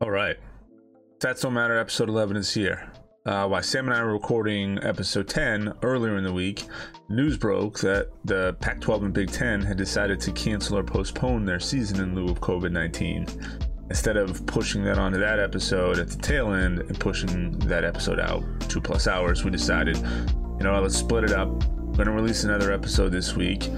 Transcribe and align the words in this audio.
All 0.00 0.10
right. 0.10 0.36
Stats 1.18 1.40
Don't 1.40 1.54
Matter 1.54 1.76
episode 1.76 2.08
11 2.08 2.36
is 2.36 2.54
here. 2.54 2.92
Uh, 3.26 3.48
while 3.48 3.62
Sam 3.64 3.88
and 3.88 3.94
I 3.94 4.04
were 4.04 4.12
recording 4.12 4.78
episode 4.84 5.28
10 5.28 5.72
earlier 5.82 6.16
in 6.16 6.22
the 6.22 6.32
week, 6.32 6.62
news 7.08 7.36
broke 7.36 7.80
that 7.80 8.12
the 8.24 8.56
Pac 8.60 8.80
12 8.80 9.02
and 9.02 9.12
Big 9.12 9.32
Ten 9.32 9.60
had 9.60 9.76
decided 9.76 10.20
to 10.20 10.30
cancel 10.30 10.78
or 10.78 10.84
postpone 10.84 11.44
their 11.44 11.58
season 11.58 12.00
in 12.00 12.14
lieu 12.14 12.30
of 12.30 12.40
COVID 12.40 12.70
19. 12.70 13.26
Instead 13.90 14.16
of 14.16 14.46
pushing 14.46 14.84
that 14.84 14.98
onto 14.98 15.18
that 15.18 15.40
episode 15.40 15.98
at 15.98 16.08
the 16.08 16.18
tail 16.18 16.52
end 16.52 16.78
and 16.78 17.00
pushing 17.00 17.58
that 17.58 17.84
episode 17.84 18.20
out 18.20 18.44
two 18.68 18.80
plus 18.80 19.08
hours, 19.08 19.44
we 19.44 19.50
decided, 19.50 19.96
you 19.96 20.64
know, 20.64 20.80
let's 20.80 20.96
split 20.96 21.24
it 21.24 21.32
up. 21.32 21.48
We're 21.48 22.04
going 22.04 22.06
to 22.06 22.12
release 22.12 22.44
another 22.44 22.70
episode 22.70 23.10
this 23.10 23.34
week, 23.34 23.68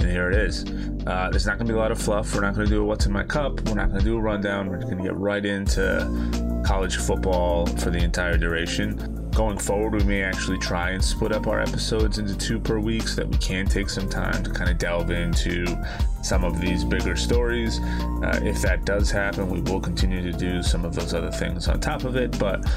and 0.00 0.10
here 0.10 0.30
it 0.30 0.36
is. 0.36 0.64
Uh, 1.06 1.28
there's 1.30 1.46
not 1.46 1.56
going 1.56 1.66
to 1.66 1.72
be 1.72 1.76
a 1.76 1.80
lot 1.80 1.92
of 1.92 2.00
fluff. 2.00 2.34
We're 2.34 2.42
not 2.42 2.54
going 2.54 2.66
to 2.66 2.72
do 2.72 2.82
a 2.82 2.84
what's 2.84 3.06
in 3.06 3.12
my 3.12 3.24
cup. 3.24 3.60
We're 3.68 3.74
not 3.74 3.88
going 3.88 4.00
to 4.00 4.04
do 4.04 4.16
a 4.16 4.20
rundown. 4.20 4.68
We're 4.68 4.78
going 4.78 4.96
to 4.96 5.02
get 5.02 5.16
right 5.16 5.44
into 5.44 6.62
college 6.64 6.96
football 6.96 7.66
for 7.66 7.90
the 7.90 7.98
entire 7.98 8.36
duration. 8.36 9.30
Going 9.30 9.58
forward, 9.58 9.94
we 9.94 10.04
may 10.04 10.22
actually 10.22 10.58
try 10.58 10.90
and 10.90 11.02
split 11.02 11.32
up 11.32 11.46
our 11.46 11.60
episodes 11.60 12.18
into 12.18 12.36
two 12.36 12.58
per 12.58 12.78
week 12.78 13.08
so 13.08 13.16
that 13.16 13.28
we 13.28 13.38
can 13.38 13.66
take 13.66 13.88
some 13.88 14.08
time 14.08 14.42
to 14.42 14.50
kind 14.50 14.70
of 14.70 14.78
delve 14.78 15.10
into 15.10 15.66
some 16.22 16.44
of 16.44 16.60
these 16.60 16.84
bigger 16.84 17.16
stories. 17.16 17.80
Uh, 17.80 18.40
if 18.42 18.60
that 18.62 18.84
does 18.84 19.10
happen, 19.10 19.48
we 19.48 19.60
will 19.62 19.80
continue 19.80 20.20
to 20.20 20.36
do 20.36 20.62
some 20.62 20.84
of 20.84 20.94
those 20.94 21.14
other 21.14 21.30
things 21.30 21.68
on 21.68 21.80
top 21.80 22.04
of 22.04 22.16
it. 22.16 22.38
But 22.38 22.68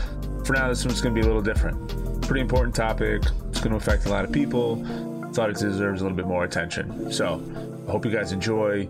for 0.46 0.54
now, 0.54 0.70
this 0.70 0.86
one's 0.86 1.02
going 1.02 1.14
to 1.14 1.22
be 1.22 1.26
a 1.26 1.28
little 1.28 1.42
different. 1.42 2.22
Pretty 2.22 2.42
important 2.42 2.76
topic. 2.76 3.24
It's 3.50 3.60
going 3.60 3.72
to 3.72 3.78
affect 3.78 4.06
a 4.06 4.10
lot 4.10 4.24
of 4.24 4.32
people. 4.32 5.13
Thought 5.34 5.50
it 5.50 5.58
deserves 5.58 6.02
a 6.02 6.04
little 6.04 6.16
bit 6.16 6.28
more 6.28 6.44
attention. 6.44 7.12
So, 7.12 7.42
I 7.88 7.92
hope 7.92 8.06
you 8.06 8.12
guys 8.12 8.32
enjoy 8.32 8.88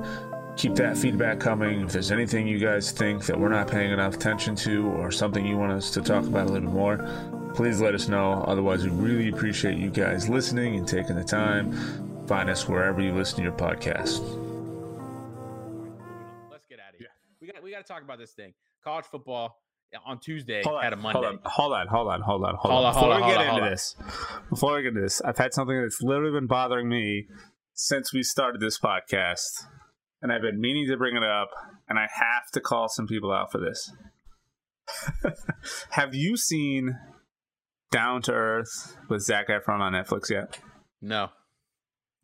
keep 0.55 0.75
that 0.75 0.97
feedback 0.97 1.39
coming. 1.39 1.81
If 1.81 1.91
there's 1.91 2.11
anything 2.11 2.47
you 2.47 2.59
guys 2.59 2.91
think 2.91 3.25
that 3.25 3.39
we're 3.39 3.49
not 3.49 3.67
paying 3.67 3.91
enough 3.91 4.15
attention 4.15 4.55
to 4.57 4.87
or 4.87 5.11
something 5.11 5.45
you 5.45 5.57
want 5.57 5.71
us 5.71 5.91
to 5.91 6.01
talk 6.01 6.25
about 6.25 6.47
a 6.47 6.51
little 6.51 6.67
bit 6.67 6.73
more, 6.73 7.51
please 7.55 7.81
let 7.81 7.95
us 7.95 8.07
know. 8.07 8.43
Otherwise, 8.47 8.83
we 8.83 8.89
really 8.91 9.29
appreciate 9.29 9.77
you 9.77 9.89
guys 9.89 10.29
listening 10.29 10.75
and 10.75 10.87
taking 10.87 11.15
the 11.15 11.23
time. 11.23 11.71
Find 12.27 12.49
us 12.49 12.67
wherever 12.67 13.01
you 13.01 13.13
listen 13.13 13.37
to 13.37 13.43
your 13.43 13.51
podcast. 13.51 14.21
Let's 16.51 16.65
get 16.67 16.79
out 16.79 16.93
of 16.93 16.99
here. 16.99 17.09
We 17.41 17.47
got 17.47 17.63
we 17.63 17.71
got 17.71 17.85
to 17.85 17.91
talk 17.91 18.03
about 18.03 18.19
this 18.19 18.31
thing. 18.31 18.53
College 18.83 19.05
football 19.05 19.62
on 20.05 20.19
Tuesday 20.19 20.61
Hold 20.63 20.81
had 20.83 20.93
a 20.93 20.95
Monday. 20.95 21.19
hold 21.19 21.25
on, 21.25 21.39
hold 21.45 21.73
on, 21.73 21.87
hold 21.87 22.07
on, 22.07 22.21
hold 22.21 22.43
on, 22.45 22.55
hold 22.55 22.73
Hold 22.73 22.85
on. 22.85 22.85
on, 22.85 22.93
Before 22.93 23.11
hold 23.13 23.25
we 23.25 23.29
get 23.31 23.37
on, 23.37 23.47
into 23.55 23.63
on. 23.65 23.69
this, 23.71 23.95
before 24.49 24.75
we 24.75 24.81
get 24.81 24.89
into 24.89 25.01
this, 25.01 25.21
I've 25.21 25.37
had 25.37 25.53
something 25.53 25.79
that's 25.81 26.01
literally 26.01 26.31
been 26.37 26.47
bothering 26.47 26.89
me 26.89 27.27
since 27.73 28.13
we 28.13 28.23
started 28.23 28.61
this 28.61 28.79
podcast, 28.79 29.65
and 30.21 30.31
I've 30.31 30.41
been 30.41 30.59
meaning 30.61 30.87
to 30.89 30.97
bring 30.97 31.15
it 31.15 31.23
up, 31.23 31.49
and 31.89 31.97
I 31.99 32.03
have 32.13 32.51
to 32.53 32.59
call 32.61 32.87
some 32.89 33.07
people 33.07 33.31
out 33.31 33.51
for 33.51 33.59
this. 33.59 33.91
have 35.91 36.13
you 36.13 36.37
seen 36.37 36.97
Down 37.91 38.21
to 38.23 38.33
Earth 38.33 38.97
with 39.09 39.21
Zac 39.21 39.47
Efron 39.47 39.79
on 39.79 39.93
Netflix 39.93 40.29
yet? 40.29 40.59
No. 41.01 41.29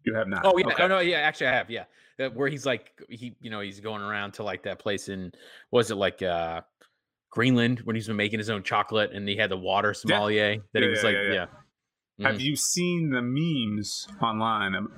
You 0.06 0.16
have 0.16 0.28
not. 0.28 0.42
Oh 0.46 0.58
yeah. 0.58 0.68
Okay. 0.68 0.84
Oh 0.84 0.88
no. 0.88 1.00
Yeah. 1.00 1.18
Actually, 1.18 1.48
I 1.48 1.54
have. 1.54 1.70
Yeah. 1.70 1.84
That 2.18 2.36
where 2.36 2.48
he's 2.50 2.66
like 2.66 2.92
he, 3.10 3.36
you 3.42 3.50
know, 3.50 3.60
he's 3.62 3.80
going 3.80 4.02
around 4.02 4.34
to 4.34 4.44
like 4.44 4.64
that 4.64 4.80
place 4.80 5.10
in 5.10 5.32
was 5.72 5.92
it 5.92 5.96
like 5.96 6.22
uh 6.22 6.62
Greenland 7.32 7.82
when 7.82 7.96
he's 7.96 8.08
been 8.08 8.16
making 8.16 8.40
his 8.40 8.50
own 8.50 8.64
chocolate 8.64 9.12
and 9.14 9.28
he 9.28 9.36
had 9.36 9.52
the 9.52 9.58
water 9.58 9.94
sommelier 9.94 10.58
that 10.74 10.84
he 10.84 10.90
was 10.90 11.00
yeah, 11.00 11.06
like, 11.06 11.16
yeah, 11.16 11.34
yeah. 11.34 11.46
yeah. 12.18 12.32
Have 12.32 12.42
you 12.42 12.56
seen 12.56 13.12
the 13.12 13.22
memes 13.22 14.08
online? 14.22 14.76
Um, 14.76 14.92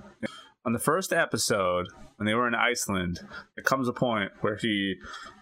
On 0.65 0.73
the 0.73 0.79
first 0.79 1.11
episode, 1.11 1.87
when 2.17 2.25
they 2.25 2.33
were 2.33 2.47
in 2.47 2.55
Iceland, 2.55 3.19
there 3.55 3.63
comes 3.63 3.87
a 3.87 3.93
point 3.93 4.31
where 4.41 4.55
he 4.55 4.95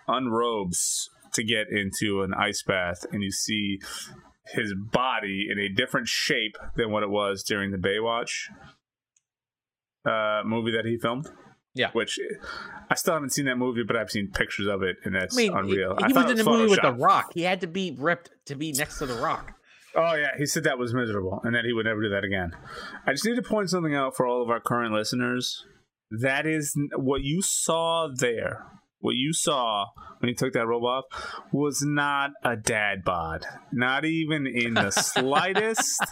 unrobes 0.07 1.09
to 1.33 1.43
get 1.43 1.67
into 1.69 2.21
an 2.21 2.33
ice 2.33 2.63
bath, 2.63 3.05
and 3.11 3.21
you 3.21 3.31
see 3.31 3.79
his 4.53 4.73
body 4.73 5.47
in 5.51 5.59
a 5.59 5.69
different 5.69 6.07
shape 6.07 6.55
than 6.75 6.91
what 6.91 7.03
it 7.03 7.09
was 7.09 7.43
during 7.43 7.71
the 7.71 7.77
Baywatch 7.77 8.49
uh, 10.05 10.41
movie 10.45 10.71
that 10.71 10.85
he 10.85 10.97
filmed. 10.97 11.27
Yeah. 11.75 11.91
Which 11.93 12.19
I 12.89 12.95
still 12.95 13.13
haven't 13.13 13.31
seen 13.31 13.45
that 13.45 13.57
movie, 13.57 13.83
but 13.85 13.95
I've 13.95 14.09
seen 14.09 14.31
pictures 14.31 14.67
of 14.67 14.81
it, 14.81 14.97
and 15.05 15.15
that's 15.15 15.37
I 15.37 15.41
mean, 15.41 15.53
unreal. 15.53 15.95
he, 15.97 16.03
I 16.03 16.07
was 16.07 16.31
in 16.31 16.37
the 16.37 16.43
movie 16.43 16.69
with 16.69 16.81
the 16.81 16.93
Rock. 16.93 17.31
He 17.33 17.43
had 17.43 17.61
to 17.61 17.67
be 17.67 17.95
ripped 17.97 18.31
to 18.47 18.55
be 18.55 18.73
next 18.73 18.97
to 18.99 19.05
the 19.05 19.15
Rock. 19.15 19.53
Oh 19.95 20.13
yeah, 20.13 20.31
he 20.37 20.45
said 20.45 20.63
that 20.65 20.77
was 20.77 20.93
miserable 20.93 21.41
and 21.43 21.55
that 21.55 21.65
he 21.65 21.73
would 21.73 21.85
never 21.85 22.01
do 22.01 22.09
that 22.09 22.23
again. 22.23 22.51
I 23.05 23.11
just 23.11 23.25
need 23.25 23.35
to 23.35 23.41
point 23.41 23.69
something 23.69 23.95
out 23.95 24.15
for 24.15 24.25
all 24.25 24.43
of 24.43 24.49
our 24.49 24.59
current 24.59 24.93
listeners. 24.93 25.63
That 26.11 26.45
is 26.45 26.73
what 26.95 27.21
you 27.21 27.41
saw 27.41 28.07
there. 28.13 28.65
What 29.01 29.15
you 29.15 29.31
saw 29.31 29.85
when 30.19 30.27
he 30.27 30.35
took 30.35 30.53
that 30.53 30.67
robe 30.67 30.83
off 30.83 31.05
was 31.53 31.81
not 31.81 32.31
a 32.43 32.57
dad 32.57 33.03
bod, 33.05 33.45
not 33.71 34.03
even 34.03 34.45
in 34.45 34.73
the 34.73 34.89
slightest 34.91 36.03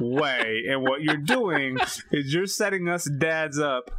way. 0.00 0.62
And 0.70 0.82
what 0.82 1.02
you're 1.02 1.18
doing 1.18 1.76
is 2.10 2.32
you're 2.32 2.46
setting 2.46 2.88
us 2.88 3.04
dads 3.04 3.58
up 3.58 3.90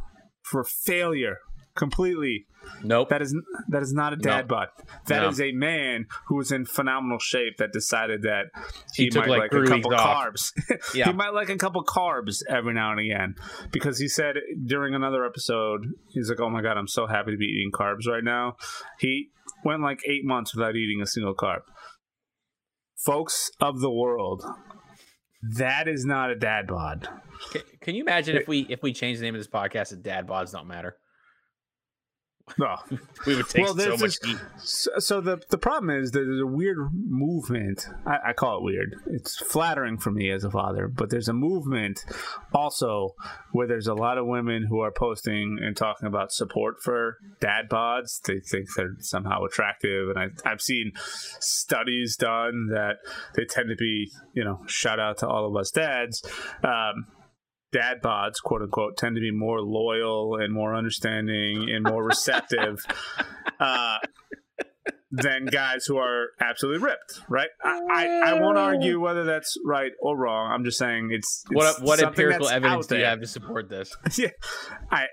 for 0.50 0.64
failure 0.64 1.38
completely. 1.74 2.46
Nope. 2.82 3.10
That 3.10 3.20
is 3.22 3.36
that 3.68 3.82
is 3.82 3.92
not 3.92 4.12
a 4.12 4.16
dad 4.16 4.48
bod. 4.48 4.68
That 5.06 5.22
No. 5.22 5.28
is 5.28 5.40
a 5.40 5.52
man 5.52 6.06
who 6.26 6.36
was 6.36 6.50
in 6.50 6.64
phenomenal 6.64 7.18
shape 7.18 7.58
that 7.58 7.70
decided 7.72 8.22
that 8.22 8.46
he, 8.94 9.04
He 9.04 9.10
took, 9.10 9.26
might 9.26 9.38
like, 9.38 9.52
like, 9.52 9.64
a 9.64 9.68
couple 9.68 9.90
carbs. 9.92 10.52
Yeah. 10.94 11.06
he 11.06 11.12
might 11.12 11.32
like 11.34 11.48
a 11.50 11.56
couple 11.56 11.84
carbs 11.84 12.42
every 12.48 12.72
now 12.74 12.90
and 12.92 13.00
again 13.00 13.34
because 13.70 13.98
he 13.98 14.08
said 14.08 14.36
during 14.64 14.94
another 14.94 15.24
episode 15.24 15.80
he's 16.08 16.28
like, 16.30 16.40
"Oh 16.40 16.48
my 16.50 16.62
god, 16.62 16.76
I'm 16.78 16.88
so 16.88 17.06
happy 17.06 17.30
to 17.32 17.36
be 17.36 17.44
eating 17.44 17.70
carbs 17.72 18.06
right 18.08 18.24
now." 18.24 18.56
He 18.98 19.28
went 19.64 19.82
like 19.82 20.00
eight 20.08 20.24
months 20.24 20.54
without 20.54 20.74
eating 20.76 21.00
a 21.02 21.06
single 21.06 21.34
carb. 21.34 21.60
Folks 23.04 23.50
of 23.60 23.80
the 23.80 23.90
world, 23.90 24.42
that 25.42 25.88
is 25.88 26.04
not 26.04 26.30
a 26.30 26.34
dad 26.34 26.66
bod. 26.66 27.08
Can, 27.50 27.62
can 27.80 27.94
you 27.94 28.02
imagine 28.02 28.36
if 28.36 28.48
we 28.48 28.60
if 28.68 28.82
we 28.82 28.92
change 28.92 29.18
the 29.18 29.24
name 29.24 29.34
of 29.34 29.40
this 29.40 29.48
podcast 29.48 29.88
to 29.88 29.96
Dad 29.96 30.26
Bods 30.26 30.52
Don't 30.52 30.66
Matter? 30.66 30.96
No, 32.58 32.76
We 33.26 33.36
would 33.36 33.48
take 33.48 33.64
Well, 33.64 33.76
so 33.76 33.96
much 33.96 34.18
heat. 34.24 34.36
So, 34.58 34.90
so 34.98 35.20
the 35.20 35.42
the 35.50 35.58
problem 35.58 35.90
is 35.90 36.12
there's 36.12 36.40
a 36.40 36.46
weird 36.46 36.78
movement. 36.92 37.88
I, 38.06 38.30
I 38.30 38.32
call 38.32 38.58
it 38.58 38.62
weird. 38.62 38.94
It's 39.06 39.36
flattering 39.36 39.98
for 39.98 40.10
me 40.10 40.30
as 40.30 40.44
a 40.44 40.50
father, 40.50 40.86
but 40.88 41.10
there's 41.10 41.28
a 41.28 41.32
movement 41.32 42.04
also 42.54 43.14
where 43.52 43.66
there's 43.66 43.88
a 43.88 43.94
lot 43.94 44.16
of 44.16 44.26
women 44.26 44.64
who 44.68 44.80
are 44.80 44.92
posting 44.92 45.58
and 45.60 45.76
talking 45.76 46.06
about 46.06 46.32
support 46.32 46.76
for 46.82 47.18
dad 47.40 47.68
bods. 47.68 48.22
They 48.22 48.40
think 48.40 48.68
they're 48.76 48.96
somehow 49.00 49.44
attractive, 49.44 50.08
and 50.08 50.18
I, 50.18 50.50
I've 50.50 50.62
seen 50.62 50.92
studies 51.40 52.16
done 52.16 52.68
that 52.70 52.98
they 53.34 53.44
tend 53.44 53.68
to 53.70 53.76
be, 53.76 54.10
you 54.34 54.44
know, 54.44 54.62
shout 54.66 55.00
out 55.00 55.18
to 55.18 55.28
all 55.28 55.46
of 55.46 55.56
us 55.56 55.70
dads. 55.72 56.24
Um, 56.62 57.06
dad 57.72 57.98
bods, 58.02 58.34
quote 58.42 58.62
unquote, 58.62 58.96
tend 58.96 59.16
to 59.16 59.20
be 59.20 59.30
more 59.30 59.60
loyal 59.60 60.36
and 60.40 60.52
more 60.52 60.74
understanding 60.74 61.68
and 61.70 61.84
more 61.84 62.04
receptive 62.04 62.84
uh, 63.60 63.98
than 65.10 65.46
guys 65.46 65.86
who 65.86 65.96
are 65.96 66.28
absolutely 66.40 66.84
ripped, 66.84 67.20
right? 67.28 67.48
I, 67.64 67.80
I, 67.90 68.06
I 68.30 68.40
won't 68.40 68.58
argue 68.58 69.00
whether 69.00 69.24
that's 69.24 69.56
right 69.64 69.92
or 70.00 70.16
wrong. 70.16 70.50
I'm 70.52 70.64
just 70.64 70.78
saying 70.78 71.10
it's, 71.12 71.44
it's 71.50 71.54
What 71.54 71.82
what 71.82 72.02
empirical 72.02 72.46
that's 72.46 72.56
evidence 72.56 72.86
do 72.86 72.98
you 72.98 73.04
have 73.04 73.20
to 73.20 73.26
support 73.26 73.68
this? 73.68 73.96
yeah, 74.18 74.28
I 74.90 75.06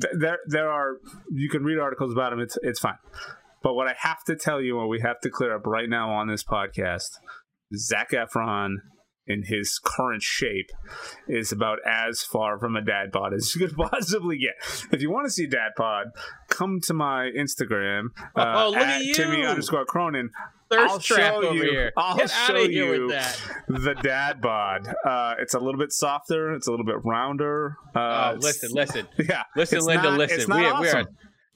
th- 0.00 0.14
there 0.18 0.38
there 0.46 0.70
are 0.70 0.98
you 1.30 1.48
can 1.48 1.64
read 1.64 1.78
articles 1.78 2.12
about 2.12 2.32
him. 2.32 2.40
It's 2.40 2.56
it's 2.62 2.78
fine. 2.78 2.98
But 3.62 3.74
what 3.74 3.88
I 3.88 3.94
have 3.98 4.24
to 4.24 4.36
tell 4.36 4.60
you, 4.60 4.80
and 4.80 4.88
we 4.88 5.00
have 5.00 5.20
to 5.20 5.30
clear 5.30 5.54
up 5.54 5.66
right 5.66 5.88
now 5.88 6.10
on 6.12 6.28
this 6.28 6.42
podcast, 6.42 7.10
Zac 7.76 8.12
Efron 8.12 8.76
in 9.30 9.44
his 9.44 9.78
current 9.82 10.22
shape 10.22 10.70
is 11.28 11.52
about 11.52 11.78
as 11.86 12.22
far 12.22 12.58
from 12.58 12.76
a 12.76 12.82
dad 12.82 13.12
bod 13.12 13.32
as 13.32 13.54
you 13.54 13.66
could 13.66 13.76
possibly 13.90 14.38
get. 14.38 14.54
If 14.92 15.00
you 15.02 15.10
want 15.10 15.26
to 15.26 15.30
see 15.30 15.46
dad 15.46 15.70
pod, 15.76 16.08
come 16.48 16.80
to 16.84 16.94
my 16.94 17.30
Instagram. 17.36 18.06
Uh, 18.36 18.52
Oh, 18.64 18.70
look 18.70 18.78
at 18.78 19.14
Timmy 19.14 19.38
you. 19.38 19.44
underscore 19.46 19.84
Cronin. 19.84 20.30
Thirst 20.70 20.92
I'll 20.92 20.98
trap 21.00 21.32
show 21.34 21.42
over 21.48 21.54
you- 21.54 21.62
here. 21.62 21.92
I'll 21.96 22.16
Get 22.16 22.30
show 22.30 22.54
out 22.54 22.60
of 22.64 22.70
here 22.70 22.94
you. 22.94 23.08
The 23.68 23.94
dad 24.02 24.40
bod. 24.40 24.86
Uh, 25.04 25.34
it's 25.40 25.54
a 25.54 25.58
little 25.58 25.78
bit 25.80 25.92
softer. 25.92 26.54
It's 26.54 26.66
a 26.68 26.70
little 26.70 26.86
bit 26.86 26.96
rounder. 27.04 27.76
Uh, 27.94 28.32
Oh, 28.34 28.38
listen, 28.40 28.70
listen, 28.72 29.06
Yeah. 29.18 29.42
listen, 29.56 29.80
Linda, 29.80 30.10
not- 30.10 30.18
listen. 30.18 30.38
it's 30.40 30.48
not 30.48 30.80
we, 30.80 30.86
we 30.86 30.92
are 30.92 31.04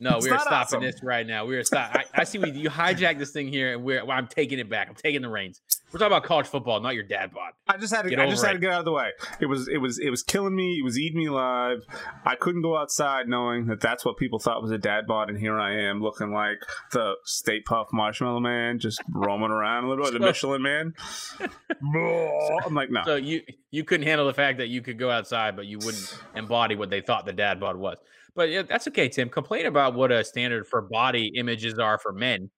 no, 0.00 0.16
It's 0.16 0.26
we 0.26 0.32
are 0.32 0.38
stopping 0.40 0.56
awesome. 0.58 0.82
this 0.82 1.00
right 1.04 1.24
now. 1.26 1.46
We 1.46 1.56
are 1.56 1.62
stop. 1.64 1.94
I, 1.94 2.04
I 2.12 2.24
see 2.24 2.38
we 2.38 2.50
you 2.50 2.68
hijack 2.68 3.18
this 3.18 3.30
thing 3.30 3.46
here, 3.48 3.74
and 3.74 3.84
we're 3.84 4.02
I'm 4.10 4.26
taking 4.26 4.58
it 4.58 4.68
back. 4.68 4.88
I'm 4.88 4.96
taking 4.96 5.22
the 5.22 5.28
reins. 5.28 5.60
We're 5.94 5.98
talking 6.00 6.16
about 6.16 6.24
college 6.24 6.48
football, 6.48 6.80
not 6.80 6.96
your 6.96 7.04
dad 7.04 7.32
bod. 7.32 7.52
I 7.68 7.76
just 7.76 7.94
had 7.94 8.02
to. 8.02 8.10
Get 8.10 8.18
I 8.18 8.28
just 8.28 8.44
had 8.44 8.54
to 8.54 8.58
get 8.58 8.72
out 8.72 8.80
of 8.80 8.84
the 8.84 8.90
way. 8.90 9.12
It 9.38 9.46
was. 9.46 9.68
It 9.68 9.78
was. 9.78 10.00
It 10.00 10.10
was 10.10 10.24
killing 10.24 10.56
me. 10.56 10.80
It 10.80 10.82
was 10.82 10.98
eating 10.98 11.18
me 11.18 11.26
alive. 11.26 11.84
I 12.24 12.34
couldn't 12.34 12.62
go 12.62 12.76
outside 12.76 13.28
knowing 13.28 13.66
that 13.66 13.80
that's 13.80 14.04
what 14.04 14.16
people 14.16 14.40
thought 14.40 14.60
was 14.60 14.72
a 14.72 14.78
dad 14.78 15.06
bod, 15.06 15.30
and 15.30 15.38
here 15.38 15.56
I 15.56 15.82
am 15.84 16.02
looking 16.02 16.32
like 16.32 16.56
the 16.90 17.14
Stay 17.22 17.62
Puft 17.62 17.92
Marshmallow 17.92 18.40
Man, 18.40 18.80
just 18.80 19.00
roaming 19.08 19.52
around 19.52 19.84
a 19.84 19.88
little 19.88 20.04
bit. 20.04 20.14
The 20.14 20.18
Michelin 20.18 20.62
Man. 20.62 20.94
I'm 21.40 22.74
like, 22.74 22.90
no. 22.90 23.02
So 23.04 23.14
you 23.14 23.42
you 23.70 23.84
couldn't 23.84 24.08
handle 24.08 24.26
the 24.26 24.34
fact 24.34 24.58
that 24.58 24.70
you 24.70 24.82
could 24.82 24.98
go 24.98 25.12
outside, 25.12 25.54
but 25.54 25.66
you 25.66 25.78
wouldn't 25.78 26.18
embody 26.34 26.74
what 26.74 26.90
they 26.90 27.02
thought 27.02 27.24
the 27.24 27.32
dad 27.32 27.60
bod 27.60 27.76
was. 27.76 27.98
But 28.34 28.50
yeah, 28.50 28.62
that's 28.62 28.88
okay, 28.88 29.08
Tim. 29.08 29.28
Complain 29.28 29.66
about 29.66 29.94
what 29.94 30.10
a 30.10 30.24
standard 30.24 30.66
for 30.66 30.82
body 30.82 31.30
images 31.36 31.78
are 31.78 31.98
for 31.98 32.12
men. 32.12 32.50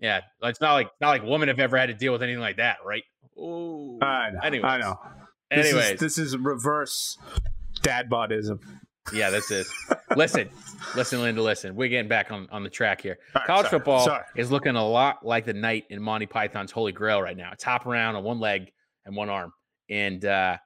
Yeah, 0.00 0.20
it's 0.42 0.60
not 0.60 0.74
like 0.74 0.90
not 1.00 1.08
like 1.08 1.22
women 1.22 1.48
have 1.48 1.58
ever 1.58 1.76
had 1.76 1.86
to 1.86 1.94
deal 1.94 2.12
with 2.12 2.22
anything 2.22 2.40
like 2.40 2.56
that, 2.56 2.78
right? 2.84 3.02
Oh, 3.38 3.98
I 4.02 4.30
know. 4.30 4.40
Anyways. 4.42 4.64
I 4.64 4.78
know. 4.78 4.98
Anyways, 5.50 5.72
this 5.72 5.92
is, 5.92 6.00
this 6.00 6.18
is 6.18 6.36
reverse 6.36 7.18
dad 7.82 8.10
bodism. 8.10 8.60
Yeah, 9.12 9.30
this 9.30 9.50
is. 9.50 9.72
listen, 10.16 10.50
listen, 10.96 11.20
Linda, 11.20 11.40
listen. 11.40 11.76
We're 11.76 11.88
getting 11.88 12.08
back 12.08 12.32
on, 12.32 12.48
on 12.50 12.64
the 12.64 12.70
track 12.70 13.00
here. 13.00 13.18
Right, 13.34 13.46
College 13.46 13.66
sorry, 13.66 13.78
football 13.78 14.04
sorry. 14.04 14.24
is 14.34 14.50
looking 14.50 14.74
a 14.74 14.86
lot 14.86 15.24
like 15.24 15.44
the 15.44 15.54
knight 15.54 15.84
in 15.90 16.02
Monty 16.02 16.26
Python's 16.26 16.72
Holy 16.72 16.92
Grail 16.92 17.22
right 17.22 17.36
now. 17.36 17.50
It's 17.52 17.62
hop 17.62 17.86
around 17.86 18.16
on 18.16 18.24
one 18.24 18.40
leg 18.40 18.72
and 19.04 19.14
one 19.14 19.30
arm, 19.30 19.52
and 19.88 20.24
uh, 20.24 20.56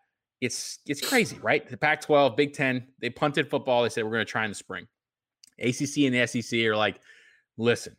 it's 0.40 0.78
it's 0.86 1.06
crazy, 1.06 1.38
right? 1.42 1.68
The 1.68 1.76
Pac-12, 1.76 2.36
Big 2.36 2.54
Ten, 2.54 2.86
they 3.00 3.10
punted 3.10 3.50
football. 3.50 3.82
They 3.82 3.90
said 3.90 4.04
we're 4.04 4.12
going 4.12 4.26
to 4.26 4.30
try 4.30 4.44
in 4.44 4.50
the 4.50 4.54
spring. 4.54 4.86
ACC 5.58 5.98
and 5.98 6.14
the 6.14 6.26
SEC 6.26 6.58
are 6.60 6.76
like, 6.76 6.98
listen, 7.58 7.94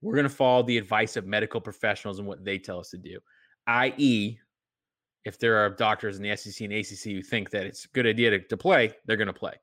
we're 0.00 0.14
going 0.14 0.24
to 0.24 0.30
follow 0.30 0.62
the 0.62 0.78
advice 0.78 1.16
of 1.16 1.26
medical 1.26 1.60
professionals 1.60 2.18
and 2.18 2.28
what 2.28 2.44
they 2.44 2.58
tell 2.58 2.78
us 2.78 2.90
to 2.90 2.98
do, 2.98 3.18
i.e., 3.66 4.38
if 5.24 5.38
there 5.38 5.56
are 5.56 5.70
doctors 5.70 6.16
in 6.16 6.22
the 6.22 6.34
SEC 6.36 6.64
and 6.64 6.72
ACC 6.72 7.12
who 7.12 7.22
think 7.22 7.50
that 7.50 7.66
it's 7.66 7.84
a 7.84 7.88
good 7.88 8.06
idea 8.06 8.30
to, 8.30 8.38
to 8.38 8.56
play, 8.56 8.92
they're 9.04 9.16
going 9.16 9.26
to 9.26 9.32
play. 9.32 9.54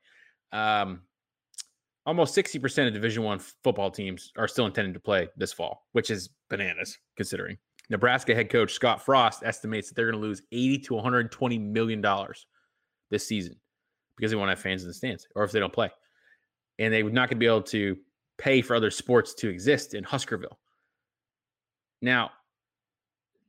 Um, 0.52 1.02
almost 2.06 2.36
60% 2.36 2.88
of 2.88 2.94
division 2.94 3.24
one 3.24 3.40
football 3.40 3.90
teams 3.90 4.32
are 4.38 4.48
still 4.48 4.66
intending 4.66 4.94
to 4.94 5.00
play 5.00 5.28
this 5.38 5.52
fall 5.52 5.88
which 5.94 6.10
is 6.10 6.30
bananas 6.50 6.98
considering 7.18 7.58
nebraska 7.90 8.36
head 8.36 8.50
coach 8.50 8.74
scott 8.74 9.04
frost 9.04 9.44
estimates 9.44 9.90
that 9.90 9.96
they're 9.96 10.12
going 10.12 10.22
to 10.22 10.28
lose 10.28 10.42
80 10.52 10.80
to 10.80 10.94
120 10.94 11.58
million 11.60 12.02
dollars 12.02 12.46
this 13.10 13.28
season 13.28 13.56
because 14.18 14.32
they 14.32 14.38
won't 14.38 14.50
have 14.50 14.60
fans 14.60 14.84
in 14.84 14.88
the 14.88 14.94
stands 14.94 15.28
or 15.36 15.44
if 15.44 15.52
they 15.52 15.60
don't 15.60 15.74
play 15.74 15.90
and 16.80 16.94
they 16.94 17.04
would 17.04 17.14
not 17.14 17.30
going 17.30 17.38
to 17.38 17.40
be 17.40 17.48
able 17.48 17.62
to 17.62 17.98
pay 18.38 18.62
for 18.62 18.76
other 18.76 18.92
sports 18.92 19.34
to 19.36 19.50
exist 19.50 19.94
in 19.94 20.04
huskerville. 20.04 20.58
Now 22.02 22.32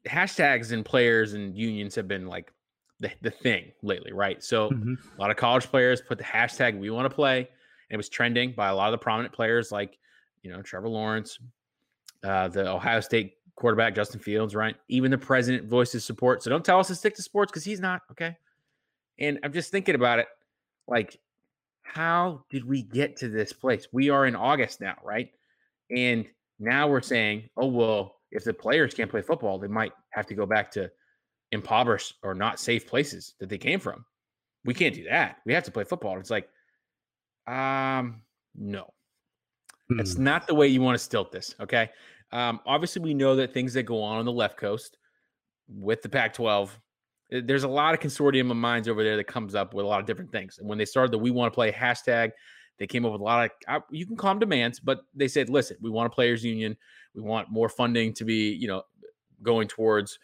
hashtags 0.07 0.73
and 0.73 0.85
players 0.85 1.33
and 1.33 1.57
unions 1.57 1.95
have 1.95 2.07
been 2.07 2.27
like 2.27 2.53
the, 3.01 3.11
the 3.23 3.31
thing 3.31 3.73
lately 3.83 4.13
right? 4.13 4.43
So 4.43 4.71
Mhm. 4.71 4.97
a 5.17 5.21
lot 5.21 5.31
of 5.31 5.37
college 5.37 5.67
players 5.67 6.01
put 6.01 6.19
the 6.19 6.25
hashtag 6.25 6.79
we 6.79 6.91
want 6.91 7.11
to 7.11 7.15
play 7.15 7.39
and 7.41 7.49
it 7.91 7.97
was 7.97 8.09
trending 8.09 8.53
by 8.53 8.69
a 8.69 8.75
lot 8.75 8.89
of 8.89 8.93
the 8.93 9.03
prominent 9.03 9.35
players 9.35 9.73
like 9.73 9.99
you 10.43 10.51
know 10.51 10.63
trevor 10.63 10.89
lawrence 10.89 11.39
uh, 12.23 12.49
the 12.49 12.69
ohio 12.69 13.01
state 13.01 13.35
quarterback 13.57 13.95
justin 13.95 14.21
fields 14.21 14.55
right? 14.55 14.77
Even 14.89 15.11
the 15.11 15.19
president 15.19 15.69
voices 15.69 16.05
support 16.05 16.43
so 16.43 16.51
don't 16.51 16.65
tell 16.65 16.79
us 16.79 16.87
to 16.89 16.95
stick 16.95 17.15
to 17.17 17.23
sports 17.23 17.51
because 17.51 17.65
he's 17.65 17.81
not 17.81 18.03
okay? 18.11 18.37
And 19.19 19.41
i'm 19.43 19.53
just 19.53 19.71
thinking 19.73 19.95
about 19.97 20.21
it 20.21 20.29
like 20.87 21.19
how 21.87 22.45
did 22.51 22.65
we 22.65 22.83
get 22.83 23.17
to 23.17 23.29
this 23.29 23.53
place 23.53 23.89
we 23.93 24.11
are 24.11 24.27
in 24.27 24.37
august 24.37 24.81
now 24.81 24.97
right 25.03 25.31
and 25.91 26.27
now 26.59 26.89
we're 26.89 27.01
saying 27.01 27.49
oh 27.57 27.67
well 27.67 28.17
if 28.33 28.45
the 28.45 28.53
players 28.53 28.93
can't 28.95 29.11
play 29.11 29.23
football 29.23 29.59
they 29.59 29.69
might 29.69 29.93
have 30.11 30.27
to 30.27 30.35
go 30.35 30.47
back 30.47 30.71
to 30.71 30.91
impoverished 31.53 32.15
or 32.23 32.35
not 32.35 32.59
safe 32.61 32.87
places 32.87 33.35
that 33.41 33.49
they 33.49 33.59
came 33.59 33.79
from 33.81 34.05
we 34.65 34.75
can't 34.75 34.95
do 34.95 35.05
that 35.05 35.39
we 35.47 35.53
have 35.53 35.65
to 35.65 35.71
play 35.71 35.85
football 35.85 36.19
it's 36.19 36.31
like 36.31 36.49
um, 37.47 38.23
no, 38.57 38.93
it's 39.91 40.15
Hmm. 40.15 40.25
not 40.25 40.47
the 40.47 40.55
way 40.55 40.67
you 40.67 40.81
want 40.81 40.97
to 40.97 41.05
stilt 41.05 41.31
this. 41.31 41.55
Okay. 41.61 41.91
Um, 42.33 42.61
obviously, 42.67 43.03
we 43.03 43.15
know 43.15 43.37
that 43.37 43.55
things 43.55 43.75
that 43.75 43.85
go 43.85 44.03
on 44.03 44.19
on 44.19 44.25
the 44.25 44.33
left 44.33 44.57
coast 44.57 44.99
with 45.69 46.03
the 46.03 46.09
Pac 46.09 46.35
12, 46.35 46.77
Eh, 47.33 47.41
there's 47.45 47.65
a 47.65 47.69
lot 47.69 47.95
of 47.95 48.01
consortium 48.01 48.51
of 48.51 48.57
minds 48.57 48.89
over 48.89 49.03
there 49.03 49.17
that 49.17 49.25
comes 49.25 49.55
up 49.55 49.75
with 49.75 49.85
a 49.85 49.89
lot 49.89 50.01
of 50.01 50.07
different 50.07 50.33
things. 50.33 50.59
And 50.59 50.69
when 50.69 50.79
they 50.79 50.85
started 50.85 51.13
the 51.13 51.19
We 51.19 51.31
Want 51.31 51.53
to 51.53 51.55
Play 51.55 51.73
hashtag, 51.73 52.33
they 52.79 52.87
came 52.87 53.07
up 53.07 53.13
with 53.13 53.21
a 53.21 53.25
lot 53.25 53.51
of, 53.69 53.83
you 53.91 54.07
can 54.07 54.17
call 54.17 54.33
them 54.33 54.39
demands, 54.39 54.81
but 54.81 55.01
they 55.15 55.29
said, 55.29 55.49
listen, 55.49 55.79
we 55.81 55.91
want 55.91 56.07
a 56.07 56.15
players 56.15 56.45
union. 56.45 56.77
We 57.15 57.23
want 57.23 57.51
more 57.51 57.69
funding 57.69 58.13
to 58.15 58.25
be, 58.25 58.53
you 58.53 58.69
know, 58.69 58.83
going 59.43 59.69
towards 59.69 60.19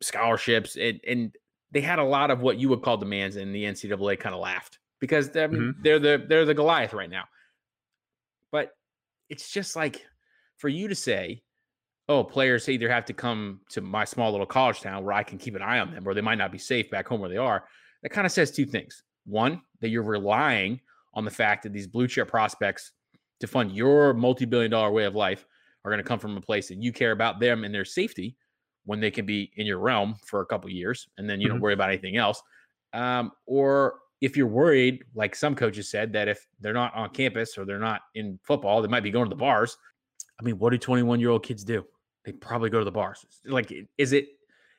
scholarships. 0.00 0.76
And, 0.76 1.00
and 1.06 1.36
they 1.72 1.80
had 1.80 1.98
a 1.98 2.04
lot 2.04 2.30
of 2.30 2.42
what 2.42 2.58
you 2.58 2.68
would 2.68 2.82
call 2.82 2.96
demands, 2.96 3.36
and 3.36 3.54
the 3.54 3.64
NCAA 3.64 4.18
kind 4.18 4.34
of 4.34 4.40
laughed 4.40 4.78
because 4.98 5.34
I 5.36 5.46
mean, 5.46 5.60
mm-hmm. 5.60 5.82
they're 5.82 5.98
the 5.98 6.24
they're 6.28 6.44
the 6.44 6.54
Goliath 6.54 6.92
right 6.92 7.10
now. 7.10 7.24
But 8.50 8.72
it's 9.28 9.50
just 9.50 9.76
like 9.76 10.04
for 10.56 10.68
you 10.68 10.88
to 10.88 10.94
say, 10.94 11.42
"Oh, 12.10 12.24
players 12.24 12.68
either 12.68 12.88
have 12.90 13.04
to 13.06 13.12
come 13.12 13.60
to 13.70 13.80
my 13.80 14.04
small 14.04 14.30
little 14.30 14.46
college 14.46 14.80
town 14.80 15.04
where 15.04 15.12
I 15.14 15.22
can 15.22 15.38
keep 15.38 15.54
an 15.54 15.62
eye 15.62 15.78
on 15.78 15.92
them, 15.92 16.06
or 16.06 16.12
they 16.14 16.20
might 16.20 16.38
not 16.38 16.52
be 16.52 16.58
safe 16.58 16.90
back 16.90 17.06
home 17.08 17.20
where 17.20 17.30
they 17.30 17.36
are." 17.36 17.64
That 18.02 18.10
kind 18.10 18.26
of 18.26 18.32
says 18.32 18.50
two 18.50 18.66
things: 18.66 19.02
one, 19.24 19.62
that 19.80 19.88
you're 19.88 20.02
relying 20.02 20.80
on 21.14 21.24
the 21.24 21.30
fact 21.30 21.62
that 21.62 21.72
these 21.72 21.86
blue 21.86 22.06
chip 22.08 22.28
prospects 22.28 22.92
to 23.40 23.46
fund 23.46 23.72
your 23.72 24.12
multi-billion 24.14 24.70
dollar 24.70 24.90
way 24.90 25.04
of 25.04 25.14
life 25.14 25.46
are 25.84 25.90
going 25.90 26.02
to 26.02 26.08
come 26.08 26.18
from 26.18 26.36
a 26.36 26.40
place 26.40 26.68
that 26.68 26.82
you 26.82 26.92
care 26.92 27.12
about 27.12 27.40
them 27.40 27.64
and 27.64 27.74
their 27.74 27.84
safety 27.84 28.36
when 28.84 29.00
they 29.00 29.10
can 29.10 29.26
be 29.26 29.50
in 29.56 29.66
your 29.66 29.78
realm 29.78 30.14
for 30.26 30.40
a 30.40 30.46
couple 30.46 30.68
years 30.70 31.08
and 31.18 31.28
then 31.28 31.40
you 31.40 31.48
don't 31.48 31.58
Mhm. 31.58 31.62
worry 31.62 31.74
about 31.74 31.88
anything 31.90 32.16
else 32.16 32.42
um, 32.92 33.32
or 33.46 34.00
if 34.20 34.36
you're 34.36 34.46
worried 34.46 35.04
like 35.14 35.34
some 35.34 35.54
coaches 35.54 35.90
said 35.90 36.12
that 36.12 36.28
if 36.28 36.46
they're 36.60 36.74
not 36.74 36.94
on 36.94 37.08
campus 37.10 37.56
or 37.56 37.64
they're 37.64 37.78
not 37.78 38.02
in 38.14 38.38
football 38.42 38.82
they 38.82 38.88
might 38.88 39.02
be 39.02 39.10
going 39.10 39.24
to 39.26 39.34
the 39.34 39.40
bars 39.40 39.76
i 40.38 40.42
mean 40.42 40.58
what 40.58 40.70
do 40.70 40.78
21 40.78 41.18
year 41.20 41.30
old 41.30 41.42
kids 41.42 41.64
do 41.64 41.84
they 42.24 42.32
probably 42.32 42.70
go 42.70 42.78
to 42.78 42.84
the 42.84 42.92
bars. 42.92 43.24
Like 43.44 43.72
is 43.98 44.12
it 44.12 44.28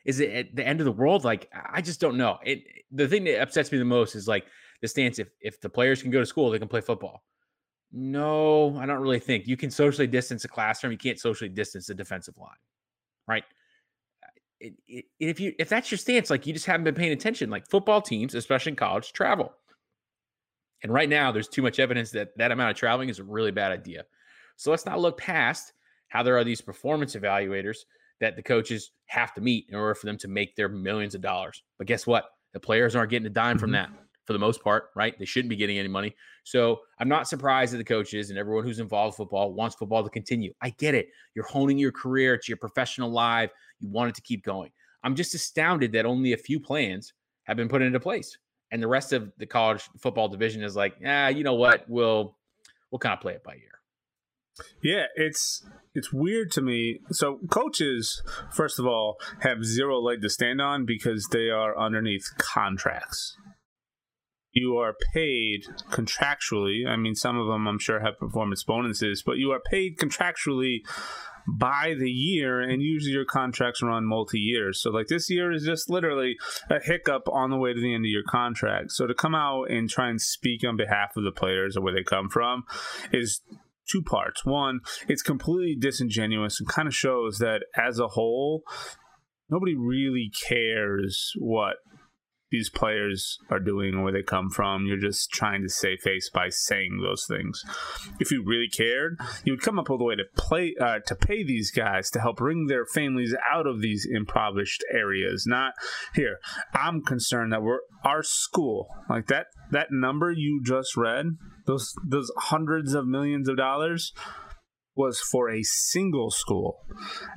is 0.05 0.19
it 0.19 0.31
at 0.31 0.55
the 0.55 0.67
end 0.67 0.79
of 0.79 0.85
the 0.85 0.91
world? 0.91 1.23
Like 1.23 1.49
i 1.53 1.81
just 1.81 1.99
don't 1.99 2.17
know. 2.17 2.37
It 2.43 2.63
the 2.91 3.07
thing 3.07 3.23
that 3.25 3.41
upsets 3.41 3.71
me 3.71 3.77
the 3.77 3.85
most 3.85 4.15
is 4.15 4.27
like 4.27 4.45
the 4.81 4.87
stance 4.87 5.19
if 5.19 5.29
if 5.39 5.61
the 5.61 5.69
players 5.69 6.01
can 6.01 6.11
go 6.11 6.19
to 6.19 6.25
school 6.25 6.49
they 6.49 6.59
can 6.59 6.67
play 6.67 6.81
football. 6.81 7.23
No 7.91 8.77
i 8.77 8.85
don't 8.85 9.01
really 9.01 9.19
think. 9.19 9.47
You 9.47 9.57
can 9.57 9.71
socially 9.71 10.07
distance 10.07 10.45
a 10.45 10.47
classroom 10.47 10.91
you 10.91 10.97
can't 10.97 11.19
socially 11.19 11.49
distance 11.49 11.87
the 11.87 11.95
defensive 11.95 12.37
line 12.37 12.57
right? 13.27 13.43
It, 14.59 14.73
it, 14.87 15.05
if 15.19 15.39
you 15.39 15.53
if 15.57 15.69
that's 15.69 15.89
your 15.89 15.97
stance 15.97 16.29
like 16.29 16.45
you 16.45 16.53
just 16.53 16.65
haven't 16.65 16.83
been 16.83 16.95
paying 16.95 17.13
attention. 17.13 17.49
Like 17.49 17.67
football 17.67 18.01
teams 18.01 18.35
especially 18.35 18.71
in 18.71 18.75
college 18.75 19.11
travel. 19.13 19.53
And 20.83 20.93
right 20.93 21.09
now 21.09 21.31
there's 21.31 21.47
too 21.47 21.61
much 21.61 21.79
evidence 21.79 22.11
that 22.11 22.37
that 22.37 22.51
amount 22.51 22.71
of 22.71 22.77
traveling 22.77 23.09
is 23.09 23.19
a 23.19 23.23
really 23.23 23.51
bad 23.51 23.71
idea. 23.71 24.05
So 24.57 24.69
let's 24.69 24.85
not 24.85 24.99
look 24.99 25.17
past 25.17 25.73
how 26.11 26.21
there 26.23 26.37
are 26.37 26.43
these 26.43 26.61
performance 26.61 27.15
evaluators 27.15 27.79
that 28.19 28.35
the 28.35 28.43
coaches 28.43 28.91
have 29.07 29.33
to 29.33 29.41
meet 29.41 29.65
in 29.69 29.75
order 29.75 29.95
for 29.95 30.05
them 30.05 30.17
to 30.17 30.27
make 30.27 30.55
their 30.55 30.69
millions 30.69 31.15
of 31.15 31.21
dollars 31.21 31.63
but 31.77 31.87
guess 31.87 32.05
what 32.05 32.25
the 32.53 32.59
players 32.59 32.95
aren't 32.95 33.09
getting 33.09 33.25
a 33.25 33.29
dime 33.29 33.57
from 33.57 33.69
Mhm. 33.71 33.73
that 33.73 33.89
for 34.27 34.33
the 34.33 34.39
most 34.39 34.61
part 34.63 34.89
right 34.95 35.17
they 35.17 35.25
shouldn't 35.25 35.49
be 35.49 35.55
getting 35.55 35.79
any 35.79 35.87
money 35.87 36.15
so 36.43 36.81
i'm 36.99 37.09
not 37.09 37.27
surprised 37.27 37.73
that 37.73 37.77
the 37.77 37.83
coaches 37.83 38.29
and 38.29 38.37
everyone 38.37 38.63
who's 38.63 38.79
involved 38.79 39.13
with 39.13 39.25
football 39.25 39.53
wants 39.53 39.75
football 39.75 40.03
to 40.03 40.09
continue 40.09 40.53
i 40.61 40.69
get 40.71 40.93
it 40.93 41.07
you're 41.33 41.45
honing 41.45 41.77
your 41.77 41.91
career 41.91 42.33
it's 42.35 42.47
your 42.47 42.57
professional 42.57 43.09
life 43.09 43.51
you 43.79 43.89
want 43.89 44.09
it 44.09 44.15
to 44.15 44.21
keep 44.21 44.43
going. 44.43 44.71
I'm 45.03 45.15
just 45.15 45.33
astounded 45.33 45.93
that 45.93 46.05
only 46.05 46.33
a 46.33 46.37
few 46.37 46.59
plans 46.59 47.13
have 47.45 47.57
been 47.57 47.67
put 47.67 47.81
into 47.81 47.99
place, 47.99 48.37
and 48.69 48.79
the 48.79 48.87
rest 48.87 49.11
of 49.11 49.31
the 49.39 49.47
college 49.47 49.81
football 49.97 50.27
division 50.27 50.61
is 50.63 50.75
like, 50.75 50.93
ah, 51.03 51.29
you 51.29 51.43
know 51.43 51.55
what? 51.55 51.89
We'll 51.89 52.37
we'll 52.91 52.99
kind 52.99 53.13
of 53.13 53.19
play 53.19 53.33
it 53.33 53.43
by 53.43 53.55
ear. 53.55 53.79
Yeah, 54.83 55.05
it's 55.15 55.65
it's 55.93 56.13
weird 56.13 56.51
to 56.51 56.61
me. 56.61 56.99
So 57.11 57.39
coaches, 57.49 58.21
first 58.51 58.79
of 58.79 58.85
all, 58.85 59.17
have 59.41 59.65
zero 59.65 59.99
leg 59.99 60.21
to 60.21 60.29
stand 60.29 60.61
on 60.61 60.85
because 60.85 61.27
they 61.31 61.49
are 61.49 61.77
underneath 61.77 62.25
contracts. 62.37 63.35
You 64.53 64.77
are 64.77 64.93
paid 65.13 65.61
contractually. 65.91 66.85
I 66.87 66.97
mean, 66.97 67.15
some 67.15 67.37
of 67.37 67.47
them 67.47 67.67
I'm 67.67 67.79
sure 67.79 68.01
have 68.01 68.19
performance 68.19 68.63
bonuses, 68.63 69.23
but 69.25 69.37
you 69.37 69.51
are 69.51 69.61
paid 69.69 69.97
contractually 69.97 70.79
by 71.47 71.95
the 71.97 72.09
year, 72.09 72.59
and 72.59 72.81
usually 72.81 73.13
your 73.13 73.25
contracts 73.25 73.81
run 73.81 74.05
multi 74.05 74.39
years. 74.39 74.81
So, 74.81 74.91
like 74.91 75.07
this 75.07 75.29
year 75.29 75.51
is 75.51 75.63
just 75.63 75.89
literally 75.89 76.35
a 76.69 76.79
hiccup 76.79 77.23
on 77.31 77.49
the 77.49 77.57
way 77.57 77.73
to 77.73 77.79
the 77.79 77.93
end 77.93 78.05
of 78.05 78.09
your 78.09 78.23
contract. 78.27 78.91
So, 78.91 79.07
to 79.07 79.13
come 79.13 79.33
out 79.33 79.71
and 79.71 79.89
try 79.89 80.09
and 80.09 80.21
speak 80.21 80.63
on 80.67 80.77
behalf 80.77 81.15
of 81.15 81.23
the 81.23 81.31
players 81.31 81.75
or 81.75 81.81
where 81.81 81.93
they 81.93 82.03
come 82.03 82.29
from 82.29 82.63
is 83.11 83.41
two 83.89 84.01
parts. 84.01 84.45
One, 84.45 84.79
it's 85.07 85.21
completely 85.21 85.75
disingenuous 85.79 86.59
and 86.59 86.69
kind 86.69 86.87
of 86.87 86.95
shows 86.95 87.37
that 87.39 87.63
as 87.77 87.99
a 87.99 88.09
whole, 88.09 88.63
nobody 89.49 89.75
really 89.75 90.31
cares 90.47 91.31
what 91.37 91.75
these 92.51 92.69
players 92.69 93.37
are 93.49 93.59
doing 93.59 93.95
or 93.95 94.03
where 94.03 94.13
they 94.13 94.21
come 94.21 94.49
from. 94.49 94.85
You're 94.85 94.97
just 94.97 95.31
trying 95.31 95.63
to 95.63 95.69
save 95.69 95.99
face 96.01 96.29
by 96.29 96.49
saying 96.49 96.99
those 97.01 97.25
things. 97.25 97.63
If 98.19 98.29
you 98.29 98.43
really 98.45 98.67
cared, 98.67 99.17
you 99.45 99.53
would 99.53 99.61
come 99.61 99.79
up 99.79 99.89
with 99.89 100.01
a 100.01 100.03
way 100.03 100.15
to 100.15 100.25
play 100.35 100.75
uh, 100.79 100.99
to 101.05 101.15
pay 101.15 101.43
these 101.43 101.71
guys 101.71 102.09
to 102.11 102.19
help 102.19 102.37
bring 102.37 102.67
their 102.67 102.85
families 102.85 103.33
out 103.51 103.65
of 103.65 103.81
these 103.81 104.05
impoverished 104.09 104.83
areas. 104.93 105.45
Not 105.47 105.73
here. 106.13 106.39
I'm 106.73 107.01
concerned 107.01 107.53
that 107.53 107.63
we're 107.63 107.79
our 108.03 108.21
school 108.21 108.87
like 109.09 109.27
that 109.27 109.47
that 109.71 109.87
number 109.91 110.31
you 110.31 110.61
just 110.63 110.97
read 110.97 111.37
those 111.65 111.93
those 112.03 112.31
hundreds 112.37 112.93
of 112.93 113.07
millions 113.07 113.47
of 113.49 113.57
dollars 113.57 114.13
was 114.95 115.19
for 115.19 115.49
a 115.49 115.63
single 115.63 116.29
school, 116.31 116.85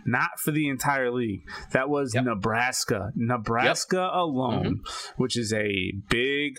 not 0.05 0.31
for 0.43 0.51
the 0.51 0.69
entire 0.69 1.11
league. 1.11 1.43
That 1.73 1.89
was 1.89 2.15
Yep. 2.15 2.25
Nebraska. 2.25 3.13
Nebraska 3.15 4.11
alone, 4.13 4.81
mm-hmm. 4.81 5.23
which 5.23 5.39
is 5.39 5.53
a 5.53 5.93
big 6.09 6.59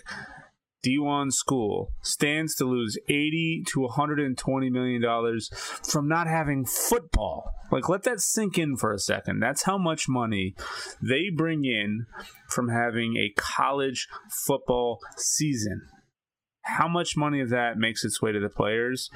D1 0.86 1.32
school 1.32 1.92
stands 2.02 2.54
to 2.56 2.64
lose 2.64 2.96
80 3.08 3.64
to 3.68 3.80
120 3.80 4.70
million 4.70 5.02
dollars 5.02 5.48
from 5.82 6.08
not 6.08 6.26
having 6.28 6.64
football. 6.64 7.50
Like 7.72 7.88
let 7.88 8.04
that 8.04 8.20
sink 8.20 8.58
in 8.58 8.76
for 8.76 8.92
a 8.92 8.98
second. 8.98 9.40
That's 9.40 9.64
how 9.64 9.78
much 9.78 10.08
money 10.08 10.54
they 11.02 11.24
bring 11.34 11.64
in 11.64 12.06
from 12.48 12.68
having 12.68 13.16
a 13.16 13.32
college 13.36 14.06
football 14.46 15.00
season. 15.16 15.82
How 16.66 16.88
much 16.88 17.16
money 17.16 17.40
of 17.40 17.50
that 17.50 17.78
makes 17.78 18.04
its 18.04 18.20
way 18.20 18.32
to 18.32 18.40
the 18.40 18.48
players? 18.48 19.10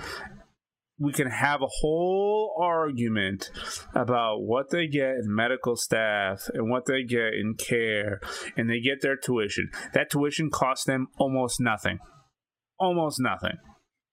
we 1.01 1.13
can 1.13 1.31
have 1.31 1.63
a 1.63 1.67
whole 1.81 2.55
argument 2.61 3.51
about 3.95 4.43
what 4.43 4.69
they 4.69 4.87
get 4.87 5.17
in 5.17 5.35
medical 5.35 5.75
staff 5.75 6.43
and 6.53 6.71
what 6.71 6.85
they 6.85 7.03
get 7.03 7.33
in 7.33 7.55
care, 7.55 8.21
and 8.57 8.69
they 8.69 8.81
get 8.81 9.01
their 9.01 9.17
tuition. 9.17 9.71
That 9.95 10.11
tuition 10.11 10.51
costs 10.51 10.85
them 10.85 11.09
almost 11.19 11.59
nothing. 11.59 12.01
Almost 12.79 13.19
nothing. 13.19 13.57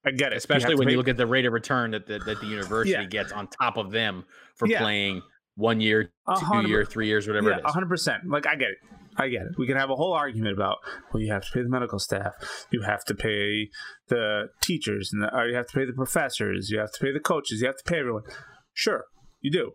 I 0.06 0.12
get 0.12 0.32
it. 0.32 0.38
Especially 0.38 0.72
you 0.72 0.78
when 0.78 0.88
pay- 0.88 0.92
you 0.94 0.98
look 0.98 1.10
at 1.10 1.18
the 1.18 1.28
rate 1.28 1.46
of 1.46 1.52
return 1.52 1.92
that 1.92 2.08
the, 2.08 2.20
that 2.20 2.40
the 2.40 2.48
university 2.48 2.94
yeah. 2.94 3.04
gets 3.04 3.34
on 3.34 3.48
top 3.48 3.76
of 3.76 3.92
them 3.92 4.24
for 4.56 4.70
yeah. 4.70 4.80
playing 4.80 5.22
one 5.56 5.82
year, 5.82 6.12
two 6.40 6.68
year, 6.70 6.86
three 6.86 7.08
years, 7.08 7.28
whatever 7.28 7.50
yeah, 7.50 7.58
it 7.58 7.68
is. 7.68 7.76
100%. 7.76 8.20
Like, 8.28 8.48
I 8.48 8.56
get 8.56 8.70
it. 8.70 8.78
I 9.18 9.30
get 9.30 9.42
it. 9.44 9.58
We 9.58 9.68
can 9.68 9.78
have 9.78 9.90
a 9.90 9.96
whole 9.96 10.14
argument 10.14 10.54
about 10.54 10.78
well, 11.12 11.22
you 11.22 11.32
have 11.32 11.46
to 11.46 11.52
pay 11.52 11.62
the 11.62 11.70
medical 11.70 12.00
staff, 12.00 12.34
you 12.72 12.84
have 12.84 13.04
to 13.06 13.16
pay 13.16 13.70
the 14.08 14.50
teachers, 14.62 15.12
and 15.12 15.24
the, 15.24 15.36
or 15.36 15.48
you 15.48 15.56
have 15.56 15.68
to 15.68 15.78
pay 15.78 15.86
the 15.86 15.94
professors, 15.94 16.70
you 16.70 16.80
have 16.80 16.92
to 16.92 17.00
pay 17.00 17.12
the 17.12 17.20
coaches, 17.20 17.62
you 17.62 17.68
have 17.68 17.78
to 17.78 17.84
pay 17.84 18.00
everyone. 18.00 18.24
Sure, 18.74 19.06
you 19.42 19.52
do. 19.52 19.72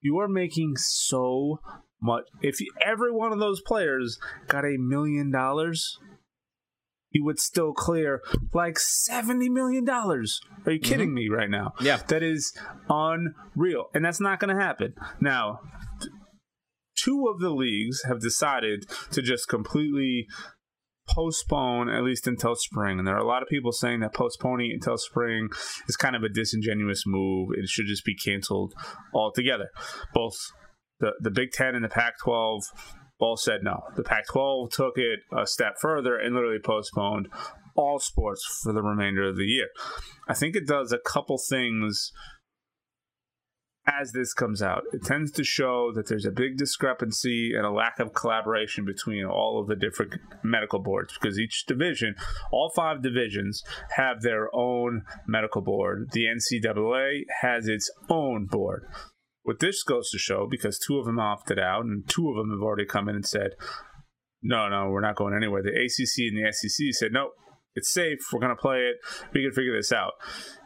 You 0.00 0.18
are 0.18 0.28
making 0.28 0.76
so 0.76 1.60
much. 2.02 2.24
If 2.40 2.58
every 2.84 3.12
one 3.12 3.32
of 3.32 3.38
those 3.38 3.60
players 3.60 4.18
got 4.48 4.64
a 4.64 4.76
million 4.78 5.30
dollars, 5.30 5.98
you 7.10 7.24
would 7.24 7.38
still 7.38 7.72
clear 7.72 8.22
like 8.54 8.76
$70 8.76 9.50
million. 9.50 9.88
Are 9.88 10.22
you 10.72 10.78
kidding 10.78 11.08
mm-hmm. 11.08 11.14
me 11.14 11.28
right 11.28 11.50
now? 11.50 11.74
Yeah. 11.80 11.98
That 12.08 12.22
is 12.22 12.56
unreal. 12.88 13.86
And 13.94 14.04
that's 14.04 14.20
not 14.20 14.40
going 14.40 14.56
to 14.56 14.62
happen. 14.62 14.94
Now, 15.20 15.60
two 17.02 17.26
of 17.32 17.40
the 17.40 17.50
leagues 17.50 18.02
have 18.06 18.20
decided 18.20 18.84
to 19.12 19.22
just 19.22 19.48
completely 19.48 20.26
postpone 21.08 21.88
at 21.88 22.04
least 22.04 22.26
until 22.26 22.54
spring. 22.54 22.98
And 22.98 23.06
there 23.06 23.16
are 23.16 23.24
a 23.24 23.26
lot 23.26 23.42
of 23.42 23.48
people 23.48 23.72
saying 23.72 24.00
that 24.00 24.14
postponing 24.14 24.70
until 24.72 24.96
spring 24.96 25.48
is 25.88 25.96
kind 25.96 26.14
of 26.14 26.22
a 26.22 26.28
disingenuous 26.28 27.04
move. 27.06 27.50
It 27.56 27.68
should 27.68 27.86
just 27.86 28.04
be 28.04 28.14
canceled 28.14 28.74
altogether. 29.14 29.68
Both 30.14 30.36
the, 31.00 31.12
the 31.20 31.30
Big 31.30 31.50
Ten 31.52 31.74
and 31.74 31.84
the 31.84 31.88
Pac 31.88 32.14
12 32.22 32.62
both 33.18 33.40
said 33.40 33.60
no. 33.62 33.82
The 33.96 34.02
Pac 34.02 34.28
12 34.28 34.70
took 34.70 34.94
it 34.96 35.20
a 35.36 35.46
step 35.46 35.74
further 35.80 36.16
and 36.16 36.34
literally 36.34 36.60
postponed 36.62 37.28
all 37.76 37.98
sports 37.98 38.42
for 38.62 38.72
the 38.72 38.82
remainder 38.82 39.28
of 39.28 39.36
the 39.36 39.44
year. 39.44 39.68
I 40.28 40.34
think 40.34 40.56
it 40.56 40.66
does 40.66 40.92
a 40.92 40.98
couple 40.98 41.38
things 41.38 42.12
as 43.86 44.12
this 44.12 44.34
comes 44.34 44.62
out. 44.62 44.82
It 44.92 45.04
tends 45.04 45.30
to 45.32 45.44
show 45.44 45.90
that 45.94 46.08
there's 46.08 46.26
a 46.26 46.30
big 46.30 46.56
discrepancy 46.56 47.52
and 47.54 47.64
a 47.64 47.70
lack 47.70 47.98
of 47.98 48.12
collaboration 48.12 48.84
between 48.84 49.24
all 49.24 49.60
of 49.60 49.68
the 49.68 49.76
different 49.76 50.14
medical 50.42 50.78
boards 50.78 51.16
because 51.20 51.38
each 51.38 51.64
division, 51.66 52.14
all 52.52 52.72
five 52.74 53.02
divisions, 53.02 53.62
have 53.96 54.22
their 54.22 54.54
own 54.54 55.02
medical 55.26 55.62
board. 55.62 56.10
The 56.12 56.26
NCAA 56.26 57.22
has 57.40 57.68
its 57.68 57.90
own 58.08 58.46
board. 58.46 58.84
What 59.42 59.60
this 59.60 59.82
goes 59.82 60.10
to 60.10 60.18
show, 60.18 60.46
because 60.50 60.78
two 60.78 60.98
of 60.98 61.06
them 61.06 61.18
opted 61.18 61.58
out 61.58 61.84
and 61.84 62.06
two 62.06 62.28
of 62.28 62.36
them 62.36 62.50
have 62.50 62.62
already 62.62 62.84
come 62.84 63.08
in 63.08 63.16
and 63.16 63.26
said, 63.26 63.52
no, 64.42 64.68
no, 64.68 64.90
we're 64.90 65.00
not 65.00 65.16
going 65.16 65.34
anywhere. 65.34 65.62
The 65.62 65.70
ACC 65.70 66.32
and 66.32 66.44
the 66.44 66.52
SEC 66.52 66.86
said, 66.92 67.12
nope, 67.12 67.32
it's 67.74 67.92
safe. 67.92 68.18
We're 68.32 68.40
going 68.40 68.54
to 68.54 68.60
play 68.60 68.78
it. 68.78 68.96
We 69.32 69.42
can 69.42 69.52
figure 69.52 69.76
this 69.76 69.92
out. 69.92 70.12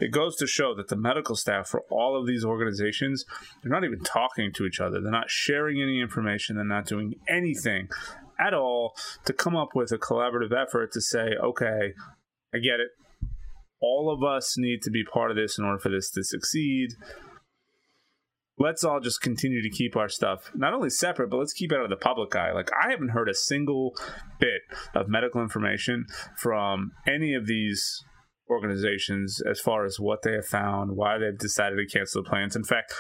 It 0.01 0.11
goes 0.11 0.37
to 0.37 0.47
show 0.47 0.75
that 0.75 0.89
the 0.89 0.97
medical 0.97 1.37
staff 1.37 1.69
for 1.69 1.83
all 1.91 2.19
of 2.19 2.27
these 2.27 2.45
organizations, 2.45 3.25
they're 3.63 3.73
not 3.73 3.85
even 3.85 4.01
talking 4.01 4.53
to 4.55 4.65
each 4.65 4.81
other. 4.81 5.01
They're 5.01 5.11
not 5.11 5.31
sharing 5.31 5.83
any 5.83 6.01
information. 6.01 6.57
They're 6.57 6.65
not 6.65 6.87
doing 6.87 7.15
anything 7.29 7.89
at 8.39 8.55
all 8.55 8.95
to 9.27 9.33
come 9.33 9.57
up 9.57 9.71
with 9.75 9.93
a 9.93 9.99
collaborative 9.99 10.53
effort 10.53 10.93
to 10.93 11.01
say, 11.01 11.33
okay, 11.43 11.93
I 12.55 12.59
get 12.59 12.81
it. 12.81 12.91
All 13.81 14.11
of 14.11 14.25
us 14.25 14.55
need 14.57 14.81
to 14.83 14.91
be 14.91 15.05
part 15.05 15.31
of 15.31 15.37
this 15.37 15.59
in 15.59 15.65
order 15.65 15.79
for 15.79 15.91
this 15.91 16.11
to 16.13 16.25
succeed 16.25 16.91
let's 18.59 18.85
all 18.85 19.01
just 19.01 19.21
continue 19.21 19.63
to 19.63 19.71
keep 19.71 19.97
our 19.97 20.09
stuff 20.09 20.51
not 20.55 20.75
only 20.75 20.91
separate, 20.91 21.31
but 21.31 21.39
let's 21.39 21.53
keep 21.53 21.73
it 21.73 21.77
out 21.77 21.85
of 21.85 21.91
the 21.91 21.97
public 21.97 22.35
eye. 22.37 22.53
Like 22.53 22.71
I 22.73 22.91
haven't 22.91 23.11
heard 23.11 23.29
a 23.29 23.35
single 23.35 23.93
bit 24.39 24.63
of 24.95 25.09
medical 25.09 25.43
information 25.43 26.07
from 26.39 26.93
any 27.07 27.35
of 27.35 27.47
these 27.47 28.05
organizations 28.49 29.41
as 29.51 29.61
far 29.61 29.85
as 29.85 29.99
what 29.99 30.23
they 30.23 30.33
have 30.33 30.47
found, 30.47 30.97
why 30.97 31.19
they've 31.19 31.39
decided 31.39 31.77
to 31.77 31.87
cancel 31.99 32.23
the 32.23 32.29
plans. 32.29 32.55
In 32.55 32.65
fact, 32.65 32.93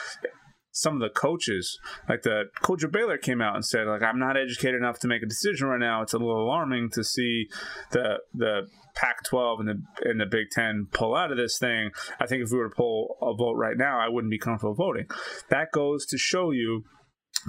some 0.72 0.94
of 0.94 1.00
the 1.00 1.08
coaches, 1.08 1.78
like 2.08 2.22
the 2.22 2.44
coach 2.62 2.82
of 2.82 2.90
Baylor, 2.90 3.16
came 3.16 3.40
out 3.40 3.54
and 3.54 3.64
said, 3.64 3.86
like, 3.86 4.02
I'm 4.02 4.18
not 4.18 4.36
educated 4.36 4.74
enough 4.74 4.98
to 5.00 5.08
make 5.08 5.22
a 5.22 5.26
decision 5.26 5.68
right 5.68 5.78
now. 5.78 6.02
It's 6.02 6.14
a 6.14 6.18
little 6.18 6.42
alarming 6.42 6.90
to 6.94 7.04
see 7.04 7.46
the 7.92 8.18
the 8.32 8.62
Pac-12 8.94 9.60
and 9.60 9.68
the 9.68 10.08
and 10.08 10.20
the 10.20 10.26
Big 10.26 10.50
Ten 10.50 10.86
pull 10.92 11.14
out 11.14 11.30
of 11.30 11.36
this 11.36 11.58
thing. 11.58 11.90
I 12.20 12.26
think 12.26 12.42
if 12.42 12.50
we 12.50 12.58
were 12.58 12.68
to 12.68 12.74
pull 12.74 13.16
a 13.20 13.34
vote 13.34 13.56
right 13.56 13.76
now, 13.76 13.98
I 13.98 14.08
wouldn't 14.08 14.30
be 14.30 14.38
comfortable 14.38 14.74
voting. 14.74 15.06
That 15.50 15.72
goes 15.72 16.06
to 16.06 16.18
show 16.18 16.50
you 16.50 16.84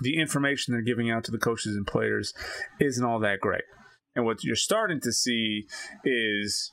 the 0.01 0.19
information 0.19 0.73
they're 0.73 0.81
giving 0.81 1.11
out 1.11 1.23
to 1.25 1.31
the 1.31 1.37
coaches 1.37 1.75
and 1.75 1.87
players 1.87 2.33
isn't 2.79 3.05
all 3.05 3.19
that 3.19 3.39
great. 3.39 3.63
And 4.15 4.25
what 4.25 4.43
you're 4.43 4.55
starting 4.55 4.99
to 5.01 5.11
see 5.11 5.67
is 6.03 6.71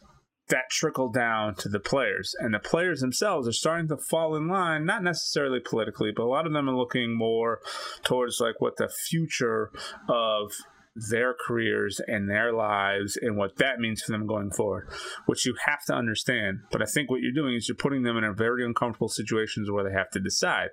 that 0.48 0.70
trickle 0.70 1.10
down 1.10 1.54
to 1.56 1.68
the 1.68 1.80
players. 1.80 2.34
And 2.38 2.54
the 2.54 2.58
players 2.58 3.00
themselves 3.00 3.48
are 3.48 3.52
starting 3.52 3.88
to 3.88 3.96
fall 3.96 4.36
in 4.36 4.48
line, 4.48 4.84
not 4.84 5.02
necessarily 5.02 5.60
politically, 5.60 6.12
but 6.14 6.24
a 6.24 6.28
lot 6.28 6.46
of 6.46 6.52
them 6.52 6.68
are 6.68 6.76
looking 6.76 7.16
more 7.16 7.60
towards 8.04 8.38
like 8.40 8.60
what 8.60 8.76
the 8.76 8.88
future 8.88 9.70
of 10.08 10.52
their 10.94 11.34
careers 11.46 12.00
and 12.06 12.28
their 12.28 12.52
lives 12.52 13.18
and 13.20 13.36
what 13.36 13.56
that 13.56 13.78
means 13.78 14.02
for 14.02 14.12
them 14.12 14.26
going 14.26 14.50
forward, 14.50 14.88
which 15.26 15.46
you 15.46 15.54
have 15.66 15.82
to 15.86 15.94
understand. 15.94 16.58
But 16.70 16.82
I 16.82 16.84
think 16.84 17.10
what 17.10 17.20
you're 17.22 17.32
doing 17.32 17.54
is 17.54 17.68
you're 17.68 17.76
putting 17.76 18.02
them 18.02 18.16
in 18.16 18.24
a 18.24 18.32
very 18.32 18.64
uncomfortable 18.64 19.08
situations 19.08 19.70
where 19.70 19.84
they 19.84 19.96
have 19.96 20.10
to 20.10 20.20
decide. 20.20 20.68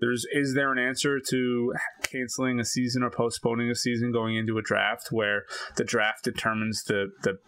There's 0.00 0.24
is 0.32 0.54
there 0.54 0.70
an 0.70 0.78
answer 0.78 1.18
to 1.30 1.72
canceling 2.04 2.60
a 2.60 2.64
season 2.64 3.02
or 3.02 3.10
postponing 3.10 3.68
a 3.70 3.74
season 3.74 4.12
going 4.12 4.36
into 4.36 4.56
a 4.56 4.62
draft 4.62 5.08
where 5.10 5.42
the 5.76 5.84
draft 5.84 6.22
determines 6.22 6.84
the 6.84 7.06
the 7.22 7.38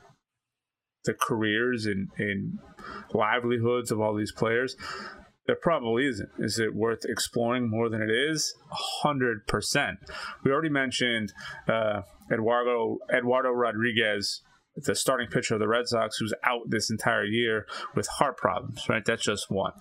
the 1.05 1.15
careers 1.15 1.87
and, 1.87 2.09
and 2.19 2.59
livelihoods 3.15 3.93
of 3.93 4.01
all 4.01 4.17
these 4.17 4.33
players? 4.33 4.75
There 5.51 5.59
probably 5.61 6.07
isn't. 6.07 6.31
Is 6.39 6.61
it 6.61 6.77
worth 6.77 7.05
exploring 7.05 7.69
more 7.69 7.89
than 7.89 8.01
it 8.01 8.09
is? 8.09 8.55
hundred 9.03 9.49
percent. 9.49 9.99
We 10.45 10.53
already 10.53 10.69
mentioned 10.69 11.33
uh, 11.67 12.03
Eduardo 12.33 12.99
Eduardo 13.13 13.51
Rodriguez, 13.51 14.43
the 14.77 14.95
starting 14.95 15.27
pitcher 15.27 15.55
of 15.55 15.59
the 15.59 15.67
Red 15.67 15.89
Sox, 15.89 16.19
who's 16.19 16.33
out 16.45 16.61
this 16.69 16.89
entire 16.89 17.25
year 17.25 17.67
with 17.97 18.07
heart 18.07 18.37
problems. 18.37 18.89
Right, 18.89 19.05
that's 19.05 19.25
just 19.25 19.51
one. 19.51 19.73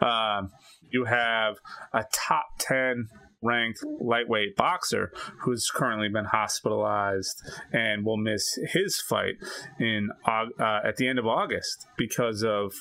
Um, 0.00 0.52
you 0.90 1.06
have 1.06 1.56
a 1.92 2.04
top 2.12 2.46
ten 2.60 3.08
ranked 3.42 3.80
lightweight 4.00 4.54
boxer 4.54 5.10
who's 5.40 5.68
currently 5.74 6.08
been 6.08 6.26
hospitalized 6.26 7.42
and 7.72 8.04
will 8.04 8.16
miss 8.16 8.56
his 8.72 9.00
fight 9.00 9.34
in 9.80 10.10
uh, 10.24 10.80
at 10.84 10.98
the 10.98 11.08
end 11.08 11.18
of 11.18 11.26
August 11.26 11.84
because 11.98 12.44
of 12.44 12.74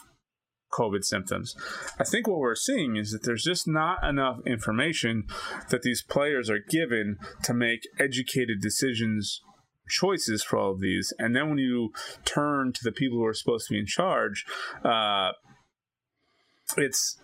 COVID 0.71 1.03
symptoms. 1.03 1.55
I 1.99 2.03
think 2.03 2.27
what 2.27 2.39
we're 2.39 2.55
seeing 2.55 2.95
is 2.95 3.11
that 3.11 3.23
there's 3.23 3.43
just 3.43 3.67
not 3.67 4.03
enough 4.03 4.39
information 4.45 5.25
that 5.69 5.81
these 5.81 6.03
players 6.03 6.49
are 6.49 6.59
given 6.59 7.17
to 7.43 7.53
make 7.53 7.87
educated 7.99 8.61
decisions 8.61 9.41
choices 9.87 10.43
for 10.43 10.57
all 10.57 10.71
of 10.71 10.79
these. 10.79 11.13
And 11.19 11.35
then 11.35 11.49
when 11.49 11.59
you 11.59 11.91
turn 12.23 12.73
to 12.73 12.83
the 12.83 12.91
people 12.91 13.19
who 13.19 13.25
are 13.25 13.33
supposed 13.33 13.67
to 13.67 13.73
be 13.73 13.79
in 13.79 13.85
charge, 13.85 14.45
uh, 14.83 15.31
it's 16.75 17.19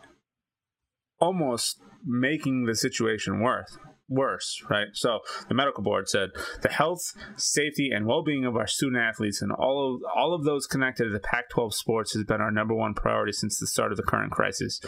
almost 1.19 1.79
making 2.05 2.65
the 2.65 2.75
situation 2.75 3.41
worse 3.41 3.77
worse, 4.11 4.61
right? 4.69 4.87
So 4.93 5.21
the 5.47 5.55
medical 5.55 5.83
board 5.83 6.09
said 6.09 6.29
the 6.61 6.69
health, 6.69 7.13
safety, 7.37 7.89
and 7.91 8.05
well-being 8.05 8.45
of 8.45 8.55
our 8.55 8.67
student 8.67 9.01
athletes 9.01 9.41
and 9.41 9.51
all 9.51 9.95
of 9.95 10.01
all 10.15 10.33
of 10.33 10.43
those 10.43 10.67
connected 10.67 11.05
to 11.05 11.09
the 11.09 11.19
Pac-12 11.19 11.73
sports 11.73 12.13
has 12.13 12.25
been 12.25 12.41
our 12.41 12.51
number 12.51 12.75
one 12.75 12.93
priority 12.93 13.31
since 13.31 13.57
the 13.57 13.67
start 13.67 13.91
of 13.91 13.97
the 13.97 14.03
current 14.03 14.31
crisis. 14.31 14.81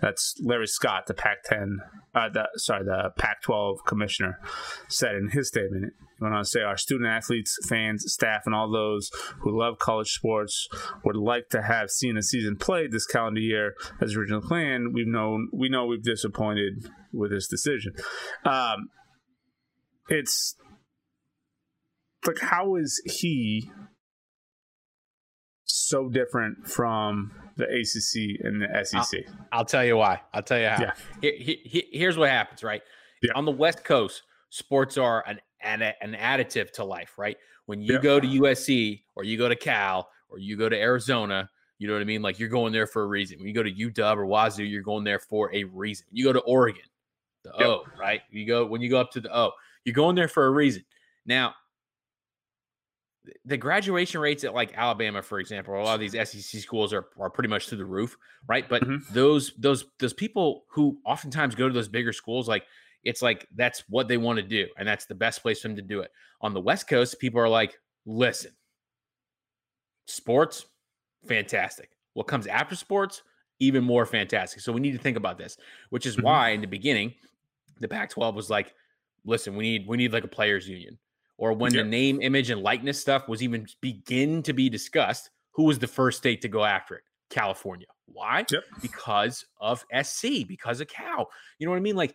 That's 0.00 0.34
Larry 0.40 0.66
Scott, 0.66 1.06
the 1.06 1.14
Pac-10, 1.14 1.76
uh, 2.14 2.28
the 2.28 2.48
sorry, 2.56 2.84
the 2.84 3.10
Pac-12 3.16 3.78
commissioner, 3.86 4.38
said 4.88 5.16
in 5.16 5.30
his 5.30 5.48
statement. 5.48 5.94
He 6.18 6.24
went 6.24 6.34
on 6.34 6.42
to 6.44 6.48
say 6.48 6.62
our 6.62 6.76
student 6.78 7.10
athletes, 7.10 7.58
fans, 7.68 8.04
staff, 8.06 8.42
and 8.46 8.54
all 8.54 8.70
those 8.72 9.10
who 9.40 9.58
love 9.58 9.78
college 9.78 10.10
sports 10.12 10.66
would 11.04 11.16
like 11.16 11.48
to 11.50 11.62
have 11.62 11.90
seen 11.90 12.16
a 12.16 12.22
season 12.22 12.56
played 12.56 12.90
this 12.90 13.06
calendar 13.06 13.40
year 13.40 13.74
as 14.00 14.14
originally 14.16 14.46
planned. 14.46 14.94
We've 14.94 15.06
known 15.06 15.48
we 15.52 15.68
know 15.68 15.84
we've 15.86 16.02
disappointed 16.02 16.88
with 17.12 17.30
this 17.32 17.48
decision. 17.48 17.92
Um, 18.44 18.88
it's 20.08 20.56
like 22.26 22.38
how 22.40 22.76
is 22.76 23.02
he 23.04 23.70
so 25.64 26.08
different 26.08 26.66
from 26.66 27.32
the 27.56 27.64
ACC 27.64 28.40
and 28.44 28.62
the 28.62 28.84
SEC? 28.84 29.20
I'll, 29.28 29.60
I'll 29.60 29.64
tell 29.64 29.84
you 29.84 29.96
why. 29.96 30.22
I'll 30.32 30.42
tell 30.42 30.58
you 30.58 30.68
how. 30.68 30.80
Yeah. 30.80 30.92
Here- 31.20 31.34
here- 31.64 31.82
here's 31.92 32.16
what 32.16 32.30
happens, 32.30 32.62
right? 32.62 32.82
Yeah. 33.22 33.32
On 33.34 33.44
the 33.44 33.52
West 33.52 33.84
Coast, 33.84 34.22
sports 34.50 34.96
are 34.98 35.24
an, 35.26 35.40
an 35.66 35.82
an 35.82 36.14
additive 36.14 36.70
to 36.72 36.84
life, 36.84 37.18
right? 37.18 37.36
When 37.66 37.80
you 37.80 37.94
Yeah. 37.94 38.00
go 38.00 38.20
to 38.20 38.26
USC 38.26 39.04
or 39.14 39.24
you 39.24 39.36
go 39.36 39.48
to 39.48 39.56
Cal 39.56 40.08
or 40.28 40.38
you 40.38 40.56
go 40.56 40.68
to 40.68 40.76
Arizona, 40.80 41.50
you 41.78 41.86
know 41.88 41.94
what 41.94 42.02
I 42.02 42.04
mean? 42.04 42.22
Like 42.22 42.38
you're 42.38 42.48
going 42.48 42.72
there 42.72 42.86
for 42.86 43.02
a 43.02 43.06
reason. 43.06 43.38
When 43.38 43.48
you 43.48 43.54
go 43.54 43.62
to 43.62 43.70
UW 43.70 44.16
or 44.16 44.26
Wazoo, 44.26 44.64
you're 44.64 44.82
going 44.82 45.04
there 45.04 45.18
for 45.18 45.52
a 45.52 45.64
reason. 45.64 46.06
You 46.10 46.24
go 46.24 46.32
to 46.32 46.40
Oregon, 46.40 46.84
the 47.42 47.52
Yep. 47.58 47.68
O, 47.68 47.84
right? 47.98 48.22
You 48.30 48.46
go 48.46 48.64
when 48.66 48.80
you 48.80 48.88
go 48.88 48.98
up 49.00 49.10
to 49.12 49.20
the 49.20 49.36
O, 49.36 49.52
you're 49.84 49.94
going 49.94 50.14
there 50.16 50.28
for 50.28 50.46
a 50.46 50.50
reason. 50.50 50.84
Now, 51.26 51.54
the 53.44 53.56
graduation 53.56 54.20
rates 54.20 54.44
at 54.44 54.54
like 54.54 54.72
Alabama, 54.76 55.20
for 55.20 55.40
example, 55.40 55.74
a 55.74 55.82
lot 55.82 55.94
of 55.94 56.00
these 56.00 56.14
SEC 56.14 56.60
schools 56.60 56.92
are, 56.92 57.06
are 57.18 57.28
pretty 57.28 57.48
much 57.48 57.68
through 57.68 57.78
the 57.78 57.84
roof, 57.84 58.16
right? 58.46 58.68
But 58.68 58.82
Mhm. 58.84 59.04
those 59.08 59.52
those 59.54 59.86
those 59.98 60.12
people 60.12 60.64
who 60.68 61.00
oftentimes 61.04 61.56
go 61.56 61.66
to 61.66 61.74
those 61.74 61.88
bigger 61.88 62.12
schools, 62.12 62.46
like 62.46 62.64
it's 63.06 63.22
like 63.22 63.46
that's 63.54 63.84
what 63.88 64.08
they 64.08 64.16
want 64.16 64.36
to 64.38 64.42
do, 64.42 64.66
and 64.76 64.86
that's 64.86 65.06
the 65.06 65.14
best 65.14 65.40
place 65.42 65.60
for 65.60 65.68
them 65.68 65.76
to 65.76 65.82
do 65.82 66.00
it. 66.00 66.10
On 66.40 66.52
the 66.52 66.60
West 66.60 66.88
Coast, 66.88 67.18
people 67.18 67.40
are 67.40 67.48
like, 67.48 67.78
listen, 68.04 68.52
sports, 70.06 70.66
fantastic. 71.26 71.90
What 72.14 72.26
comes 72.26 72.46
after 72.46 72.74
sports, 72.74 73.22
even 73.58 73.84
more 73.84 74.06
fantastic. 74.06 74.60
So 74.60 74.72
we 74.72 74.80
need 74.80 74.92
to 74.92 74.98
think 74.98 75.16
about 75.16 75.38
this, 75.38 75.56
which 75.90 76.06
is 76.06 76.16
Mhm. 76.16 76.22
why 76.22 76.50
in 76.50 76.60
the 76.60 76.66
beginning, 76.66 77.14
the 77.78 77.88
Pac-12 77.88 78.34
was 78.34 78.50
like, 78.50 78.74
listen, 79.24 79.56
we 79.56 79.64
need 79.64 79.86
we 79.86 79.96
need 79.96 80.12
like 80.12 80.24
a 80.24 80.28
players 80.28 80.68
union. 80.68 80.98
Or 81.38 81.52
when 81.52 81.74
Yep. 81.74 81.84
the 81.84 81.88
name, 81.90 82.22
image, 82.22 82.50
and 82.50 82.62
likeness 82.62 83.00
stuff 83.00 83.28
was 83.28 83.42
even 83.42 83.66
begin 83.80 84.42
to 84.44 84.52
be 84.52 84.68
discussed, 84.70 85.30
who 85.52 85.64
was 85.64 85.78
the 85.78 85.86
first 85.86 86.18
state 86.18 86.40
to 86.42 86.48
go 86.48 86.64
after 86.64 86.96
it? 86.96 87.04
California. 87.28 87.86
Why? 88.06 88.46
Yep. 88.50 88.64
Because 88.80 89.44
of 89.60 89.84
SC, 89.90 90.44
because 90.44 90.80
of 90.80 90.88
Cal. 90.88 91.30
You 91.58 91.66
know 91.66 91.72
what 91.72 91.76
I 91.76 91.80
mean? 91.80 91.96
Like 91.96 92.14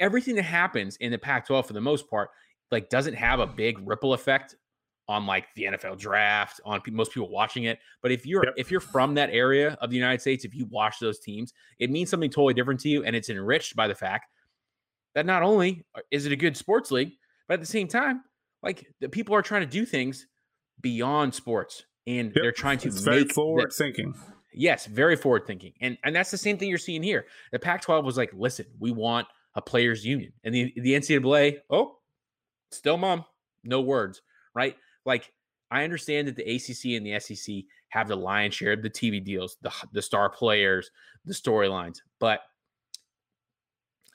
everything 0.00 0.34
that 0.36 0.42
happens 0.44 0.96
in 0.96 1.12
the 1.12 1.18
Pac-12 1.18 1.66
for 1.66 1.72
the 1.74 1.80
most 1.80 2.08
part, 2.10 2.30
like 2.72 2.88
doesn't 2.88 3.14
have 3.14 3.38
a 3.40 3.46
big 3.46 3.78
ripple 3.86 4.14
effect 4.14 4.56
on 5.08 5.26
like 5.26 5.46
the 5.56 5.64
NFL 5.64 5.98
draft, 5.98 6.60
on 6.64 6.80
pe- 6.80 6.90
most 6.92 7.12
people 7.12 7.28
watching 7.28 7.64
it. 7.64 7.78
But 8.02 8.12
if 8.12 8.24
you're 8.26 8.44
Yep. 8.44 8.54
if 8.56 8.70
you're 8.70 8.80
from 8.80 9.14
that 9.14 9.30
area 9.30 9.76
of 9.80 9.90
the 9.90 9.96
United 9.96 10.20
States, 10.20 10.44
if 10.44 10.54
you 10.54 10.66
watch 10.66 10.98
those 11.00 11.18
teams, 11.20 11.52
it 11.78 11.90
means 11.90 12.10
something 12.10 12.30
totally 12.30 12.54
different 12.54 12.80
to 12.80 12.88
you, 12.88 13.04
and 13.04 13.14
it's 13.16 13.28
enriched 13.28 13.74
by 13.76 13.86
the 13.88 13.94
fact 13.94 14.26
that 15.14 15.26
not 15.26 15.42
only 15.42 15.84
is 16.10 16.26
it 16.26 16.32
a 16.32 16.36
good 16.36 16.56
sports 16.56 16.90
league, 16.92 17.12
but 17.48 17.54
at 17.54 17.60
the 17.60 17.66
same 17.66 17.88
time, 17.88 18.22
like 18.62 18.86
the 19.00 19.08
people 19.08 19.34
are 19.34 19.42
trying 19.42 19.62
to 19.62 19.66
do 19.66 19.84
things 19.84 20.26
beyond 20.80 21.34
sports, 21.34 21.84
and 22.06 22.28
Yep. 22.28 22.34
they're 22.34 22.52
trying 22.52 22.78
to 22.78 22.88
It's 22.88 23.00
very 23.00 23.18
make 23.20 23.28
the- 23.28 23.34
forward 23.34 23.72
thinking. 23.72 24.14
Yes, 24.52 24.86
very 24.86 25.16
forward 25.16 25.44
thinking. 25.46 25.72
And 25.80 25.98
and 26.04 26.14
that's 26.14 26.30
the 26.30 26.38
same 26.38 26.56
thing 26.56 26.68
you're 26.68 26.78
seeing 26.78 27.02
here. 27.02 27.26
The 27.50 27.58
Pac-12 27.58 28.04
was 28.04 28.16
like, 28.16 28.30
listen, 28.32 28.66
we 28.78 28.92
want 28.92 29.26
a 29.60 29.62
players 29.62 30.04
union. 30.04 30.32
And 30.42 30.54
the, 30.54 30.72
the 30.76 30.94
NCAA, 30.94 31.58
oh, 31.68 31.98
still 32.72 32.96
mom, 32.96 33.24
no 33.62 33.80
words, 33.80 34.22
right? 34.54 34.74
Like 35.04 35.32
I 35.70 35.84
understand 35.84 36.28
that 36.28 36.36
the 36.36 36.42
ACC 36.42 36.96
and 36.96 37.06
the 37.06 37.20
SEC 37.20 37.64
have 37.90 38.08
the 38.08 38.16
lion's 38.16 38.54
share 38.54 38.72
of 38.72 38.82
the 38.82 38.90
TV 38.90 39.22
deals, 39.22 39.56
the 39.62 39.72
the 39.92 40.02
star 40.02 40.30
players, 40.30 40.90
the 41.24 41.34
storylines, 41.34 41.98
but 42.18 42.40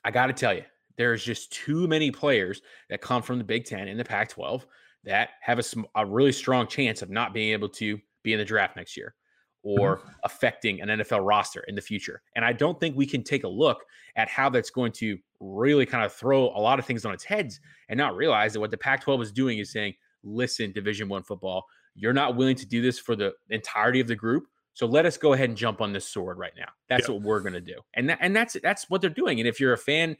I 0.04 0.10
got 0.10 0.26
to 0.26 0.32
tell 0.32 0.54
you, 0.54 0.64
there's 0.96 1.24
just 1.24 1.52
too 1.52 1.86
many 1.86 2.10
players 2.10 2.62
that 2.90 3.00
come 3.00 3.22
from 3.22 3.38
the 3.38 3.44
Big 3.44 3.64
10 3.64 3.88
and 3.88 3.98
the 3.98 4.04
Pac-12 4.04 4.64
that 5.04 5.30
have 5.40 5.58
a, 5.58 5.64
a 5.96 6.06
really 6.06 6.32
strong 6.32 6.66
chance 6.66 7.02
of 7.02 7.10
not 7.10 7.34
being 7.34 7.52
able 7.52 7.68
to 7.70 7.98
be 8.22 8.32
in 8.32 8.38
the 8.38 8.44
draft 8.44 8.76
next 8.76 8.96
year 8.96 9.14
or 9.62 9.96
mm-hmm. 9.96 10.08
affecting 10.22 10.80
an 10.80 10.88
NFL 10.88 11.26
roster 11.26 11.64
in 11.66 11.74
the 11.74 11.80
future. 11.80 12.22
And 12.36 12.44
I 12.44 12.52
don't 12.52 12.78
think 12.78 12.96
we 12.96 13.04
can 13.04 13.24
take 13.24 13.42
a 13.42 13.48
look 13.48 13.84
at 14.14 14.28
how 14.28 14.48
that's 14.48 14.70
going 14.70 14.92
to 14.92 15.18
really 15.40 15.86
kind 15.86 16.04
of 16.04 16.12
throw 16.12 16.44
a 16.46 16.60
lot 16.60 16.78
of 16.78 16.86
things 16.86 17.04
on 17.04 17.12
its 17.14 17.24
heads 17.24 17.60
and 17.88 17.98
not 17.98 18.16
realize 18.16 18.52
that 18.52 18.60
what 18.60 18.70
the 18.70 18.78
Pac-12 18.78 19.22
is 19.22 19.32
doing 19.32 19.58
is 19.58 19.70
saying, 19.70 19.94
"Listen, 20.22 20.72
Division 20.72 21.08
1 21.08 21.22
football, 21.22 21.64
you're 21.94 22.12
not 22.12 22.36
willing 22.36 22.56
to 22.56 22.66
do 22.66 22.82
this 22.82 22.98
for 22.98 23.16
the 23.16 23.34
entirety 23.50 24.00
of 24.00 24.06
the 24.08 24.14
group. 24.16 24.46
So 24.74 24.86
let 24.86 25.06
us 25.06 25.16
go 25.16 25.32
ahead 25.32 25.48
and 25.48 25.56
jump 25.56 25.80
on 25.80 25.92
this 25.92 26.06
sword 26.06 26.38
right 26.38 26.52
now. 26.56 26.68
That's 26.88 27.08
Yeah. 27.08 27.14
what 27.14 27.22
we're 27.22 27.40
going 27.40 27.54
to 27.54 27.60
do." 27.60 27.80
And 27.94 28.10
that, 28.10 28.18
and 28.20 28.34
that's 28.36 28.56
that's 28.62 28.90
what 28.90 29.00
they're 29.00 29.10
doing. 29.10 29.40
And 29.40 29.48
if 29.48 29.58
you're 29.60 29.72
a 29.72 29.78
fan 29.78 30.16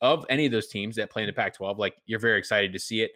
of 0.00 0.26
any 0.28 0.46
of 0.46 0.52
those 0.52 0.66
teams 0.66 0.96
that 0.96 1.10
play 1.10 1.22
in 1.22 1.28
the 1.28 1.32
Pac-12, 1.32 1.78
like 1.78 1.94
you're 2.06 2.18
very 2.18 2.38
excited 2.38 2.72
to 2.72 2.78
see 2.78 3.00
it. 3.02 3.12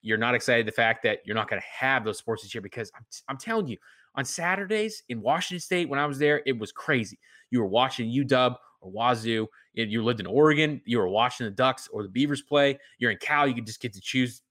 You're 0.00 0.18
not 0.18 0.34
excited 0.34 0.66
the 0.66 0.72
fact 0.72 1.02
that 1.04 1.20
you're 1.24 1.36
not 1.36 1.48
going 1.48 1.60
to 1.60 1.68
have 1.68 2.04
those 2.04 2.18
sports 2.18 2.42
this 2.42 2.54
year 2.54 2.62
because 2.62 2.90
I'm, 2.96 3.04
I'm 3.28 3.36
telling 3.36 3.68
you, 3.68 3.76
on 4.16 4.24
Saturdays 4.24 5.04
in 5.08 5.22
Washington 5.22 5.60
State 5.60 5.88
when 5.88 5.98
I 5.98 6.06
was 6.06 6.18
there, 6.18 6.42
it 6.44 6.58
was 6.58 6.72
crazy. 6.72 7.18
You 7.50 7.60
were 7.60 7.66
watching 7.66 8.10
UW 8.10 8.56
or 8.82 8.90
Wazoo. 8.90 9.46
You 9.74 10.04
lived 10.04 10.20
in 10.20 10.26
Oregon. 10.26 10.82
You 10.84 10.98
were 10.98 11.08
watching 11.08 11.46
the 11.46 11.50
Ducks 11.50 11.88
or 11.92 12.02
the 12.02 12.08
Beavers 12.08 12.42
play. 12.42 12.78
You're 12.98 13.10
in 13.10 13.16
Cal. 13.18 13.46
You 13.48 13.54
could 13.54 13.66
just 13.66 13.80
get 13.80 13.92
to 13.94 14.00
choose 14.00 14.42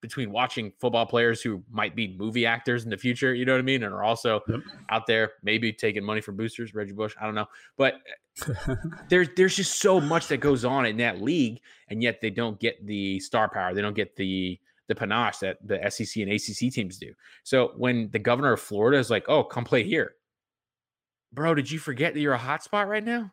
between 0.00 0.30
watching 0.30 0.70
football 0.80 1.06
players 1.06 1.40
who 1.40 1.62
might 1.70 1.96
be 1.96 2.14
movie 2.18 2.44
actors 2.44 2.84
in 2.84 2.90
the 2.90 2.96
future. 2.98 3.32
You 3.34 3.46
know 3.46 3.52
what 3.52 3.60
I 3.60 3.62
mean? 3.62 3.84
And 3.84 3.94
are 3.94 4.02
also 4.02 4.40
Yep. 4.48 4.60
out 4.90 5.06
there 5.06 5.32
maybe 5.42 5.72
taking 5.72 6.04
money 6.04 6.20
from 6.20 6.36
boosters. 6.36 6.74
Reggie 6.74 6.92
Bush. 6.92 7.14
I 7.18 7.24
don't 7.24 7.34
know, 7.34 7.46
but 7.78 7.94
uh, 8.68 8.74
there's 9.08 9.28
there's 9.36 9.56
just 9.56 9.78
so 9.80 10.00
much 10.00 10.28
that 10.28 10.38
goes 10.38 10.64
on 10.64 10.84
in 10.84 10.96
that 10.98 11.22
league, 11.22 11.60
and 11.88 12.02
yet 12.02 12.20
they 12.20 12.28
don't 12.30 12.60
get 12.60 12.84
the 12.86 13.18
star 13.20 13.48
power. 13.48 13.72
They 13.72 13.80
don't 13.80 13.94
get 13.96 14.14
the 14.16 14.58
the 14.88 14.94
panache 14.94 15.38
that 15.38 15.56
the 15.66 15.80
SEC 15.88 16.22
and 16.22 16.30
ACC 16.32 16.70
teams 16.70 16.98
do. 16.98 17.14
So 17.42 17.72
when 17.78 18.10
the 18.10 18.18
governor 18.18 18.52
of 18.52 18.60
Florida 18.60 18.98
is 18.98 19.08
like, 19.08 19.24
"Oh, 19.28 19.42
come 19.42 19.64
play 19.64 19.84
here," 19.84 20.16
bro, 21.32 21.54
did 21.54 21.70
you 21.70 21.78
forget 21.78 22.12
that 22.12 22.20
you're 22.20 22.34
a 22.34 22.38
hotspot 22.38 22.88
right 22.88 23.02
now? 23.04 23.32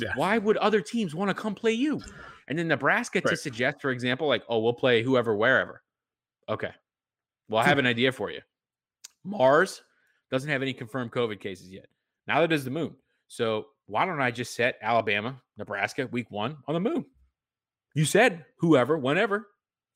Yeah. 0.00 0.12
Why 0.16 0.38
would 0.38 0.56
other 0.56 0.80
teams 0.80 1.14
want 1.14 1.28
to 1.28 1.34
come 1.34 1.54
play 1.54 1.72
you? 1.72 2.00
And 2.48 2.58
then 2.58 2.68
Nebraska 2.68 3.20
to 3.22 3.36
suggest, 3.36 3.80
for 3.80 3.90
example, 3.90 4.26
like, 4.26 4.42
"Oh, 4.48 4.58
we'll 4.58 4.74
play 4.74 5.02
whoever, 5.02 5.34
wherever." 5.34 5.82
Okay. 6.48 6.70
Well, 7.48 7.60
I 7.60 7.64
hmm. 7.64 7.68
have 7.68 7.78
an 7.78 7.86
idea 7.86 8.12
for 8.12 8.30
you. 8.30 8.40
Mars 9.24 9.82
doesn't 10.30 10.50
have 10.50 10.62
any 10.62 10.74
confirmed 10.74 11.12
COVID 11.12 11.40
cases 11.40 11.70
yet. 11.70 11.86
Neither 12.26 12.46
does 12.46 12.64
the 12.64 12.70
moon. 12.70 12.96
So 13.28 13.66
why 13.86 14.04
don't 14.04 14.20
I 14.20 14.30
just 14.30 14.54
set 14.54 14.78
Alabama, 14.82 15.40
Nebraska, 15.56 16.08
week 16.10 16.30
one 16.30 16.56
on 16.66 16.74
the 16.74 16.80
moon? 16.80 17.04
You 17.94 18.04
said 18.04 18.44
whoever, 18.58 18.98
whenever. 18.98 19.48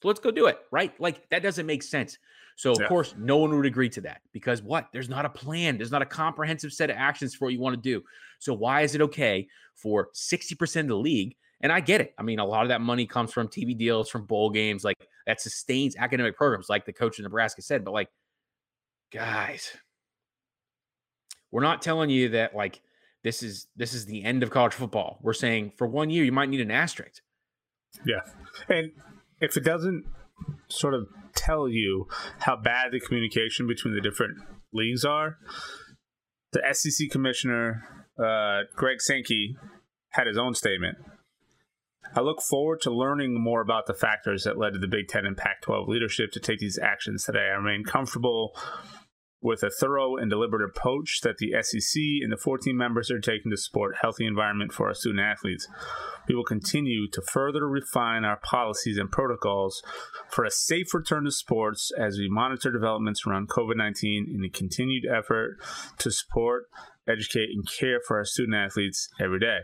So 0.02 0.08
let's 0.08 0.20
go 0.20 0.30
do 0.30 0.46
it, 0.46 0.58
right? 0.70 0.98
Like 1.00 1.28
that 1.30 1.42
doesn't 1.42 1.66
make 1.66 1.82
sense. 1.82 2.18
So 2.58 2.72
of 2.72 2.80
Yeah. 2.80 2.88
course, 2.88 3.14
no 3.16 3.36
one 3.36 3.56
would 3.56 3.66
agree 3.66 3.88
to 3.90 4.00
that 4.00 4.20
because 4.32 4.62
what? 4.62 4.88
There's 4.92 5.08
not 5.08 5.24
a 5.24 5.28
plan. 5.28 5.76
There's 5.76 5.92
not 5.92 6.02
a 6.02 6.06
comprehensive 6.06 6.72
set 6.72 6.90
of 6.90 6.96
actions 6.96 7.32
for 7.32 7.44
what 7.44 7.54
you 7.54 7.60
want 7.60 7.76
to 7.76 7.80
do. 7.80 8.02
So 8.40 8.52
why 8.52 8.80
is 8.80 8.96
it 8.96 9.00
okay 9.00 9.46
for 9.76 10.10
60% 10.12 10.80
of 10.80 10.88
the 10.88 10.96
league? 10.96 11.36
And 11.60 11.70
I 11.70 11.78
get 11.78 12.00
it. 12.00 12.14
I 12.18 12.22
mean, 12.22 12.40
a 12.40 12.44
lot 12.44 12.62
of 12.64 12.70
that 12.70 12.80
money 12.80 13.06
comes 13.06 13.32
from 13.32 13.46
TV 13.46 13.78
deals, 13.78 14.10
from 14.10 14.26
bowl 14.26 14.50
games, 14.50 14.82
like 14.82 14.96
that 15.26 15.40
sustains 15.40 15.94
academic 15.96 16.36
programs, 16.36 16.68
like 16.68 16.84
the 16.84 16.92
coach 16.92 17.20
in 17.20 17.22
Nebraska 17.22 17.62
said. 17.62 17.84
But 17.84 17.92
like, 17.92 18.08
guys, 19.12 19.76
we're 21.52 21.62
not 21.62 21.80
telling 21.80 22.10
you 22.10 22.30
that 22.30 22.56
like 22.56 22.80
this 23.22 23.44
is 23.44 23.68
this 23.76 23.94
is 23.94 24.04
the 24.04 24.24
end 24.24 24.42
of 24.42 24.50
college 24.50 24.74
football. 24.74 25.20
We're 25.22 25.32
saying 25.32 25.74
for 25.76 25.86
one 25.86 26.10
year 26.10 26.24
you 26.24 26.32
might 26.32 26.48
need 26.48 26.60
an 26.60 26.72
asterisk. 26.72 27.22
Yeah. 28.04 28.20
And 28.68 28.90
if 29.40 29.56
it 29.56 29.64
doesn't 29.64 30.04
sort 30.68 30.94
of 30.94 31.08
tell 31.34 31.68
you 31.68 32.06
how 32.40 32.56
bad 32.56 32.92
the 32.92 33.00
communication 33.00 33.66
between 33.66 33.94
the 33.94 34.00
different 34.00 34.38
leagues 34.72 35.04
are, 35.04 35.36
the 36.52 36.62
SEC 36.72 37.10
commissioner, 37.10 37.84
uh, 38.18 38.62
Greg 38.74 39.00
Sankey, 39.00 39.56
had 40.10 40.26
his 40.26 40.38
own 40.38 40.54
statement. 40.54 40.98
I 42.14 42.20
look 42.20 42.40
forward 42.40 42.80
to 42.82 42.90
learning 42.90 43.40
more 43.40 43.60
about 43.60 43.86
the 43.86 43.94
factors 43.94 44.44
that 44.44 44.58
led 44.58 44.72
to 44.72 44.78
the 44.78 44.88
Big 44.88 45.08
Ten 45.08 45.26
and 45.26 45.36
Pac 45.36 45.60
12 45.62 45.88
leadership 45.88 46.32
to 46.32 46.40
take 46.40 46.58
these 46.58 46.78
actions 46.78 47.24
today. 47.24 47.50
I 47.52 47.56
remain 47.56 47.84
comfortable 47.84 48.56
with 49.40 49.62
a 49.62 49.70
thorough 49.70 50.16
and 50.16 50.30
deliberate 50.30 50.68
approach 50.68 51.20
that 51.22 51.38
the 51.38 51.54
SEC 51.62 52.00
and 52.22 52.32
the 52.32 52.36
14 52.36 52.76
members 52.76 53.10
are 53.10 53.20
taking 53.20 53.50
to 53.50 53.56
support 53.56 53.98
healthy 54.00 54.26
environment 54.26 54.72
for 54.72 54.88
our 54.88 54.94
student 54.94 55.20
athletes. 55.20 55.68
We 56.28 56.34
will 56.34 56.44
continue 56.44 57.08
to 57.10 57.22
further 57.22 57.68
refine 57.68 58.24
our 58.24 58.38
policies 58.38 58.98
and 58.98 59.10
protocols 59.10 59.80
for 60.28 60.44
a 60.44 60.50
safe 60.50 60.92
return 60.92 61.24
to 61.24 61.30
sports 61.30 61.92
as 61.96 62.18
we 62.18 62.28
monitor 62.28 62.72
developments 62.72 63.22
around 63.26 63.48
COVID 63.48 63.76
19 63.76 64.26
in 64.34 64.44
a 64.44 64.48
continued 64.48 65.04
effort 65.06 65.58
to 65.98 66.10
support, 66.10 66.64
educate, 67.08 67.50
and 67.54 67.66
care 67.68 68.00
for 68.06 68.16
our 68.18 68.24
student 68.24 68.56
athletes 68.56 69.08
every 69.20 69.38
day. 69.38 69.60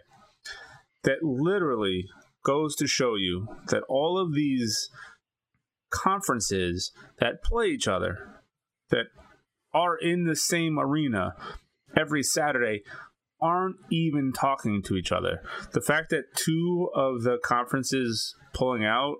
That 1.02 1.22
literally 1.22 2.06
goes 2.44 2.76
to 2.76 2.86
show 2.86 3.16
you 3.16 3.48
that 3.68 3.82
all 3.88 4.18
of 4.18 4.34
these 4.34 4.88
conferences 5.90 6.92
that 7.18 7.42
play 7.42 7.66
each 7.66 7.88
other, 7.88 8.40
that 8.90 9.06
are 9.74 9.96
in 9.96 10.24
the 10.24 10.36
same 10.36 10.78
arena 10.78 11.34
every 11.96 12.22
Saturday, 12.22 12.82
aren't 13.40 13.76
even 13.90 14.32
talking 14.32 14.82
to 14.82 14.96
each 14.96 15.12
other. 15.12 15.42
The 15.72 15.80
fact 15.80 16.10
that 16.10 16.34
two 16.34 16.88
of 16.94 17.22
the 17.22 17.38
conferences 17.44 18.34
pulling 18.54 18.84
out 18.84 19.16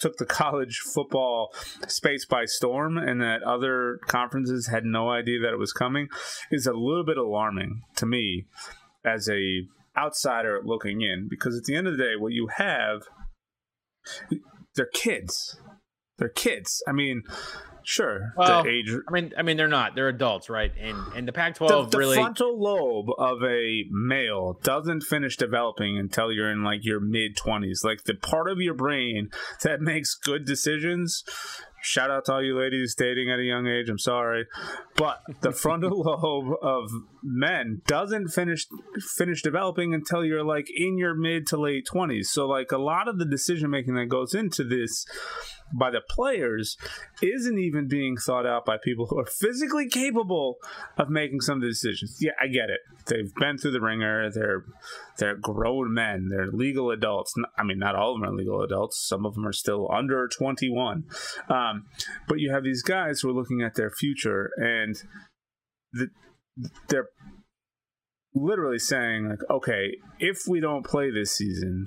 took 0.00 0.16
the 0.16 0.26
college 0.42 0.78
football 0.78 1.54
space 1.86 2.24
by 2.24 2.44
storm 2.44 2.98
and 2.98 3.20
that 3.20 3.42
other 3.42 3.98
conferences 4.06 4.68
had 4.68 4.84
no 4.84 5.10
idea 5.10 5.40
that 5.40 5.52
it 5.52 5.58
was 5.58 5.72
coming 5.72 6.08
is 6.50 6.66
a 6.66 6.72
little 6.72 7.04
bit 7.04 7.16
alarming 7.16 7.82
to 7.96 8.06
me 8.06 8.46
as 9.04 9.28
a 9.28 9.62
outsider 9.96 10.60
looking 10.64 11.02
in 11.02 11.28
because 11.30 11.56
at 11.56 11.64
the 11.64 11.76
end 11.76 11.86
of 11.86 11.96
the 11.96 12.02
day 12.02 12.16
what 12.18 12.32
you 12.32 12.48
have 12.56 13.02
they're 14.74 14.90
kids 14.92 15.60
they're 16.18 16.28
kids 16.28 16.82
i 16.88 16.92
mean 16.92 17.22
Sure. 17.84 18.32
Well, 18.36 18.66
age... 18.66 18.90
I 19.08 19.12
mean, 19.12 19.32
I 19.36 19.42
mean, 19.42 19.56
they're 19.56 19.68
not. 19.68 19.94
They're 19.94 20.08
adults, 20.08 20.48
right? 20.48 20.72
And 20.78 20.98
and 21.14 21.28
the 21.28 21.32
Pac-12 21.32 21.68
the, 21.68 21.84
the 21.90 21.98
really 21.98 22.16
frontal 22.16 22.58
lobe 22.58 23.08
of 23.18 23.42
a 23.42 23.84
male 23.90 24.58
doesn't 24.62 25.02
finish 25.02 25.36
developing 25.36 25.98
until 25.98 26.32
you're 26.32 26.50
in 26.50 26.64
like 26.64 26.84
your 26.84 27.00
mid 27.00 27.36
twenties. 27.36 27.82
Like 27.84 28.04
the 28.04 28.14
part 28.14 28.50
of 28.50 28.58
your 28.58 28.74
brain 28.74 29.30
that 29.62 29.80
makes 29.80 30.14
good 30.14 30.44
decisions 30.44 31.24
Shout 31.84 32.10
out 32.10 32.24
to 32.24 32.32
all 32.32 32.42
you 32.42 32.58
ladies 32.58 32.94
dating 32.94 33.30
at 33.30 33.38
a 33.38 33.42
young 33.42 33.66
age. 33.66 33.90
I'm 33.90 33.98
sorry, 33.98 34.46
but 34.96 35.20
the 35.42 35.52
frontal 35.52 36.00
lobe 36.00 36.56
of 36.62 36.90
men 37.22 37.82
doesn't 37.86 38.28
finish 38.28 38.66
finish 39.18 39.42
developing 39.42 39.92
until 39.92 40.24
you're 40.24 40.42
like 40.42 40.66
in 40.74 40.96
your 40.96 41.14
mid 41.14 41.46
to 41.48 41.58
late 41.58 41.86
20s. 41.86 42.28
So 42.28 42.46
like 42.46 42.72
a 42.72 42.78
lot 42.78 43.06
of 43.06 43.18
the 43.18 43.26
decision 43.26 43.68
making 43.68 43.96
that 43.96 44.06
goes 44.06 44.32
into 44.32 44.64
this 44.64 45.04
by 45.78 45.90
the 45.90 46.00
players 46.08 46.78
isn't 47.22 47.58
even 47.58 47.73
being 47.88 48.16
thought 48.16 48.46
out 48.46 48.64
by 48.64 48.76
people 48.82 49.06
who 49.06 49.18
are 49.18 49.26
physically 49.26 49.88
capable 49.88 50.56
of 50.96 51.08
making 51.08 51.40
some 51.40 51.56
of 51.56 51.62
the 51.62 51.68
decisions. 51.68 52.18
Yeah, 52.20 52.32
I 52.40 52.46
get 52.46 52.70
it. 52.70 52.80
They've 53.06 53.34
been 53.34 53.58
through 53.58 53.72
the 53.72 53.80
ringer. 53.80 54.30
They're 54.30 54.64
they're 55.18 55.36
grown 55.36 55.92
men. 55.92 56.28
They're 56.30 56.50
legal 56.50 56.90
adults. 56.90 57.34
I 57.58 57.64
mean, 57.64 57.78
not 57.78 57.94
all 57.94 58.14
of 58.14 58.20
them 58.20 58.30
are 58.30 58.34
legal 58.34 58.62
adults. 58.62 59.04
Some 59.06 59.26
of 59.26 59.34
them 59.34 59.46
are 59.46 59.52
still 59.52 59.90
under 59.92 60.28
21. 60.28 61.04
Um, 61.48 61.86
but 62.28 62.40
you 62.40 62.52
have 62.52 62.64
these 62.64 62.82
guys 62.82 63.20
who 63.20 63.30
are 63.30 63.34
looking 63.34 63.62
at 63.62 63.74
their 63.74 63.90
future 63.90 64.50
and 64.56 64.96
the, 65.92 66.08
they're 66.88 67.08
literally 68.34 68.78
saying 68.78 69.28
like 69.28 69.38
okay 69.48 69.92
if 70.18 70.38
we 70.48 70.58
don't 70.58 70.84
play 70.84 71.08
this 71.08 71.30
season 71.30 71.86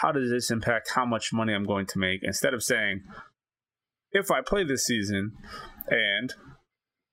how 0.00 0.10
does 0.10 0.30
this 0.30 0.50
impact 0.50 0.90
how 0.94 1.04
much 1.04 1.32
money 1.34 1.52
i'm 1.52 1.66
going 1.66 1.84
to 1.84 1.98
make 1.98 2.20
instead 2.22 2.54
of 2.54 2.62
saying 2.62 3.02
if 4.12 4.30
i 4.30 4.40
play 4.40 4.64
this 4.64 4.84
season 4.84 5.32
and 5.88 6.34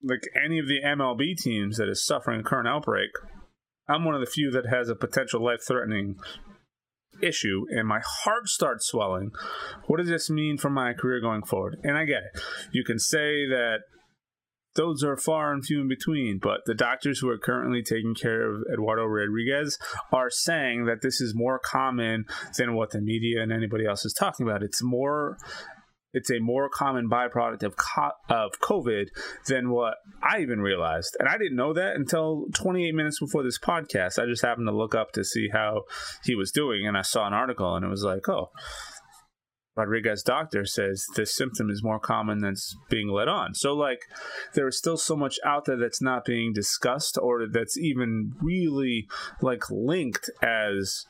like 0.03 0.23
any 0.43 0.59
of 0.59 0.67
the 0.67 0.81
mlb 0.85 1.38
teams 1.38 1.77
that 1.77 1.89
is 1.89 2.05
suffering 2.05 2.39
a 2.39 2.43
current 2.43 2.67
outbreak 2.67 3.09
i'm 3.88 4.05
one 4.05 4.15
of 4.15 4.21
the 4.21 4.31
few 4.31 4.51
that 4.51 4.67
has 4.67 4.89
a 4.89 4.95
potential 4.95 5.43
life 5.43 5.62
threatening 5.67 6.15
issue 7.21 7.65
and 7.69 7.88
my 7.88 7.99
heart 8.23 8.47
starts 8.47 8.88
swelling 8.88 9.31
what 9.88 9.97
does 9.97 10.07
this 10.07 10.29
mean 10.29 10.57
for 10.57 10.69
my 10.69 10.93
career 10.93 11.19
going 11.19 11.43
forward 11.43 11.77
and 11.83 11.97
i 11.97 12.05
get 12.05 12.23
it 12.33 12.41
you 12.71 12.83
can 12.83 12.97
say 12.97 13.45
that 13.45 13.79
those 14.75 15.03
are 15.03 15.17
far 15.17 15.51
and 15.51 15.65
few 15.65 15.81
in 15.81 15.88
between. 15.88 16.39
But 16.41 16.62
the 16.65 16.73
doctors 16.73 17.19
who 17.19 17.29
are 17.29 17.38
currently 17.38 17.81
taking 17.81 18.15
care 18.15 18.49
of 18.49 18.63
Eduardo 18.71 19.03
Rodriguez 19.05 19.77
are 20.13 20.29
saying 20.29 20.85
that 20.85 21.01
this 21.01 21.19
is 21.19 21.33
more 21.35 21.59
common 21.59 22.25
than 22.57 22.75
what 22.75 22.91
the 22.91 23.01
media 23.01 23.41
and 23.41 23.51
anybody 23.51 23.85
else 23.85 24.05
is 24.05 24.13
talking 24.13 24.47
about. 24.47 24.63
It's 24.63 24.83
more 24.83 25.38
it's 26.13 26.32
a 26.32 26.39
more 26.39 26.69
common 26.69 27.10
byproduct 27.10 27.63
of 27.63 27.76
co- 27.76 28.12
of 28.30 28.60
COVID 28.62 29.08
than 29.48 29.69
what 29.69 29.95
I 30.22 30.39
even 30.39 30.62
realized, 30.62 31.15
and 31.19 31.30
I 31.30 31.38
didn't 31.38 31.58
know 31.58 31.74
that 31.74 31.95
until 31.95 32.45
28 32.54 32.93
minutes 32.93 33.19
before 33.19 33.43
this 33.43 33.60
podcast. 33.60 34.22
I 34.22 34.26
just 34.26 34.41
happened 34.43 34.67
to 34.67 34.76
look 34.76 34.95
up 34.95 35.12
to 35.13 35.24
see 35.24 35.50
how 35.52 35.84
he 36.24 36.36
was 36.36 36.52
doing, 36.52 36.88
and 36.88 36.98
I 36.98 37.04
saw 37.04 37.28
an 37.28 37.34
article, 37.34 37.76
and 37.76 37.86
it 37.86 37.89
was 37.89 38.04
like, 38.04 38.28
oh, 38.28 38.50
Rodriguez 39.80 40.24
doctor 40.24 40.65
says 40.65 41.06
this 41.15 41.34
symptom 41.34 41.69
is 41.69 41.84
more 41.84 42.00
common 42.00 42.39
than 42.39 42.56
being 42.89 43.08
let 43.08 43.30
on. 43.30 43.54
So, 43.54 43.74
like, 43.74 44.02
there 44.54 44.67
is 44.67 44.78
still 44.78 44.98
so 44.98 45.15
much 45.15 45.39
out 45.45 45.65
there 45.65 45.78
that's 45.78 46.02
not 46.02 46.26
being 46.26 46.52
discussed 46.52 47.17
or 47.22 47.48
that's 47.48 47.78
even 47.78 48.34
really 48.41 49.08
like 49.41 49.69
linked 49.69 50.30
as 50.43 51.06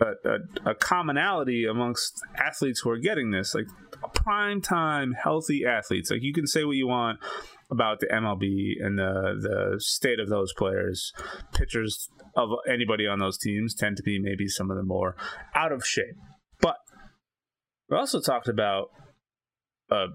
a, 0.00 0.28
a, 0.28 0.70
a 0.70 0.74
commonality 0.74 1.64
amongst 1.64 2.20
athletes 2.36 2.80
who 2.80 2.90
are 2.90 2.98
getting 2.98 3.30
this, 3.30 3.54
like 3.54 3.66
prime 4.14 4.60
time 4.60 5.12
healthy 5.12 5.64
athletes. 5.66 6.10
Like, 6.10 6.22
you 6.22 6.32
can 6.32 6.46
say 6.46 6.64
what 6.64 6.76
you 6.76 6.86
want 6.86 7.18
about 7.70 8.00
the 8.00 8.06
MLB 8.06 8.84
and 8.84 8.98
the 8.98 9.36
the 9.40 9.80
state 9.80 10.20
of 10.20 10.28
those 10.28 10.52
players. 10.54 11.12
Pitchers 11.52 12.08
of 12.36 12.50
anybody 12.68 13.06
on 13.06 13.18
those 13.18 13.38
teams 13.38 13.74
tend 13.74 13.96
to 13.96 14.02
be 14.02 14.18
maybe 14.18 14.48
some 14.48 14.70
of 14.70 14.76
the 14.76 14.82
more 14.82 15.16
out 15.54 15.72
of 15.72 15.84
shape. 15.84 16.16
But 16.60 16.76
we 17.88 17.96
also 17.96 18.20
talked 18.20 18.48
about 18.48 18.90
a 19.90 20.06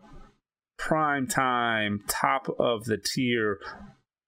prime 0.77 1.27
time, 1.27 2.01
top 2.07 2.47
of 2.59 2.85
the 2.85 2.97
tier 2.97 3.59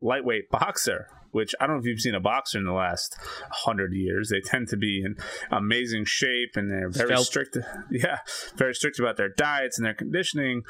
lightweight 0.01 0.49
boxer 0.49 1.07
which 1.35 1.53
I 1.59 1.67
don't 1.67 1.75
know 1.75 1.79
if 1.81 1.85
you've 1.85 1.99
seen 1.99 2.15
a 2.15 2.21
boxer 2.21 2.59
in 2.59 2.63
the 2.63 2.71
last 2.71 3.13
hundred 3.51 3.91
years. 3.93 4.29
They 4.29 4.39
tend 4.39 4.69
to 4.69 4.77
be 4.77 5.03
in 5.03 5.17
amazing 5.51 6.05
shape 6.05 6.51
and 6.55 6.71
they're 6.71 6.89
very 6.89 7.09
Felt. 7.09 7.25
strict. 7.25 7.57
Yeah, 7.91 8.19
very 8.55 8.73
strict 8.73 8.99
about 8.99 9.17
their 9.17 9.27
diets 9.27 9.77
and 9.77 9.85
their 9.85 9.93
conditioning. 9.93 10.61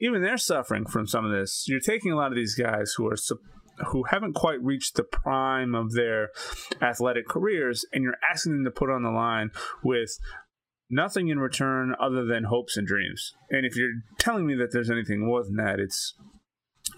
Even 0.00 0.22
they're 0.22 0.36
suffering 0.38 0.86
from 0.86 1.08
some 1.08 1.24
of 1.24 1.32
this. 1.32 1.64
You're 1.66 1.80
taking 1.80 2.12
a 2.12 2.16
lot 2.16 2.30
of 2.30 2.36
these 2.36 2.54
guys 2.54 2.94
who 2.96 3.08
are 3.08 3.16
who 3.88 4.04
haven't 4.04 4.34
quite 4.34 4.62
reached 4.62 4.94
the 4.94 5.02
prime 5.02 5.74
of 5.74 5.94
their 5.94 6.28
athletic 6.80 7.26
careers, 7.26 7.84
and 7.92 8.04
you're 8.04 8.18
asking 8.32 8.52
them 8.52 8.64
to 8.64 8.70
put 8.70 8.88
on 8.88 9.02
the 9.02 9.10
line 9.10 9.50
with 9.82 10.16
nothing 10.88 11.26
in 11.26 11.40
return 11.40 11.92
other 12.00 12.24
than 12.24 12.44
hopes 12.44 12.76
and 12.76 12.86
dreams. 12.86 13.32
And 13.50 13.66
if 13.66 13.76
you're 13.76 13.90
telling 14.20 14.46
me 14.46 14.54
that 14.54 14.68
there's 14.72 14.90
anything 14.90 15.26
more 15.26 15.42
than 15.42 15.56
that, 15.56 15.80
it's 15.80 16.14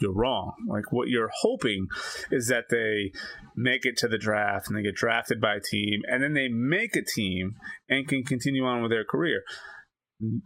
you're 0.00 0.14
wrong. 0.14 0.52
Like 0.68 0.92
what 0.92 1.08
you're 1.08 1.30
hoping 1.40 1.88
is 2.30 2.48
that 2.48 2.64
they 2.70 3.12
make 3.56 3.84
it 3.84 3.96
to 3.98 4.08
the 4.08 4.18
draft 4.18 4.68
and 4.68 4.76
they 4.76 4.82
get 4.82 4.94
drafted 4.94 5.40
by 5.40 5.56
a 5.56 5.60
team 5.60 6.02
and 6.08 6.22
then 6.22 6.34
they 6.34 6.48
make 6.48 6.96
a 6.96 7.04
team 7.04 7.54
and 7.88 8.08
can 8.08 8.22
continue 8.24 8.64
on 8.64 8.82
with 8.82 8.90
their 8.90 9.04
career. 9.04 9.42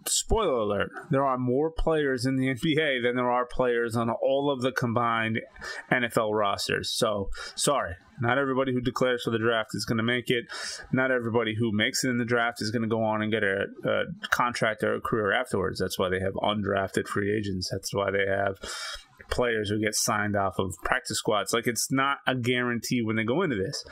Spoiler 0.06 0.52
alert 0.52 0.90
there 1.10 1.24
are 1.24 1.38
more 1.38 1.70
players 1.70 2.26
in 2.26 2.36
the 2.36 2.48
nba 2.48 3.02
than 3.02 3.16
there 3.16 3.30
are 3.30 3.46
players 3.46 3.96
on 3.96 4.10
all 4.10 4.52
of 4.52 4.60
the 4.60 4.70
combined 4.70 5.40
nfl 5.90 6.30
rosters. 6.34 6.92
So 6.94 7.30
sorry 7.54 7.94
not 8.22 8.38
everybody 8.38 8.72
who 8.72 8.80
declares 8.80 9.24
for 9.24 9.30
the 9.30 9.38
draft 9.38 9.70
is 9.74 9.84
going 9.84 9.96
to 9.96 10.04
make 10.04 10.30
it. 10.30 10.44
Not 10.92 11.10
everybody 11.10 11.56
who 11.58 11.72
makes 11.72 12.04
it 12.04 12.08
in 12.10 12.18
the 12.18 12.24
draft 12.24 12.62
is 12.62 12.70
going 12.70 12.82
to 12.82 12.88
go 12.88 13.02
on 13.02 13.20
and 13.20 13.32
get 13.32 13.42
a, 13.42 13.64
a 13.84 14.28
contract 14.28 14.84
or 14.84 14.94
a 14.94 15.00
career 15.00 15.32
afterwards. 15.32 15.80
That's 15.80 15.98
why 15.98 16.08
they 16.08 16.20
have 16.20 16.34
undrafted 16.34 17.08
free 17.08 17.36
agents. 17.36 17.68
That's 17.70 17.92
why 17.92 18.12
they 18.12 18.26
have 18.28 18.58
players 19.32 19.70
who 19.70 19.80
get 19.80 19.94
signed 19.94 20.36
off 20.36 20.58
of 20.58 20.74
practice 20.84 21.18
squads 21.18 21.52
like 21.52 21.66
it's 21.66 21.90
not 21.90 22.18
a 22.26 22.34
guarantee 22.34 23.02
when 23.02 23.16
they 23.16 23.24
go 23.24 23.42
into 23.42 23.56
this 23.56 23.84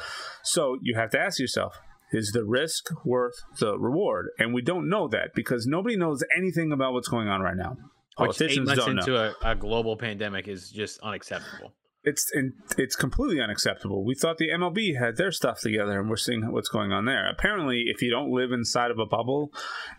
so 0.45 0.79
you 0.83 0.95
have 0.95 1.11
to 1.11 1.19
ask 1.19 1.41
yourself 1.41 1.81
is 2.13 2.33
the 2.33 2.45
risk 2.45 2.91
worth 3.05 3.35
the 3.59 3.79
reward? 3.79 4.31
And 4.39 4.53
we 4.53 4.63
don't 4.63 4.89
know 4.89 5.09
that 5.09 5.31
because 5.35 5.67
nobody 5.67 5.97
knows 5.97 6.23
anything 6.37 6.73
about 6.73 6.93
what's 6.93 7.09
going 7.09 7.29
on 7.29 7.41
right 7.41 7.57
now. 7.57 7.77
Which 8.19 8.41
eight 8.43 8.63
months 8.63 8.87
into 8.87 9.17
a, 9.17 9.35
a, 9.43 9.55
global 9.55 9.97
pandemic 9.97 10.47
is 10.47 10.71
just 10.71 11.01
unacceptable. 11.01 11.73
It's 12.03 12.31
it's 12.79 12.97
completely 12.97 13.41
unacceptable. 13.43 14.05
We 14.05 14.15
thought 14.15 14.39
the 14.39 14.49
MLB 14.49 14.99
had 14.99 15.17
their 15.17 15.31
stuff 15.31 15.61
together, 15.61 16.01
and 16.01 16.09
we're 16.09 16.17
seeing 16.17 16.51
what's 16.51 16.71
going 16.71 16.93
on 16.93 17.05
there. 17.05 17.29
Apparently, 17.29 17.85
if 17.87 18.01
you 18.01 18.11
don't 18.11 18.31
live 18.31 18.53
inside 18.53 18.91
of 18.91 18.99
a 18.99 19.05
bubble, 19.05 19.51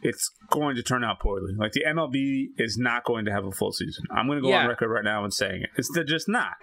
it's 0.01 0.31
going 0.49 0.75
to 0.77 0.83
turn 0.83 1.03
out 1.03 1.19
poorly. 1.19 1.53
Like 1.55 1.73
the 1.73 1.83
MLB 1.87 2.45
is 2.57 2.77
not 2.79 3.05
going 3.05 3.25
to 3.25 3.31
have 3.31 3.45
a 3.45 3.51
full 3.51 3.71
season. 3.71 4.05
I'm 4.11 4.25
going 4.25 4.39
to 4.39 4.41
go 4.41 4.49
yeah. 4.49 4.63
on 4.63 4.67
record 4.67 4.89
right 4.89 5.03
now 5.03 5.23
and 5.23 5.33
saying 5.33 5.61
it. 5.61 5.69
It's 5.77 5.91
just 6.07 6.27
not. 6.27 6.53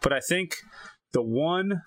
But 0.00 0.14
I 0.14 0.20
think 0.20 0.56
the 1.12 1.22
one 1.22 1.82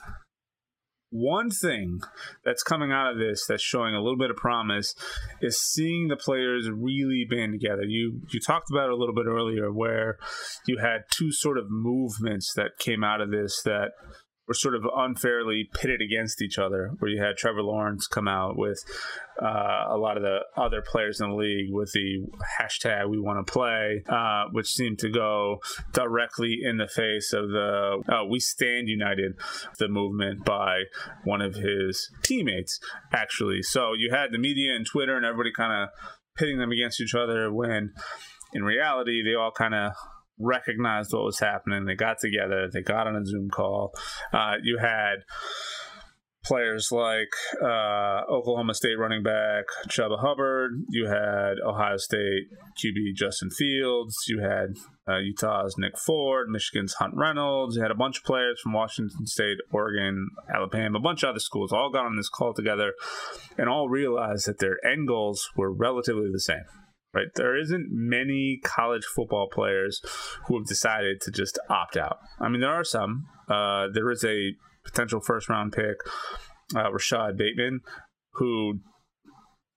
one 1.12 1.50
thing 1.50 2.00
that's 2.46 2.62
coming 2.62 2.92
out 2.92 3.12
of 3.12 3.18
this 3.18 3.46
that's 3.48 3.64
showing 3.64 3.96
a 3.96 4.02
little 4.02 4.18
bit 4.18 4.30
of 4.30 4.36
promise 4.36 4.94
is 5.42 5.60
seeing 5.60 6.08
the 6.08 6.16
players 6.16 6.70
really 6.70 7.26
band 7.30 7.54
together. 7.54 7.84
You 7.84 8.22
you 8.30 8.40
talked 8.40 8.70
about 8.70 8.86
it 8.86 8.92
a 8.92 8.96
little 8.96 9.16
bit 9.16 9.26
earlier 9.26 9.72
where 9.72 10.18
you 10.68 10.78
had 10.78 11.06
two 11.12 11.32
sort 11.32 11.58
of 11.58 11.66
movements 11.70 12.54
that 12.56 12.78
came 12.78 13.04
out 13.04 13.22
of 13.22 13.32
this 13.32 13.62
that 13.64 13.92
were 14.50 14.56
sort 14.56 14.74
of 14.74 14.84
unfairly 14.98 15.70
pitted 15.76 16.02
against 16.02 16.42
each 16.42 16.58
other, 16.58 16.92
where 16.98 17.12
you 17.12 17.22
had 17.22 17.38
Trevor 17.38 17.62
Lawrence 17.62 18.08
come 18.08 18.28
out 18.28 18.58
with 18.58 18.84
uh, 19.40 19.86
a 19.90 19.96
lot 19.96 20.18
of 20.18 20.24
the 20.24 20.40
other 20.58 20.82
players 20.82 21.22
in 21.22 21.30
the 21.30 21.36
league 21.36 21.72
with 21.72 21.92
the 21.94 22.26
hashtag 22.60 23.08
we 23.08 23.20
want 23.20 23.46
to 23.46 23.54
play, 23.54 24.04
uh, 24.10 24.46
which 24.52 24.68
seemed 24.68 24.98
to 24.98 25.10
go 25.10 25.60
directly 25.94 26.58
in 26.64 26.78
the 26.78 26.88
face 26.88 27.32
of 27.32 27.50
the 27.50 28.02
uh, 28.12 28.26
We 28.26 28.40
Stand 28.40 28.90
United, 28.90 29.34
the 29.78 29.88
movement 29.88 30.44
by 30.44 30.82
one 31.24 31.42
of 31.42 31.54
his 31.54 32.10
teammates, 32.24 32.80
actually. 33.14 33.62
So 33.62 33.94
you 33.94 34.10
had 34.12 34.32
the 34.32 34.40
media 34.40 34.76
and 34.76 34.86
Twitter 34.86 35.16
and 35.16 35.26
everybody 35.28 35.52
kind 35.56 35.84
of 35.84 35.90
pitting 36.36 36.58
them 36.58 36.72
against 36.72 37.00
each 37.00 37.14
other 37.14 37.54
when 37.54 37.94
in 38.54 38.64
reality 38.64 39.22
they 39.24 39.36
all 39.36 39.52
kind 39.52 39.76
of 39.76 39.92
recognized 40.40 41.14
what 41.14 41.24
was 41.24 41.40
happening. 41.40 41.86
They 41.86 41.96
got 41.96 42.18
together. 42.20 42.70
They 42.72 42.82
got 42.82 43.08
on 43.08 43.16
a 43.16 43.26
Zoom 43.26 43.50
call. 43.50 43.94
Uh, 44.34 44.56
you 44.64 44.78
had 44.78 45.24
players 46.46 46.92
like 46.92 47.30
uh, 47.62 48.22
Oklahoma 48.30 48.74
State 48.74 48.98
running 48.98 49.24
back 49.24 49.66
Chuba 49.88 50.20
Hubbard. 50.20 50.72
You 50.90 51.08
had 51.08 51.56
Ohio 51.66 51.98
State 51.98 52.48
QB 52.78 53.16
Justin 53.16 53.50
Fields. 53.52 54.16
You 54.28 54.40
had 54.40 54.76
uh, 55.08 55.18
Utah's 55.18 55.76
Nick 55.78 55.98
Ford, 55.98 56.50
Michigan's 56.50 56.94
Hunt 56.94 57.14
Reynolds. 57.16 57.76
You 57.76 57.82
had 57.82 57.92
a 57.92 57.96
bunch 57.96 58.20
of 58.20 58.24
players 58.24 58.60
from 58.62 58.74
Washington 58.74 59.28
State, 59.28 59.58
Oregon, 59.72 60.30
Alabama, 60.54 60.98
a 60.98 61.02
bunch 61.02 61.24
of 61.24 61.30
other 61.30 61.40
schools 61.40 61.72
all 61.72 61.92
got 61.92 62.06
on 62.06 62.16
this 62.16 62.30
call 62.30 62.54
together 62.54 62.94
and 63.58 63.70
all 63.70 63.90
realized 63.90 64.48
that 64.48 64.60
their 64.60 64.84
end 64.86 65.08
goals 65.08 65.50
were 65.56 65.72
relatively 65.72 66.32
the 66.32 66.40
same 66.40 66.64
right? 67.14 67.28
There 67.36 67.58
isn't 67.58 67.88
many 67.90 68.60
college 68.64 69.04
football 69.04 69.48
players 69.52 70.02
who 70.48 70.58
have 70.58 70.68
decided 70.68 71.22
to 71.22 71.32
just 71.32 71.60
opt 71.70 71.98
out. 71.98 72.18
I 72.40 72.50
mean, 72.50 72.62
there 72.62 72.74
are 72.74 72.84
some. 72.84 73.26
Uh, 73.48 73.88
there 73.94 74.12
is 74.12 74.24
a 74.24 74.54
potential 74.86 75.20
first 75.20 75.50
round 75.50 75.74
pick, 75.74 75.98
uh, 76.76 76.92
Rashod 76.92 77.38
Bateman, 77.38 77.82
who 78.34 78.80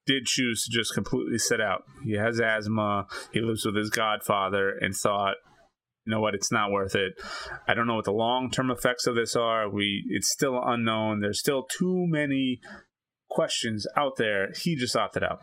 did 0.07 0.27
choose 0.27 0.65
to 0.65 0.71
just 0.71 0.95
completely 0.95 1.39
sit 1.39 1.61
out. 1.61 1.83
He 2.05 2.15
has 2.15 2.41
asthma. 2.41 3.07
He 3.33 3.41
lives 3.41 3.65
with 3.65 3.77
his 3.77 3.91
godfather 3.91 4.71
and 4.81 4.95
thought, 4.95 5.37
you 6.05 6.11
know 6.11 6.21
what, 6.21 6.35
it's 6.35 6.51
not 6.51 6.73
worth 6.73 6.97
it. 6.97 7.13
I 7.69 7.75
don't 7.75 7.87
know 7.87 7.95
what 7.95 8.05
the 8.05 8.13
long 8.13 8.51
term 8.51 8.71
effects 8.71 9.07
of 9.07 9.15
this 9.15 9.37
are. 9.37 9.71
We 9.71 10.05
it's 10.09 10.31
still 10.31 10.61
unknown. 10.63 11.21
There's 11.21 11.39
still 11.39 11.63
too 11.63 12.07
many 12.09 12.61
questions 13.31 13.87
out 13.97 14.17
there. 14.17 14.49
He 14.61 14.75
just 14.75 14.97
opted 14.97 15.23
out 15.23 15.39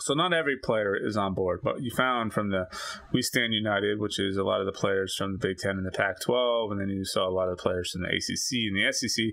so 0.00 0.12
not 0.12 0.34
every 0.34 0.56
player 0.62 0.94
is 0.94 1.16
on 1.16 1.34
board, 1.34 1.60
but 1.62 1.80
you 1.80 1.90
found 1.96 2.32
from 2.32 2.50
the 2.50 2.66
We 3.12 3.22
Stand 3.22 3.54
United, 3.54 3.98
which 3.98 4.18
is 4.18 4.36
a 4.36 4.44
lot 4.44 4.60
of 4.60 4.66
the 4.66 4.72
players 4.72 5.14
from 5.16 5.32
the 5.32 5.38
Big 5.38 5.56
Ten 5.58 5.78
and 5.78 5.86
the 5.86 5.90
Pac-12, 5.90 6.72
and 6.72 6.80
then 6.80 6.90
you 6.90 7.04
saw 7.04 7.26
a 7.26 7.32
lot 7.32 7.48
of 7.48 7.56
the 7.56 7.62
players 7.62 7.90
from 7.90 8.02
the 8.02 8.08
ACC 8.08 8.68
and 8.68 8.76
the 8.76 8.92
SEC 8.92 9.24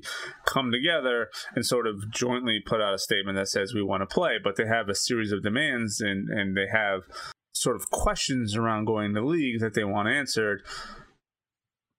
come 0.45 0.71
together 0.71 1.27
and 1.55 1.65
sort 1.65 1.87
of 1.87 2.09
jointly 2.09 2.59
put 2.65 2.79
out 2.79 2.93
a 2.93 2.99
statement 2.99 3.37
that 3.37 3.49
says 3.49 3.73
we 3.73 3.83
want 3.83 4.01
to 4.01 4.13
play, 4.13 4.37
but 4.41 4.55
they 4.55 4.65
have 4.65 4.87
a 4.87 4.95
series 4.95 5.31
of 5.31 5.43
demands 5.43 5.99
and 5.99 6.29
and 6.29 6.55
they 6.55 6.67
have 6.71 7.01
sort 7.53 7.75
of 7.75 7.89
questions 7.91 8.55
around 8.55 8.85
going 8.85 9.13
to 9.13 9.25
league 9.25 9.59
that 9.59 9.73
they 9.73 9.83
want 9.83 10.07
answered. 10.07 10.63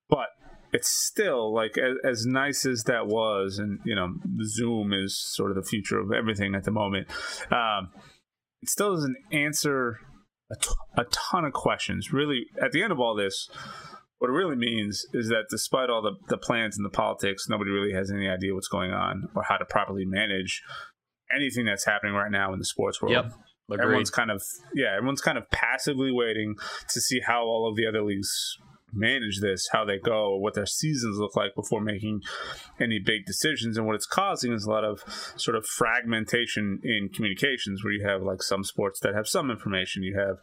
But 0.09 0.29
it's 0.73 0.91
still 0.91 1.55
like 1.55 1.77
as, 1.77 1.97
as, 2.05 2.27
nice 2.27 2.65
as 2.65 2.85
that 2.85 3.07
was, 3.07 3.59
and 3.59 3.81
you 3.85 3.95
know, 3.95 4.15
Zoom 4.45 4.93
is 4.93 5.19
sort 5.19 5.51
of 5.51 5.57
the 5.57 5.62
future 5.62 5.99
of 5.99 6.12
everything 6.12 6.55
at 6.55 6.65
the 6.65 6.71
moment. 6.71 7.09
Um, 7.51 7.91
it 8.62 8.68
still 8.68 8.94
doesn't 8.94 9.16
answer 9.33 9.98
a, 10.51 10.57
t- 10.57 10.70
a 10.96 11.05
ton 11.11 11.44
of 11.44 11.53
questions. 11.53 12.12
Really, 12.12 12.46
at 12.62 12.72
the 12.72 12.83
end 12.83 12.92
of 12.92 13.01
all 13.01 13.14
this, 13.16 13.48
what 14.18 14.29
it 14.29 14.35
really 14.35 14.57
means 14.57 15.05
is 15.12 15.29
that 15.29 15.46
despite 15.51 15.90
all 15.90 16.01
the, 16.01 16.12
the 16.29 16.38
plans 16.38 16.77
and 16.77 16.85
the 16.85 16.90
politics, 16.90 17.48
nobody 17.48 17.70
really 17.70 17.92
has 17.92 18.11
any 18.11 18.29
idea 18.29 18.55
what's 18.55 18.68
going 18.68 18.92
on 18.92 19.29
or 19.35 19.42
how 19.42 19.57
to 19.57 19.64
properly 19.64 20.05
manage 20.05 20.62
anything 21.35 21.64
that's 21.64 21.85
happening 21.85 22.14
right 22.14 22.31
now 22.31 22.53
in 22.53 22.59
the 22.59 22.64
sports 22.64 23.03
world. 23.03 23.14
Yep. 23.14 23.33
Agreed. 23.70 23.85
Everyone's 23.85 24.11
kind 24.11 24.31
of 24.31 24.42
yeah, 24.75 24.94
everyone's 24.96 25.22
kind 25.22 25.38
of 25.38 25.48
passively 25.51 26.11
waiting 26.12 26.57
to 26.90 27.01
see 27.01 27.20
how 27.27 27.42
all 27.42 27.68
of 27.68 27.77
the 27.77 27.87
other 27.87 28.03
leagues 28.03 28.59
manage 28.92 29.40
this, 29.40 29.68
how 29.72 29.85
they 29.85 29.98
go, 29.98 30.37
what 30.37 30.55
their 30.55 30.66
seasons 30.66 31.18
look 31.18 31.37
like 31.37 31.55
before 31.55 31.81
making 31.81 32.22
any 32.81 32.98
big 32.98 33.24
decisions. 33.26 33.76
And 33.76 33.87
what 33.87 33.94
it's 33.94 34.07
causing 34.07 34.52
is 34.52 34.64
a 34.64 34.70
lot 34.70 34.85
of 34.85 35.02
sort 35.37 35.57
of 35.57 35.66
fragmentation 35.66 36.81
in 36.83 37.09
communications 37.09 37.83
where 37.83 37.92
you 37.92 38.07
have 38.07 38.22
like 38.22 38.42
some 38.42 38.64
sports 38.64 39.00
that 39.00 39.14
have 39.14 39.28
some 39.28 39.50
information, 39.50 40.02
you 40.02 40.18
have 40.18 40.38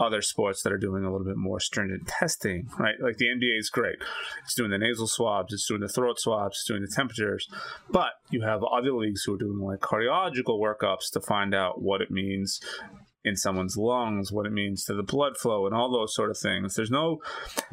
other 0.00 0.22
sports 0.22 0.62
that 0.62 0.72
are 0.72 0.78
doing 0.78 1.04
a 1.04 1.10
little 1.10 1.26
bit 1.26 1.36
more 1.36 1.60
stringent 1.60 2.06
testing, 2.08 2.68
right? 2.78 2.96
Like 3.00 3.18
the 3.18 3.26
NBA 3.26 3.58
is 3.58 3.70
great. 3.70 3.96
It's 4.42 4.54
doing 4.54 4.70
the 4.70 4.78
nasal 4.78 5.06
swabs, 5.06 5.52
it's 5.52 5.68
doing 5.68 5.80
the 5.80 5.88
throat 5.88 6.18
swabs, 6.18 6.58
it's 6.58 6.66
doing 6.66 6.82
the 6.82 6.88
temperatures. 6.88 7.48
But 7.88 8.10
you 8.30 8.42
have 8.42 8.64
other 8.64 8.92
leagues 8.92 9.22
who 9.22 9.34
are 9.34 9.38
doing 9.38 9.58
like 9.60 9.80
cardiological 9.80 10.58
workups 10.58 11.10
to 11.12 11.20
find 11.20 11.54
out 11.54 11.80
what 11.80 12.00
it 12.00 12.10
means 12.10 12.60
in 13.24 13.36
someone's 13.36 13.76
lungs, 13.76 14.30
what 14.30 14.46
it 14.46 14.52
means 14.52 14.84
to 14.84 14.94
the 14.94 15.02
blood 15.02 15.36
flow, 15.36 15.66
and 15.66 15.74
all 15.74 15.90
those 15.90 16.14
sort 16.14 16.30
of 16.30 16.38
things. 16.38 16.74
There's 16.74 16.90
no 16.90 17.20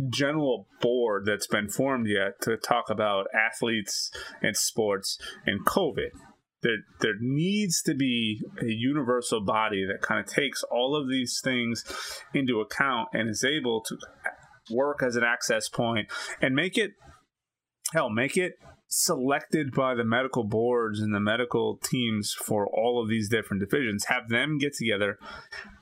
general 0.10 0.68
board 0.80 1.26
that's 1.26 1.48
been 1.48 1.70
formed 1.70 2.08
yet 2.08 2.42
to 2.42 2.58
talk 2.58 2.90
about 2.90 3.28
athletes 3.34 4.12
and 4.42 4.56
sports 4.56 5.18
and 5.46 5.66
COVID. 5.66 6.10
There, 6.64 6.78
there 7.00 7.16
needs 7.20 7.82
to 7.84 7.96
be 7.96 8.42
a 8.62 8.68
universal 8.68 9.42
body 9.42 9.86
that 9.86 10.02
kind 10.02 10.20
of 10.20 10.32
takes 10.32 10.64
all 10.64 10.96
of 10.96 11.10
these 11.10 11.42
things 11.44 11.84
into 12.34 12.62
account 12.62 13.10
and 13.14 13.30
is 13.30 13.44
able 13.44 13.82
to 13.82 13.98
work 14.70 15.02
as 15.04 15.16
an 15.16 15.24
access 15.24 15.68
point 15.70 16.08
and 16.40 16.56
make 16.56 16.78
it 16.78 16.92
hell 17.94 18.10
make 18.10 18.38
it 18.38 18.54
selected 18.94 19.72
by 19.72 19.96
the 19.96 20.04
medical 20.04 20.44
boards 20.44 21.00
and 21.00 21.16
the 21.16 21.20
medical 21.20 21.78
teams 21.78 22.34
for 22.34 22.68
all 22.68 23.02
of 23.02 23.08
these 23.08 23.30
different 23.30 23.62
divisions. 23.62 24.06
Have 24.06 24.28
them 24.28 24.58
get 24.58 24.76
together, 24.76 25.18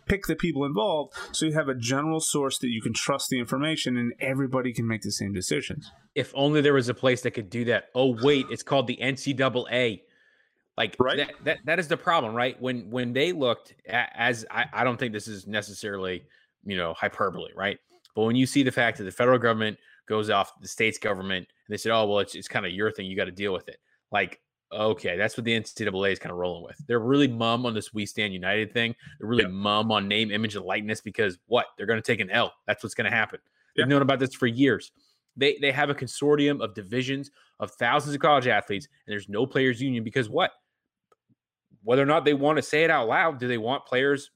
pick 0.08 0.28
the 0.28 0.36
people 0.36 0.64
involved, 0.64 1.16
so 1.32 1.48
you 1.48 1.54
have 1.54 1.68
a 1.68 1.74
general 1.74 2.20
source 2.20 2.60
that 2.60 2.68
you 2.68 2.84
can 2.84 2.94
trust 2.94 3.30
the 3.30 3.40
information 3.40 3.98
and 3.98 4.14
everybody 4.20 4.72
can 4.72 4.88
make 4.88 5.02
the 5.02 5.12
same 5.12 5.34
decisions. 5.34 5.92
If 6.14 6.32
only 6.36 6.62
there 6.62 6.76
was 6.76 6.88
a 6.88 6.94
place 6.94 7.22
that 7.22 7.32
could 7.32 7.50
do 7.50 7.66
that. 7.66 7.86
Oh, 7.96 8.16
wait, 8.22 8.46
it's 8.52 8.62
called 8.62 8.86
the 8.86 9.00
NCAA. 9.02 10.02
Like 10.78 10.96
right? 11.00 11.18
that, 11.18 11.32
that, 11.46 11.58
that 11.66 11.80
is 11.80 11.88
the 11.88 11.98
problem, 11.98 12.36
right? 12.36 12.62
When 12.62 12.92
when 12.92 13.12
they 13.12 13.34
looked 13.34 13.74
at, 13.88 14.12
as 14.16 14.46
I, 14.52 14.66
I 14.72 14.84
don't 14.84 14.98
think 14.98 15.14
this 15.14 15.28
is 15.28 15.48
necessarily, 15.48 16.24
you 16.64 16.78
know, 16.78 16.94
hyperbole, 16.94 17.52
right? 17.56 17.80
But 18.16 18.26
when 18.26 18.36
you 18.36 18.46
see 18.46 18.64
the 18.64 18.72
fact 18.72 19.00
that 19.00 19.04
the 19.04 19.12
federal 19.12 19.40
government 19.40 19.78
goes 20.08 20.30
off 20.30 20.54
the 20.62 20.68
state's 20.68 20.98
government 20.98 21.48
they 21.70 21.78
said, 21.78 21.92
oh, 21.92 22.06
well, 22.06 22.20
it's, 22.20 22.36
it's 22.36 22.48
kind 22.48 22.66
of 22.66 22.72
your 22.72 22.92
thing. 22.92 23.06
You 23.06 23.16
got 23.16 23.26
to 23.26 23.32
deal 23.32 23.54
with 23.54 23.70
it. 23.70 23.78
Like, 24.12 24.42
okay, 24.72 25.18
that's 25.18 25.38
what 25.38 25.46
the 25.46 25.60
NCAA 25.60 26.12
is 26.12 26.20
kind 26.20 26.32
of 26.32 26.38
rolling 26.38 26.64
with. 26.64 26.76
They're 26.88 27.00
really 27.00 27.28
mum 27.28 27.66
on 27.66 27.74
this 27.74 27.94
We 27.94 28.06
Stand 28.06 28.34
United 28.34 28.74
thing. 28.74 28.96
They're 29.20 29.30
really 29.30 29.44
yep. 29.44 29.52
mum 29.52 29.92
on 29.92 30.08
name, 30.08 30.32
image, 30.32 30.56
and 30.56 30.66
likeness 30.66 31.02
because 31.02 31.38
what? 31.46 31.68
They're 31.78 31.86
going 31.86 32.02
to 32.02 32.06
take 32.06 32.20
an 32.20 32.30
L. 32.30 32.54
That's 32.68 32.84
what's 32.84 32.96
going 32.96 33.10
to 33.10 33.16
happen. 33.16 33.40
They've 33.76 33.88
known 33.88 34.02
about 34.02 34.20
this 34.20 34.34
for 34.34 34.48
years. 34.48 34.92
They, 35.38 35.58
they 35.62 35.72
have 35.72 35.90
a 35.90 35.96
consortium 35.96 36.62
of 36.62 36.74
divisions 36.74 37.32
of 37.60 37.72
thousands 37.72 38.16
of 38.16 38.22
college 38.22 38.48
athletes, 38.48 38.88
and 39.06 39.14
there's 39.14 39.30
no 39.30 39.46
players' 39.46 39.82
union 39.82 40.04
because 40.04 40.30
what? 40.30 40.52
Whether 41.84 42.04
or 42.04 42.08
not 42.08 42.26
they 42.26 42.34
want 42.34 42.58
to 42.58 42.62
say 42.62 42.84
it 42.84 42.90
out 42.90 43.08
loud, 43.08 43.40
do 43.40 43.48
they 43.48 43.58
want 43.58 43.86
players 43.86 44.32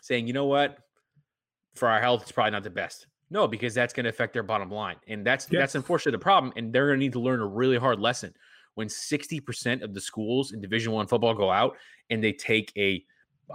saying, 0.00 0.26
you 0.26 0.32
know 0.32 0.44
what? 0.44 0.78
For 1.76 1.88
our 1.88 2.00
health, 2.00 2.22
it's 2.22 2.32
probably 2.32 2.50
not 2.50 2.62
the 2.62 2.70
best. 2.70 3.06
No, 3.30 3.48
because 3.48 3.74
that's 3.74 3.92
going 3.92 4.04
to 4.04 4.10
affect 4.10 4.32
their 4.32 4.42
bottom 4.42 4.70
line, 4.70 4.96
and 5.08 5.26
that's 5.26 5.48
yes. 5.50 5.60
that's 5.60 5.74
unfortunately 5.74 6.12
the 6.12 6.22
problem. 6.22 6.52
And 6.56 6.72
they're 6.72 6.88
going 6.88 6.98
to 6.98 7.04
need 7.04 7.12
to 7.12 7.20
learn 7.20 7.40
a 7.40 7.46
really 7.46 7.78
hard 7.78 7.98
lesson 7.98 8.34
when 8.74 8.88
sixty 8.88 9.40
percent 9.40 9.82
of 9.82 9.94
the 9.94 10.00
schools 10.00 10.52
in 10.52 10.60
Division 10.60 10.92
One 10.92 11.06
football 11.06 11.34
go 11.34 11.50
out 11.50 11.76
and 12.10 12.22
they 12.22 12.32
take 12.32 12.72
a, 12.76 13.02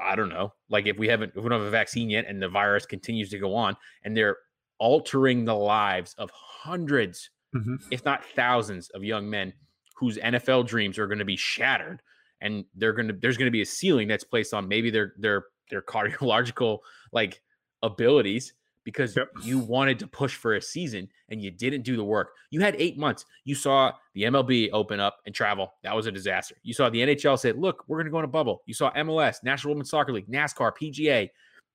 I 0.02 0.16
don't 0.16 0.30
know, 0.30 0.54
like 0.70 0.88
if 0.88 0.98
we 0.98 1.08
haven't 1.08 1.34
if 1.36 1.44
we 1.44 1.50
don't 1.50 1.60
have 1.60 1.68
a 1.68 1.72
vaccine 1.72 2.10
yet, 2.10 2.26
and 2.28 2.42
the 2.42 2.50
virus 2.50 2.86
continues 2.86 3.30
to 3.30 3.40
go 3.40 3.56
on, 3.56 3.78
and 4.04 4.18
they're 4.18 4.38
altering 4.80 5.46
the 5.46 5.56
lives 5.56 6.16
of 6.18 6.32
100s 6.66 7.30
mm-hmm. 7.56 7.76
if 7.92 8.04
not 8.06 8.24
thousands, 8.36 8.90
of 8.90 9.04
young 9.04 9.30
men 9.30 9.54
whose 9.96 10.18
NFL 10.18 10.66
dreams 10.66 10.98
are 10.98 11.08
going 11.08 11.20
to 11.20 11.26
be 11.26 11.36
shattered, 11.36 12.02
and 12.42 12.66
they're 12.76 12.94
going 12.94 13.08
to 13.08 13.14
there's 13.14 13.38
going 13.38 13.48
to 13.48 13.52
be 13.52 13.62
a 13.62 13.66
ceiling 13.66 14.08
that's 14.08 14.24
placed 14.24 14.54
on 14.54 14.68
maybe 14.68 14.90
their 14.90 15.14
their 15.18 15.46
their 15.70 15.82
cardiological 15.84 16.80
like 17.12 17.42
abilities 17.84 18.54
because 18.92 19.16
yep. 19.16 19.30
you 19.44 19.60
wanted 19.60 20.00
to 20.00 20.08
push 20.08 20.36
for 20.36 20.56
a 20.56 20.62
season 20.62 21.08
and 21.30 21.40
you 21.40 21.52
didn't 21.52 21.84
do 21.84 21.96
the 21.96 22.04
work. 22.04 22.32
You 22.50 22.60
had 22.62 22.76
eight 22.80 22.98
months. 22.98 23.24
You 23.46 23.54
saw 23.54 23.92
the 24.16 24.24
MLB 24.24 24.70
open 24.74 25.00
up 25.00 25.18
and 25.28 25.36
travel. 25.36 25.74
That 25.84 25.96
was 25.96 26.08
a 26.08 26.12
disaster. 26.12 26.56
You 26.64 26.74
saw 26.74 26.90
the 26.90 27.00
NHL 27.00 27.38
say, 27.38 27.52
look, 27.52 27.84
we're 27.88 27.98
going 27.98 28.08
to 28.08 28.12
go 28.12 28.18
in 28.18 28.26
a 28.26 28.30
bubble. 28.30 28.64
You 28.66 28.74
saw 28.74 28.92
MLS, 28.94 29.44
National 29.44 29.76
Women's 29.76 29.92
Soccer 29.92 30.12
League, 30.12 30.28
NASCAR, 30.28 30.72
PGA, 30.76 31.30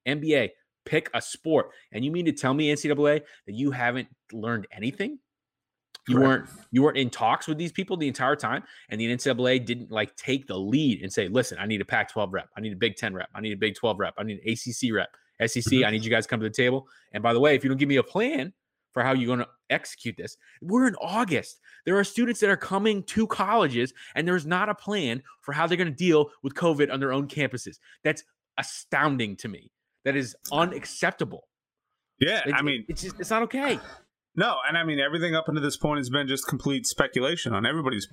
NBA. 0.08 0.50
Pick 0.84 1.08
a 1.14 1.22
sport. 1.22 1.70
And 1.92 2.04
you 2.04 2.10
mean 2.10 2.24
to 2.24 2.32
tell 2.32 2.52
me, 2.52 2.72
NCAA, 2.72 3.22
that 3.46 3.54
you 3.54 3.70
haven't 3.70 4.08
learned 4.32 4.66
anything? 4.72 5.20
You 6.08 6.16
Correct. 6.16 6.28
weren't 6.28 6.48
you 6.70 6.82
weren't 6.82 6.98
in 6.98 7.08
talks 7.08 7.46
with 7.46 7.56
these 7.56 7.72
people 7.72 7.96
the 7.96 8.08
entire 8.08 8.36
time, 8.36 8.62
and 8.90 9.00
the 9.00 9.06
NCAA 9.06 9.64
didn't 9.64 9.90
like 9.90 10.14
take 10.16 10.46
the 10.46 10.58
lead 10.58 11.00
and 11.00 11.10
say, 11.10 11.28
"Listen, 11.28 11.56
I 11.58 11.64
need 11.64 11.80
a 11.80 11.84
Pac-12 11.86 12.30
rep, 12.30 12.50
I 12.58 12.60
need 12.60 12.74
a 12.74 12.76
Big 12.76 12.96
Ten 12.96 13.14
rep, 13.14 13.30
I 13.34 13.40
need 13.40 13.54
a 13.54 13.56
Big 13.56 13.74
12 13.74 13.98
rep, 13.98 14.12
I 14.18 14.22
need 14.22 14.38
an 14.44 14.52
ACC 14.52 14.92
rep." 14.92 15.08
SEC, 15.40 15.64
mm-hmm. 15.64 15.86
I 15.86 15.90
need 15.90 16.04
you 16.04 16.10
guys 16.10 16.24
to 16.24 16.30
come 16.30 16.40
to 16.40 16.48
the 16.48 16.54
table. 16.54 16.86
And 17.12 17.22
by 17.22 17.32
the 17.32 17.40
way, 17.40 17.54
if 17.54 17.64
you 17.64 17.68
don't 17.68 17.78
give 17.78 17.88
me 17.88 17.96
a 17.96 18.02
plan 18.02 18.52
for 18.92 19.02
how 19.02 19.12
you're 19.12 19.26
going 19.26 19.40
to 19.40 19.48
execute 19.70 20.16
this, 20.16 20.36
we're 20.62 20.86
in 20.86 20.94
August. 20.96 21.60
There 21.84 21.98
are 21.98 22.04
students 22.04 22.40
that 22.40 22.50
are 22.50 22.56
coming 22.56 23.02
to 23.04 23.26
colleges, 23.26 23.92
and 24.14 24.26
there's 24.26 24.46
not 24.46 24.68
a 24.68 24.74
plan 24.74 25.22
for 25.40 25.52
how 25.52 25.66
they're 25.66 25.76
going 25.76 25.88
to 25.88 25.94
deal 25.94 26.30
with 26.42 26.54
COVID 26.54 26.92
on 26.92 27.00
their 27.00 27.12
own 27.12 27.28
campuses. 27.28 27.78
That's 28.02 28.22
astounding 28.58 29.36
to 29.36 29.48
me. 29.48 29.70
That 30.04 30.16
is 30.16 30.36
unacceptable. 30.52 31.48
Yeah, 32.20 32.42
it, 32.46 32.54
I 32.54 32.62
mean, 32.62 32.84
it's 32.88 33.02
just 33.02 33.18
it's 33.18 33.30
not 33.30 33.42
okay. 33.44 33.78
No, 34.36 34.56
and 34.68 34.76
I 34.76 34.82
mean 34.82 34.98
everything 34.98 35.36
up 35.36 35.46
until 35.46 35.62
this 35.62 35.76
point 35.76 35.98
has 35.98 36.10
been 36.10 36.26
just 36.26 36.48
complete 36.48 36.86
speculation 36.88 37.54
on 37.54 37.64
everybody's 37.64 38.08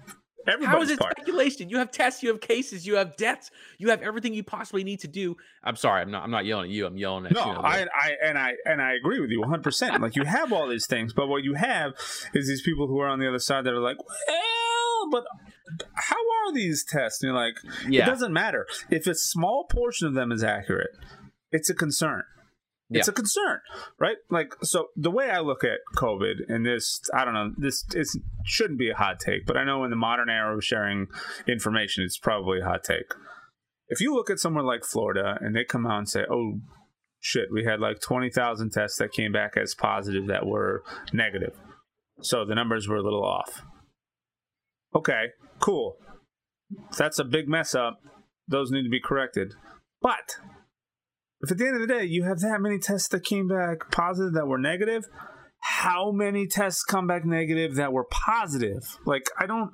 how 0.64 0.82
is 0.82 0.90
it 0.90 1.00
part. 1.00 1.14
speculation? 1.18 1.70
You 1.70 1.78
have 1.78 1.92
tests, 1.92 2.24
you 2.24 2.30
have 2.30 2.42
cases, 2.42 2.86
you 2.86 2.96
have 2.96 3.16
deaths, 3.18 3.52
you 3.78 3.90
have 3.90 4.02
everything 4.02 4.34
you 4.34 4.44
possibly 4.44 4.84
need 4.84 5.00
to 5.02 5.08
do. 5.08 5.38
I'm 5.64 5.76
sorry, 5.76 6.02
I'm 6.02 6.12
not. 6.12 6.24
I'm 6.24 6.32
not 6.32 6.46
yelling 6.46 6.66
at 6.66 6.72
you. 6.72 6.86
I'm 6.86 6.98
yelling 6.98 7.26
at 7.26 7.34
no, 7.34 7.46
you. 7.46 7.54
No, 7.54 7.60
I, 7.62 7.88
I, 7.94 8.12
and 8.24 8.38
I, 8.38 8.54
and 8.66 8.82
I 8.82 8.94
agree 8.94 9.20
with 9.20 9.30
you 9.30 9.40
100. 9.42 9.64
percent 9.64 10.02
Like 10.02 10.16
you 10.16 10.24
have 10.24 10.52
all 10.52 10.68
these 10.68 10.88
things, 10.88 11.14
but 11.14 11.28
what 11.28 11.44
you 11.44 11.54
have 11.56 11.94
is 12.34 12.48
these 12.48 12.62
people 12.62 12.88
who 12.88 13.00
are 13.00 13.08
on 13.08 13.20
the 13.20 13.28
other 13.28 13.40
side 13.40 13.66
that 13.66 13.74
are 13.74 13.80
like, 13.80 13.98
well, 14.00 15.10
but 15.12 15.26
how 15.96 16.16
are 16.16 16.54
these 16.54 16.84
tests? 16.84 17.22
And 17.22 17.30
you're 17.30 17.36
like, 17.36 17.56
Yeah. 17.88 18.04
it 18.04 18.06
doesn't 18.06 18.34
matter 18.34 18.66
if 18.90 19.08
a 19.08 19.16
small 19.16 19.66
portion 19.66 20.08
of 20.08 20.14
them 20.14 20.32
is 20.32 20.44
accurate. 20.44 20.92
It's 21.52 21.70
a 21.70 21.74
concern. 21.74 22.24
It's 23.00 23.08
a 23.08 23.14
concern, 23.14 23.60
right? 24.00 24.18
Like, 24.30 24.54
so 24.64 24.88
the 24.96 25.12
way 25.12 25.30
I 25.30 25.40
look 25.40 25.64
at 25.64 25.80
COVID, 25.96 26.50
and 26.50 26.66
this, 26.66 27.02
I 27.14 27.24
don't 27.24 27.34
know, 27.34 27.52
this 27.58 27.86
is 27.94 28.20
shouldn't 28.44 28.80
be 28.80 28.90
a 28.90 28.96
hot 28.96 29.20
take, 29.20 29.46
but 29.46 29.56
I 29.58 29.64
know 29.64 29.84
in 29.84 29.90
the 29.90 29.96
modern 29.96 30.30
era 30.30 30.56
of 30.56 30.64
sharing 30.64 31.08
information, 31.48 32.04
it's 32.04 32.18
probably 32.18 32.60
a 32.60 32.66
hot 32.66 32.84
take. 32.84 33.14
If 33.88 34.02
you 34.02 34.14
look 34.14 34.30
at 34.30 34.40
somewhere 34.40 34.64
like 34.64 34.84
Florida 34.84 35.38
and 35.42 35.56
they 35.56 35.64
come 35.64 35.86
out 35.86 36.00
and 36.00 36.10
say, 36.10 36.26
"Oh, 36.30 36.60
shit, 37.20 37.50
we 37.52 37.66
had 37.66 37.80
like 37.80 38.02
twenty 38.02 38.30
thousand 38.30 38.72
tests 38.72 38.98
that 38.98 39.12
came 39.12 39.32
back 39.32 39.58
as 39.58 39.76
positive 39.76 40.28
that 40.28 40.46
were 40.46 40.84
negative," 41.14 41.56
so 42.22 42.46
the 42.46 42.56
numbers 42.56 42.88
were 42.88 42.98
a 42.98 43.04
little 43.04 43.24
off. 43.24 43.64
Okay, 44.96 45.28
cool. 45.60 45.98
That's 46.98 47.20
a 47.20 47.24
big 47.24 47.48
mess 47.48 47.76
up. 47.76 48.02
Those 48.48 48.72
need 48.72 48.84
to 48.84 48.90
be 48.90 49.00
corrected. 49.00 49.54
But 50.02 50.38
if 51.44 51.52
at 51.52 51.58
the 51.58 51.66
end 51.66 51.82
of 51.82 51.88
the 51.88 51.94
day 51.94 52.06
you 52.06 52.24
have 52.24 52.40
that 52.40 52.62
many 52.62 52.80
tests 52.80 53.08
that 53.10 53.24
came 53.24 53.48
back 53.48 53.92
positive 53.92 54.34
that 54.34 54.48
were 54.48 54.58
negative, 54.58 55.06
how 55.62 56.12
many 56.12 56.48
tests 56.48 56.84
come 56.84 57.08
back 57.08 57.24
negative 57.24 57.76
that 57.76 57.94
were 57.94 58.06
positive? 58.10 58.98
Like, 59.06 59.30
I 59.40 59.46
don't, 59.46 59.72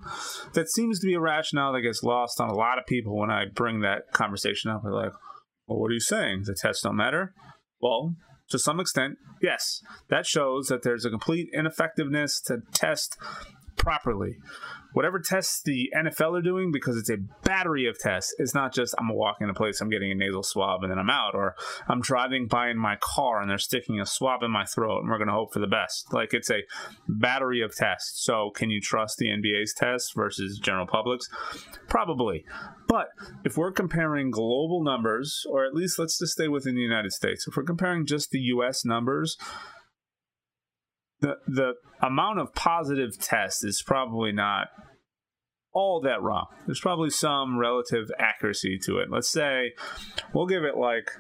that 0.54 0.70
seems 0.70 1.00
to 1.00 1.08
be 1.08 1.14
a 1.14 1.20
rationale 1.20 1.74
that 1.74 1.82
gets 1.82 2.04
lost 2.04 2.42
on 2.42 2.50
a 2.50 2.56
lot 2.56 2.78
of 2.78 2.86
people 2.86 3.18
when 3.18 3.32
I 3.32 3.46
bring 3.46 3.82
that 3.82 4.12
conversation 4.12 4.70
up. 4.70 4.82
They're 4.84 4.92
like, 4.92 5.14
well, 5.66 5.80
what 5.80 5.92
are 5.92 5.94
you 5.94 6.00
saying? 6.02 6.44
The 6.46 6.56
tests 6.60 6.84
don't 6.84 6.98
matter? 6.98 7.34
Well, 7.82 8.16
to 8.50 8.60
some 8.60 8.80
extent, 8.80 9.16
yes. 9.42 9.82
That 10.10 10.26
shows 10.26 10.68
that 10.68 10.84
there's 10.84 11.06
a 11.06 11.10
complete 11.10 11.50
ineffectiveness 11.54 12.42
to 12.48 12.60
test 12.74 13.18
properly. 13.78 14.38
Whatever 14.98 15.20
tests 15.20 15.62
the 15.62 15.92
NFL 15.96 16.40
are 16.40 16.42
doing, 16.42 16.72
because 16.72 16.98
it's 16.98 17.12
a 17.12 17.18
battery 17.44 17.86
of 17.86 18.00
tests, 18.00 18.34
it's 18.40 18.56
not 18.56 18.74
just 18.74 18.96
I'm 18.98 19.14
walking 19.14 19.48
a 19.48 19.54
place, 19.54 19.80
I'm 19.80 19.92
getting 19.92 20.12
a 20.12 20.16
nasal 20.16 20.42
swab, 20.42 20.82
and 20.82 20.90
then 20.90 20.98
I'm 20.98 21.12
out, 21.12 21.36
or 21.36 21.54
I'm 21.88 22.02
driving 22.02 22.48
by 22.48 22.70
in 22.70 22.80
my 22.80 22.98
car 23.00 23.40
and 23.40 23.48
they're 23.48 23.60
sticking 23.60 24.00
a 24.00 24.08
swab 24.08 24.42
in 24.42 24.50
my 24.50 24.66
throat, 24.66 25.02
and 25.02 25.12
we're 25.12 25.20
going 25.20 25.28
to 25.28 25.36
hope 25.36 25.54
for 25.54 25.60
the 25.60 25.68
best. 25.68 26.12
Like 26.12 26.34
it's 26.34 26.50
a 26.50 26.64
battery 27.08 27.62
of 27.62 27.76
tests. 27.76 28.24
So, 28.24 28.50
can 28.50 28.72
you 28.72 28.82
trust 28.82 29.20
the 29.20 29.28
NBA's 29.28 29.72
tests 29.72 30.14
versus 30.16 30.58
general 30.58 30.88
public's? 30.88 31.30
Probably. 31.88 32.44
But 32.88 33.10
if 33.46 33.56
we're 33.56 33.74
comparing 33.74 34.32
global 34.32 34.84
numbers, 34.84 35.46
or 35.48 35.64
at 35.64 35.76
least 35.76 36.00
let's 36.00 36.18
just 36.18 36.34
stay 36.34 36.48
within 36.48 36.74
the 36.74 36.82
United 36.82 37.12
States, 37.12 37.48
if 37.48 37.56
we're 37.56 37.62
comparing 37.62 38.08
just 38.08 38.32
the 38.32 38.40
US 38.40 38.84
numbers, 38.84 39.38
the 41.20 41.36
the 41.48 41.74
amount 42.02 42.40
of 42.40 42.56
positive 42.56 43.20
tests 43.20 43.64
is 43.64 43.84
probably 43.86 44.32
not 44.32 44.70
all 45.78 46.02
that 46.02 46.24
wrong. 46.24 46.48
There's 46.66 46.80
probably 46.80 47.12
some 47.12 47.60
relative 47.60 48.10
accuracy 48.18 48.80
to 48.86 48.98
it. 48.98 49.10
Let's 49.12 49.30
say 49.30 49.74
we'll 50.34 50.48
give 50.48 50.64
it 50.64 50.76
like 50.76 51.12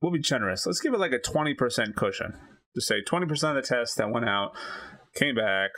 we'll 0.00 0.12
be 0.12 0.20
generous. 0.20 0.64
Let's 0.64 0.80
give 0.80 0.94
it 0.94 1.00
like 1.00 1.12
a 1.12 1.18
20% 1.18 1.96
cushion. 1.96 2.34
To 2.76 2.80
say 2.80 3.02
20% 3.02 3.22
of 3.48 3.56
the 3.56 3.62
tests 3.62 3.96
that 3.96 4.12
went 4.12 4.28
out 4.28 4.52
came 5.16 5.34
back 5.34 5.70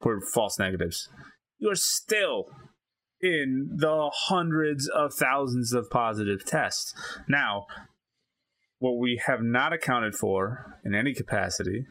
were 0.00 0.20
false 0.32 0.58
negatives. 0.58 1.10
You're 1.58 1.74
still 1.74 2.46
in 3.20 3.76
the 3.76 4.10
hundreds 4.28 4.88
of 4.88 5.12
thousands 5.12 5.74
of 5.74 5.90
positive 5.90 6.46
tests. 6.46 6.94
Now, 7.28 7.66
what 8.78 8.98
we 8.98 9.20
have 9.26 9.42
not 9.42 9.74
accounted 9.74 10.14
for 10.14 10.80
in 10.82 10.94
any 10.94 11.12
capacity 11.12 11.84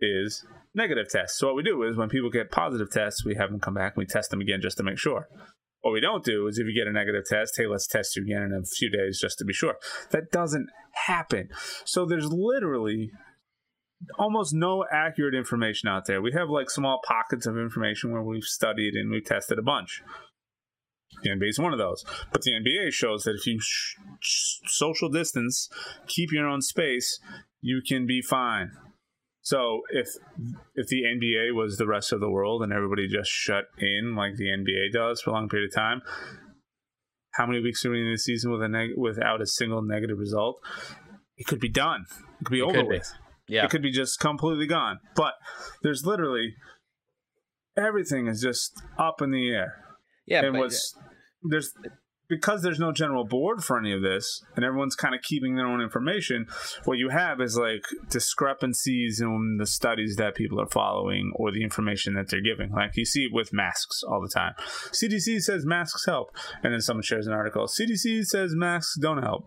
is 0.00 0.44
negative 0.74 1.08
tests. 1.10 1.38
So 1.38 1.48
what 1.48 1.56
we 1.56 1.62
do 1.62 1.82
is 1.82 1.96
when 1.96 2.08
people 2.08 2.30
get 2.30 2.50
positive 2.50 2.90
tests, 2.90 3.24
we 3.24 3.34
have 3.36 3.50
them 3.50 3.60
come 3.60 3.74
back 3.74 3.94
and 3.96 4.02
we 4.02 4.06
test 4.06 4.30
them 4.30 4.40
again 4.40 4.60
just 4.62 4.76
to 4.78 4.82
make 4.82 4.98
sure. 4.98 5.28
What 5.80 5.92
we 5.92 6.00
don't 6.00 6.24
do 6.24 6.46
is 6.46 6.58
if 6.58 6.66
you 6.66 6.74
get 6.74 6.88
a 6.88 6.92
negative 6.92 7.24
test, 7.28 7.54
hey, 7.56 7.66
let's 7.66 7.86
test 7.86 8.16
you 8.16 8.22
again 8.22 8.42
in 8.42 8.62
a 8.62 8.64
few 8.64 8.90
days 8.90 9.18
just 9.20 9.38
to 9.38 9.44
be 9.44 9.52
sure. 9.52 9.74
That 10.10 10.30
doesn't 10.30 10.68
happen. 11.06 11.48
So 11.84 12.06
there's 12.06 12.28
literally 12.30 13.10
almost 14.18 14.54
no 14.54 14.84
accurate 14.92 15.34
information 15.34 15.88
out 15.88 16.06
there. 16.06 16.22
We 16.22 16.32
have 16.32 16.48
like 16.48 16.70
small 16.70 17.00
pockets 17.06 17.46
of 17.46 17.56
information 17.56 18.12
where 18.12 18.22
we've 18.22 18.44
studied 18.44 18.94
and 18.94 19.10
we've 19.10 19.24
tested 19.24 19.58
a 19.58 19.62
bunch. 19.62 20.02
The 21.22 21.30
NBA 21.30 21.50
is 21.50 21.58
one 21.58 21.72
of 21.72 21.78
those. 21.78 22.04
But 22.32 22.42
the 22.42 22.52
NBA 22.52 22.92
shows 22.92 23.24
that 23.24 23.34
if 23.34 23.46
you 23.46 23.58
sh- 23.60 23.96
sh- 24.20 24.58
social 24.66 25.08
distance, 25.08 25.68
keep 26.06 26.32
your 26.32 26.48
own 26.48 26.62
space, 26.62 27.20
you 27.60 27.80
can 27.86 28.06
be 28.06 28.22
fine. 28.22 28.70
So 29.44 29.82
if 29.90 30.08
if 30.76 30.86
the 30.86 31.02
NBA 31.02 31.54
was 31.54 31.76
the 31.76 31.86
rest 31.86 32.12
of 32.12 32.20
the 32.20 32.30
world 32.30 32.62
and 32.62 32.72
everybody 32.72 33.08
just 33.08 33.30
shut 33.30 33.64
in 33.78 34.14
like 34.14 34.36
the 34.36 34.46
NBA 34.46 34.92
does 34.92 35.20
for 35.20 35.30
a 35.30 35.32
long 35.32 35.48
period 35.48 35.68
of 35.70 35.74
time, 35.74 36.00
how 37.32 37.46
many 37.46 37.60
weeks 37.60 37.84
are 37.84 37.90
we 37.90 38.00
in 38.00 38.12
the 38.12 38.18
season 38.18 38.52
with 38.52 38.62
a 38.62 38.68
neg- 38.68 38.96
without 38.96 39.40
a 39.42 39.46
single 39.46 39.82
negative 39.82 40.18
result? 40.18 40.60
It 41.36 41.46
could 41.46 41.60
be 41.60 41.68
done. 41.70 42.04
It 42.40 42.44
could 42.44 42.52
be 42.52 42.60
It 42.60 42.62
over 42.62 42.72
could 42.74 42.88
be. 42.88 42.96
with. 42.98 43.12
Yeah. 43.48 43.64
It 43.64 43.70
could 43.70 43.82
be 43.82 43.90
just 43.90 44.20
completely 44.20 44.66
gone. 44.66 44.98
But 45.16 45.34
there's 45.82 46.06
literally 46.06 46.54
everything 47.76 48.28
is 48.28 48.40
just 48.40 48.80
up 48.98 49.20
in 49.22 49.30
the 49.32 49.50
air. 49.50 49.74
Yeah. 50.26 50.44
and 50.44 50.56
what's 50.56 50.94
there's 51.42 51.72
because 52.32 52.62
there's 52.62 52.78
no 52.78 52.92
general 52.92 53.26
board 53.26 53.62
for 53.62 53.78
any 53.78 53.92
of 53.92 54.00
this 54.00 54.42
and 54.56 54.64
everyone's 54.64 54.94
kind 54.94 55.14
of 55.14 55.20
keeping 55.20 55.54
their 55.54 55.66
own 55.66 55.82
information 55.82 56.46
what 56.86 56.96
you 56.96 57.10
have 57.10 57.42
is 57.42 57.58
like 57.58 57.84
discrepancies 58.08 59.20
in 59.20 59.58
the 59.58 59.66
studies 59.66 60.16
that 60.16 60.34
people 60.34 60.58
are 60.58 60.70
following 60.70 61.30
or 61.36 61.52
the 61.52 61.62
information 61.62 62.14
that 62.14 62.30
they're 62.30 62.40
giving. 62.40 62.72
Like 62.72 62.96
you 62.96 63.04
see 63.04 63.24
it 63.24 63.34
with 63.34 63.52
masks 63.52 64.02
all 64.02 64.22
the 64.22 64.30
time. 64.30 64.54
Cdc 64.92 65.40
says 65.40 65.66
masks 65.66 66.06
help 66.06 66.28
and 66.62 66.72
then 66.72 66.80
someone 66.80 67.02
shares 67.02 67.26
an 67.26 67.34
article. 67.34 67.66
Cdc 67.66 68.24
says 68.24 68.54
masks 68.54 68.96
don't 68.98 69.22
help. 69.22 69.44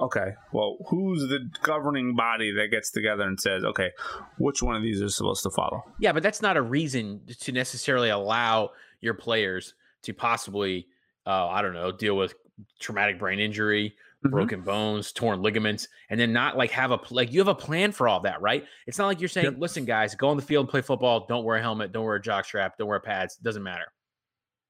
Okay 0.00 0.32
well 0.52 0.78
who's 0.88 1.28
the 1.28 1.38
governing 1.62 2.16
body 2.16 2.52
that 2.52 2.72
gets 2.72 2.90
together 2.90 3.22
and 3.22 3.38
says 3.38 3.62
okay 3.62 3.90
which 4.38 4.60
one 4.60 4.74
of 4.74 4.82
these 4.82 5.00
are 5.00 5.08
supposed 5.08 5.44
to 5.44 5.50
follow? 5.50 5.82
Yeah, 6.00 6.10
but 6.10 6.24
that's 6.24 6.42
not 6.42 6.56
a 6.56 6.62
reason 6.62 7.20
to 7.42 7.52
necessarily 7.52 8.10
allow 8.10 8.70
your 9.00 9.14
players 9.14 9.74
to 10.02 10.12
possibly, 10.12 10.86
uh, 11.26 11.48
I 11.48 11.62
don't 11.62 11.74
know, 11.74 11.92
deal 11.92 12.16
with 12.16 12.34
traumatic 12.80 13.18
brain 13.18 13.38
injury, 13.38 13.94
Mhm. 14.24 14.30
broken 14.30 14.60
bones, 14.62 15.10
torn 15.12 15.42
ligaments, 15.42 15.88
and 16.10 16.18
then 16.20 16.32
not 16.32 16.56
like 16.56 16.70
have 16.70 16.90
a 16.92 17.00
like 17.10 17.32
you 17.32 17.40
have 17.40 17.48
a 17.48 17.54
plan 17.54 17.90
for 17.92 18.06
all 18.08 18.20
that, 18.20 18.40
right? 18.40 18.64
It's 18.86 18.98
not 18.98 19.06
like 19.06 19.20
you're 19.20 19.28
saying, 19.28 19.46
Yep. 19.46 19.54
listen, 19.58 19.84
guys, 19.84 20.14
go 20.14 20.28
on 20.28 20.36
the 20.36 20.42
field 20.42 20.64
and 20.64 20.70
play 20.70 20.80
football. 20.80 21.26
Don't 21.26 21.44
wear 21.44 21.56
a 21.56 21.60
helmet. 21.62 21.90
Don't 21.92 22.04
wear 22.04 22.14
a 22.16 22.22
jock 22.22 22.44
strap. 22.44 22.76
Don't 22.78 22.86
wear 22.88 23.00
pads. 23.00 23.36
Doesn't 23.36 23.62
matter, 23.64 23.86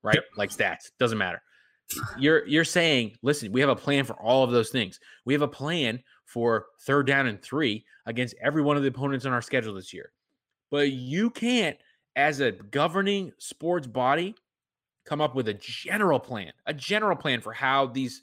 right? 0.02 0.14
Yep. 0.14 0.24
Like 0.36 0.50
stats 0.50 0.90
doesn't 0.98 1.18
matter. 1.18 1.42
You're 2.16 2.46
you're 2.46 2.64
saying, 2.64 3.18
listen, 3.22 3.52
we 3.52 3.60
have 3.60 3.68
a 3.68 3.76
plan 3.76 4.04
for 4.04 4.14
all 4.14 4.42
of 4.44 4.52
those 4.52 4.70
things. 4.70 4.98
We 5.26 5.34
have 5.34 5.42
a 5.42 5.48
plan 5.48 6.02
for 6.24 6.66
third 6.80 7.06
down 7.06 7.26
and 7.26 7.42
three 7.42 7.84
against 8.06 8.34
every 8.40 8.62
one 8.62 8.78
of 8.78 8.82
the 8.82 8.88
opponents 8.88 9.26
on 9.26 9.32
our 9.34 9.42
schedule 9.42 9.74
this 9.74 9.92
year. 9.92 10.12
But 10.70 10.92
you 10.92 11.28
can't, 11.28 11.76
as 12.16 12.40
a 12.40 12.52
governing 12.52 13.32
sports 13.36 13.86
body, 13.86 14.34
come 15.04 15.20
up 15.20 15.34
with 15.34 15.48
a 15.48 15.54
general 15.54 16.20
plan, 16.20 16.52
a 16.66 16.74
general 16.74 17.16
plan 17.16 17.40
for 17.40 17.52
how 17.52 17.86
these 17.86 18.22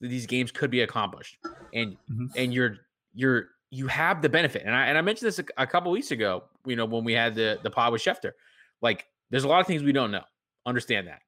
these 0.00 0.26
games 0.26 0.52
could 0.52 0.70
be 0.70 0.82
accomplished. 0.82 1.38
And 1.74 1.96
Mhm. 2.10 2.28
and 2.36 2.54
you're 2.54 2.76
you're 3.14 3.48
you 3.70 3.86
have 3.88 4.22
the 4.22 4.28
benefit. 4.28 4.62
And 4.64 4.74
I 4.74 4.86
and 4.86 4.96
I 4.96 5.00
mentioned 5.02 5.26
this 5.28 5.38
a, 5.40 5.44
a 5.56 5.66
couple 5.66 5.90
weeks 5.90 6.10
ago, 6.10 6.44
you 6.64 6.76
know, 6.76 6.84
when 6.84 7.04
we 7.04 7.12
had 7.12 7.34
the 7.34 7.58
the 7.62 7.70
pod 7.70 7.92
with 7.92 8.02
Schefter. 8.02 8.32
Like 8.80 9.06
there's 9.30 9.44
a 9.44 9.48
lot 9.48 9.60
of 9.60 9.66
things 9.66 9.82
we 9.82 9.92
don't 9.92 10.10
know. 10.10 10.24
Understand 10.66 11.06
that. 11.08 11.20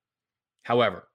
However, 0.63 1.09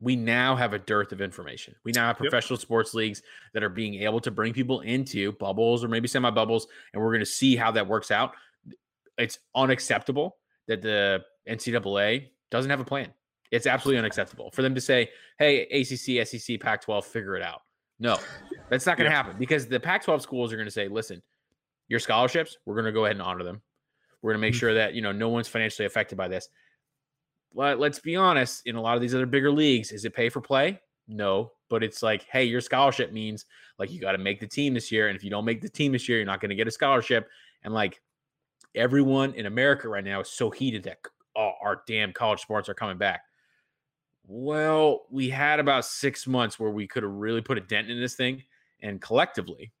we 0.00 0.16
now 0.16 0.56
have 0.56 0.72
a 0.74 0.78
dearth 0.78 1.12
of 1.12 1.20
information. 1.22 1.74
We 1.84 1.92
now 1.92 2.08
have 2.08 2.16
Yep. 2.20 2.30
professional 2.30 2.58
sports 2.58 2.92
leagues 2.92 3.22
that 3.54 3.62
are 3.62 3.68
being 3.70 3.94
able 4.02 4.20
to 4.20 4.30
bring 4.30 4.52
people 4.52 4.80
into 4.80 5.32
bubbles 5.32 5.82
or 5.84 5.88
maybe 5.88 6.08
semi 6.08 6.30
bubbles, 6.30 6.66
and 6.92 7.00
we're 7.02 7.12
going 7.12 7.20
to 7.20 7.26
see 7.26 7.56
how 7.56 7.70
that 7.70 7.86
works 7.86 8.10
out. 8.10 8.32
It's 9.16 9.38
unacceptable 9.54 10.36
that 10.66 10.82
the 10.82 11.24
NCAA 11.48 12.30
doesn't 12.50 12.70
have 12.70 12.80
a 12.80 12.84
plan. 12.84 13.14
It's 13.50 13.66
absolutely 13.66 13.98
unacceptable 13.98 14.50
for 14.50 14.62
them 14.62 14.74
to 14.74 14.80
say, 14.80 15.10
"Hey, 15.38 15.62
ACC, 15.70 16.26
SEC, 16.26 16.58
Pac-12, 16.58 17.04
figure 17.04 17.36
it 17.36 17.42
out." 17.42 17.62
No, 17.98 18.18
that's 18.70 18.86
not 18.86 18.96
going 18.96 19.06
to 19.08 19.10
Yeah. 19.14 19.16
happen 19.22 19.36
because 19.38 19.66
the 19.68 19.80
Pac-12 19.80 20.20
schools 20.22 20.52
are 20.52 20.56
going 20.56 20.66
to 20.66 20.70
say, 20.72 20.88
"Listen, 20.88 21.22
your 21.88 22.00
scholarships, 22.00 22.56
we're 22.64 22.74
going 22.74 22.86
to 22.86 22.92
go 22.92 23.04
ahead 23.04 23.16
and 23.16 23.22
honor 23.22 23.44
them. 23.44 23.62
We're 24.22 24.32
going 24.32 24.40
to 24.40 24.46
make 24.46 24.54
Mhm. 24.54 24.58
sure 24.58 24.74
that 24.74 24.94
you 24.94 25.02
know 25.02 25.12
no 25.12 25.28
one's 25.28 25.48
financially 25.48 25.86
affected 25.86 26.16
by 26.16 26.28
this." 26.28 26.48
But 27.54 27.78
let's 27.78 28.00
be 28.00 28.16
honest, 28.16 28.66
in 28.66 28.76
a 28.76 28.82
lot 28.82 28.96
of 28.96 29.02
these 29.02 29.14
other 29.14 29.26
bigger 29.26 29.50
leagues, 29.50 29.92
is 29.92 30.04
it 30.04 30.14
pay 30.14 30.28
for 30.28 30.40
play? 30.40 30.80
No, 31.08 31.52
but 31.68 31.82
it's 31.84 32.02
like, 32.02 32.24
hey, 32.24 32.44
your 32.44 32.60
scholarship 32.60 33.12
means 33.12 33.46
like 33.78 33.90
you 33.90 34.00
got 34.00 34.12
to 34.12 34.18
make 34.18 34.40
the 34.40 34.46
team 34.46 34.74
this 34.74 34.90
year, 34.90 35.08
and 35.08 35.16
if 35.16 35.22
you 35.22 35.30
don't 35.30 35.44
make 35.44 35.60
the 35.60 35.68
team 35.68 35.92
this 35.92 36.08
year, 36.08 36.18
you're 36.18 36.26
not 36.26 36.40
going 36.40 36.50
to 36.50 36.56
get 36.56 36.66
a 36.66 36.70
scholarship. 36.72 37.28
And 37.62 37.72
like 37.72 38.02
everyone 38.74 39.32
in 39.34 39.46
America 39.46 39.88
right 39.88 40.04
now 40.04 40.20
is 40.20 40.28
so 40.28 40.50
heated 40.50 40.82
that 40.84 40.98
oh, 41.38 41.52
our 41.62 41.82
damn 41.86 42.12
college 42.14 42.40
sports 42.40 42.66
are 42.68 42.74
coming 42.74 42.96
back. 42.96 43.22
Well, 44.28 45.06
we 45.10 45.28
had 45.28 45.60
about 45.60 45.84
six 45.84 46.26
months 46.26 46.58
where 46.58 46.70
we 46.70 46.86
could 46.86 47.02
have 47.02 47.12
really 47.12 47.40
put 47.40 47.58
a 47.58 47.60
dent 47.60 47.90
in 47.90 48.00
this 48.00 48.14
thing, 48.14 48.42
and 48.82 49.00
collectively, 49.00 49.72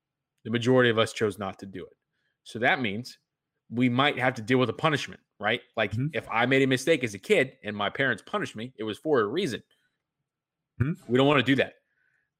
the 0.44 0.50
majority 0.50 0.90
of 0.90 0.98
us 0.98 1.12
chose 1.12 1.38
not 1.38 1.58
to 1.58 1.66
do 1.66 1.84
it. 1.84 1.96
So 2.44 2.60
that 2.60 2.80
means 2.80 3.18
we 3.70 3.88
might 3.88 4.18
have 4.18 4.34
to 4.34 4.42
deal 4.42 4.58
with 4.58 4.70
a 4.70 4.74
punishment, 4.74 5.20
right? 5.40 5.60
Like 5.76 5.92
mm-hmm. 5.92 6.06
if 6.12 6.28
I 6.30 6.46
made 6.46 6.62
a 6.62 6.66
mistake 6.66 7.02
as 7.02 7.14
a 7.14 7.18
kid 7.18 7.54
and 7.64 7.76
my 7.76 7.90
parents 7.90 8.22
punished 8.24 8.54
me, 8.54 8.72
it 8.78 8.84
was 8.84 8.98
for 8.98 9.20
a 9.20 9.26
reason. 9.26 9.62
Mm-hmm. 10.80 11.12
We 11.12 11.18
don't 11.18 11.26
want 11.26 11.40
to 11.40 11.44
do 11.44 11.56
that. 11.56 11.74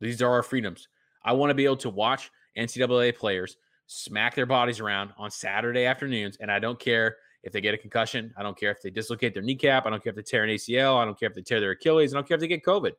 These 0.00 0.22
are 0.22 0.30
our 0.30 0.44
freedoms. 0.44 0.86
I 1.24 1.32
want 1.32 1.50
to 1.50 1.54
be 1.54 1.64
able 1.64 1.78
to 1.78 1.90
watch 1.90 2.30
NCAA 2.56 3.16
players 3.16 3.56
smack 3.86 4.34
their 4.34 4.46
bodies 4.46 4.78
around 4.78 5.10
on 5.18 5.30
Saturday 5.30 5.86
afternoons, 5.86 6.36
and 6.40 6.50
I 6.50 6.58
don't 6.58 6.78
care 6.78 7.16
if 7.46 7.52
they 7.52 7.60
get 7.60 7.72
a 7.72 7.78
concussion. 7.78 8.34
I 8.36 8.42
don't 8.42 8.58
care 8.58 8.72
if 8.72 8.82
they 8.82 8.90
dislocate 8.90 9.32
their 9.32 9.42
kneecap. 9.42 9.86
I 9.86 9.90
don't 9.90 10.02
care 10.02 10.10
if 10.10 10.16
they 10.16 10.22
tear 10.22 10.42
an 10.42 10.50
ACL. 10.50 10.96
I 10.96 11.04
don't 11.04 11.18
care 11.18 11.28
if 11.28 11.34
they 11.34 11.42
tear 11.42 11.60
their 11.60 11.70
Achilles. 11.70 12.12
I 12.12 12.16
don't 12.16 12.26
care 12.26 12.34
if 12.34 12.40
they 12.40 12.48
get 12.48 12.64
COVID 12.64 12.92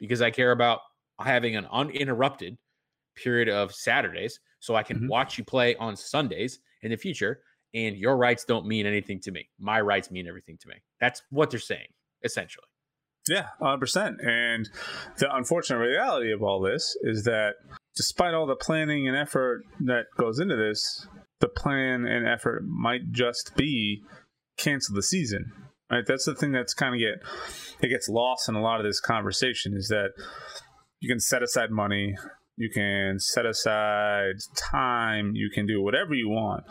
because 0.00 0.22
I 0.22 0.30
care 0.30 0.52
about 0.52 0.80
having 1.20 1.54
an 1.54 1.66
uninterrupted 1.70 2.56
period 3.14 3.50
of 3.50 3.72
Saturdays 3.74 4.40
so 4.58 4.74
I 4.74 4.82
can 4.82 4.96
mm-hmm. 4.96 5.08
watch 5.08 5.36
you 5.36 5.44
play 5.44 5.76
on 5.76 5.96
Sundays 5.96 6.60
in 6.82 6.90
the 6.90 6.96
future. 6.96 7.42
And 7.74 7.96
your 7.96 8.16
rights 8.16 8.44
don't 8.44 8.66
mean 8.66 8.86
anything 8.86 9.20
to 9.20 9.32
me. 9.32 9.50
My 9.58 9.80
rights 9.80 10.10
mean 10.10 10.26
everything 10.26 10.56
to 10.62 10.68
me. 10.68 10.76
That's 11.00 11.22
what 11.30 11.50
they're 11.50 11.60
saying, 11.60 11.88
essentially. 12.24 12.66
Yeah, 13.28 13.48
100%. 13.60 14.24
And 14.26 14.68
the 15.18 15.34
unfortunate 15.34 15.78
reality 15.78 16.32
of 16.32 16.42
all 16.42 16.60
this 16.60 16.96
is 17.02 17.24
that 17.24 17.54
despite 17.96 18.32
all 18.32 18.46
the 18.46 18.56
planning 18.56 19.08
and 19.08 19.16
effort 19.16 19.64
that 19.80 20.06
goes 20.16 20.38
into 20.38 20.56
this, 20.56 21.06
the 21.44 21.60
plan 21.60 22.06
and 22.06 22.26
effort 22.26 22.64
might 22.66 23.12
just 23.12 23.54
be 23.54 24.02
cancel 24.56 24.94
the 24.94 25.02
season. 25.02 25.52
Right? 25.90 26.04
That's 26.06 26.24
the 26.24 26.34
thing 26.34 26.52
that's 26.52 26.72
kind 26.72 26.94
of 26.94 27.00
get 27.00 27.22
it 27.82 27.88
gets 27.90 28.08
lost 28.08 28.48
in 28.48 28.54
a 28.54 28.62
lot 28.62 28.80
of 28.80 28.86
this 28.86 28.98
conversation 28.98 29.74
is 29.76 29.88
that 29.88 30.12
you 31.00 31.08
can 31.08 31.20
set 31.20 31.42
aside 31.42 31.70
money, 31.70 32.16
you 32.56 32.70
can 32.70 33.18
set 33.18 33.44
aside 33.44 34.36
time, 34.56 35.32
you 35.34 35.50
can 35.50 35.66
do 35.66 35.82
whatever 35.82 36.14
you 36.14 36.30
want. 36.30 36.64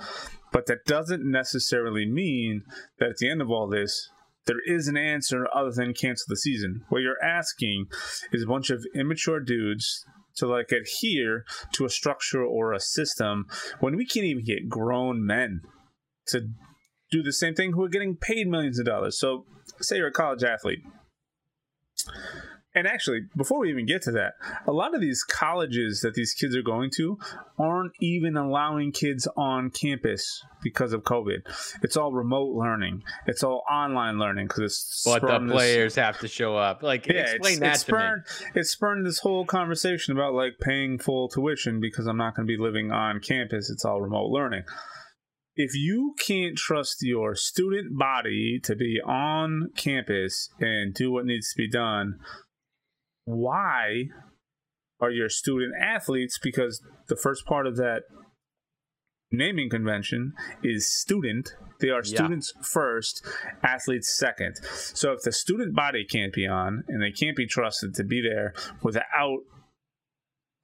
But 0.51 0.65
that 0.65 0.85
doesn't 0.85 1.23
necessarily 1.23 2.07
mean 2.07 2.63
that 2.97 3.09
at 3.09 3.17
the 3.17 3.29
end 3.29 3.43
of 3.43 3.51
all 3.51 3.69
this, 3.69 4.09
there 4.47 4.61
is 4.65 4.87
an 4.87 4.97
answer 4.97 5.47
other 5.53 5.71
than 5.71 5.93
cancel 5.93 6.25
the 6.29 6.35
season. 6.35 6.81
What 6.89 7.03
you're 7.03 7.23
asking 7.23 7.85
is 8.31 8.41
a 8.41 8.47
bunch 8.47 8.71
of 8.71 8.83
immature 8.95 9.39
dudes 9.39 10.03
to 10.37 10.47
like 10.47 10.71
adhere 10.71 11.45
to 11.73 11.85
a 11.85 11.89
structure 11.89 12.43
or 12.43 12.73
a 12.73 12.79
system 12.79 13.45
when 13.79 13.95
we 13.95 14.05
can't 14.05 14.25
even 14.25 14.43
get 14.43 14.69
grown 14.69 15.25
men 15.25 15.61
to 16.27 16.49
do 17.11 17.21
the 17.21 17.33
same 17.33 17.53
thing 17.53 17.73
who 17.73 17.83
are 17.83 17.89
getting 17.89 18.15
paid 18.15 18.47
millions 18.47 18.79
of 18.79 18.85
dollars. 18.85 19.19
So, 19.19 19.45
say 19.81 19.97
you're 19.97 20.07
a 20.07 20.11
college 20.11 20.43
athlete 20.43 20.83
and 22.75 22.87
actually, 22.87 23.21
before 23.35 23.59
we 23.59 23.69
even 23.69 23.85
get 23.85 24.01
to 24.03 24.11
that, 24.11 24.33
a 24.65 24.71
lot 24.71 24.95
of 24.95 25.01
these 25.01 25.23
colleges 25.23 26.01
that 26.01 26.15
these 26.15 26.33
kids 26.33 26.55
are 26.55 26.63
going 26.63 26.89
to 26.95 27.19
aren't 27.59 27.93
even 28.01 28.35
allowing 28.35 28.91
kids 28.91 29.27
on 29.37 29.69
campus 29.69 30.43
because 30.63 30.91
of 30.91 31.03
COVID. 31.03 31.41
It's 31.83 31.95
all 31.95 32.11
remote 32.11 32.55
learning. 32.55 33.03
It's 33.27 33.43
all 33.43 33.63
online 33.71 34.17
learning 34.17 34.47
because 34.47 34.63
it's. 34.63 35.03
But 35.05 35.21
the 35.21 35.51
players 35.51 35.95
this, 35.95 36.03
have 36.03 36.19
to 36.19 36.27
show 36.27 36.57
up. 36.57 36.81
Like, 36.81 37.05
yeah, 37.07 37.21
explain 37.21 37.59
that 37.59 37.75
it's 37.75 37.83
to 37.83 37.91
spurned, 37.91 38.23
me. 38.55 38.61
It 38.61 38.65
spurned 38.65 39.05
this 39.05 39.19
whole 39.19 39.45
conversation 39.45 40.13
about 40.15 40.33
like 40.33 40.53
paying 40.59 40.97
full 40.97 41.29
tuition 41.29 41.79
because 41.79 42.07
I'm 42.07 42.17
not 42.17 42.35
going 42.35 42.47
to 42.47 42.51
be 42.51 42.61
living 42.61 42.91
on 42.91 43.19
campus. 43.19 43.69
It's 43.69 43.85
all 43.85 44.01
remote 44.01 44.31
learning 44.31 44.63
if 45.55 45.75
you 45.75 46.15
can't 46.19 46.57
trust 46.57 46.97
your 47.01 47.35
student 47.35 47.97
body 47.97 48.59
to 48.63 48.75
be 48.75 48.99
on 49.05 49.69
campus 49.75 50.49
and 50.59 50.93
do 50.93 51.11
what 51.11 51.25
needs 51.25 51.51
to 51.51 51.57
be 51.57 51.69
done, 51.69 52.19
why 53.25 54.05
are 54.99 55.11
your 55.11 55.29
student 55.29 55.73
athletes? 55.79 56.39
Because 56.41 56.81
the 57.07 57.15
first 57.15 57.45
part 57.45 57.67
of 57.67 57.77
that 57.77 58.03
naming 59.31 59.69
convention 59.69 60.33
is 60.63 60.89
student. 60.89 61.55
They 61.79 61.89
are 61.89 62.03
students 62.03 62.53
yeah. 62.55 62.61
first, 62.63 63.25
athletes 63.63 64.15
second. 64.15 64.57
So 64.63 65.11
if 65.11 65.23
the 65.23 65.31
student 65.31 65.75
body 65.75 66.05
can't 66.05 66.31
be 66.31 66.47
on 66.47 66.83
and 66.87 67.01
they 67.01 67.11
can't 67.11 67.35
be 67.35 67.47
trusted 67.47 67.95
to 67.95 68.03
be 68.03 68.21
there 68.21 68.53
without 68.81 69.39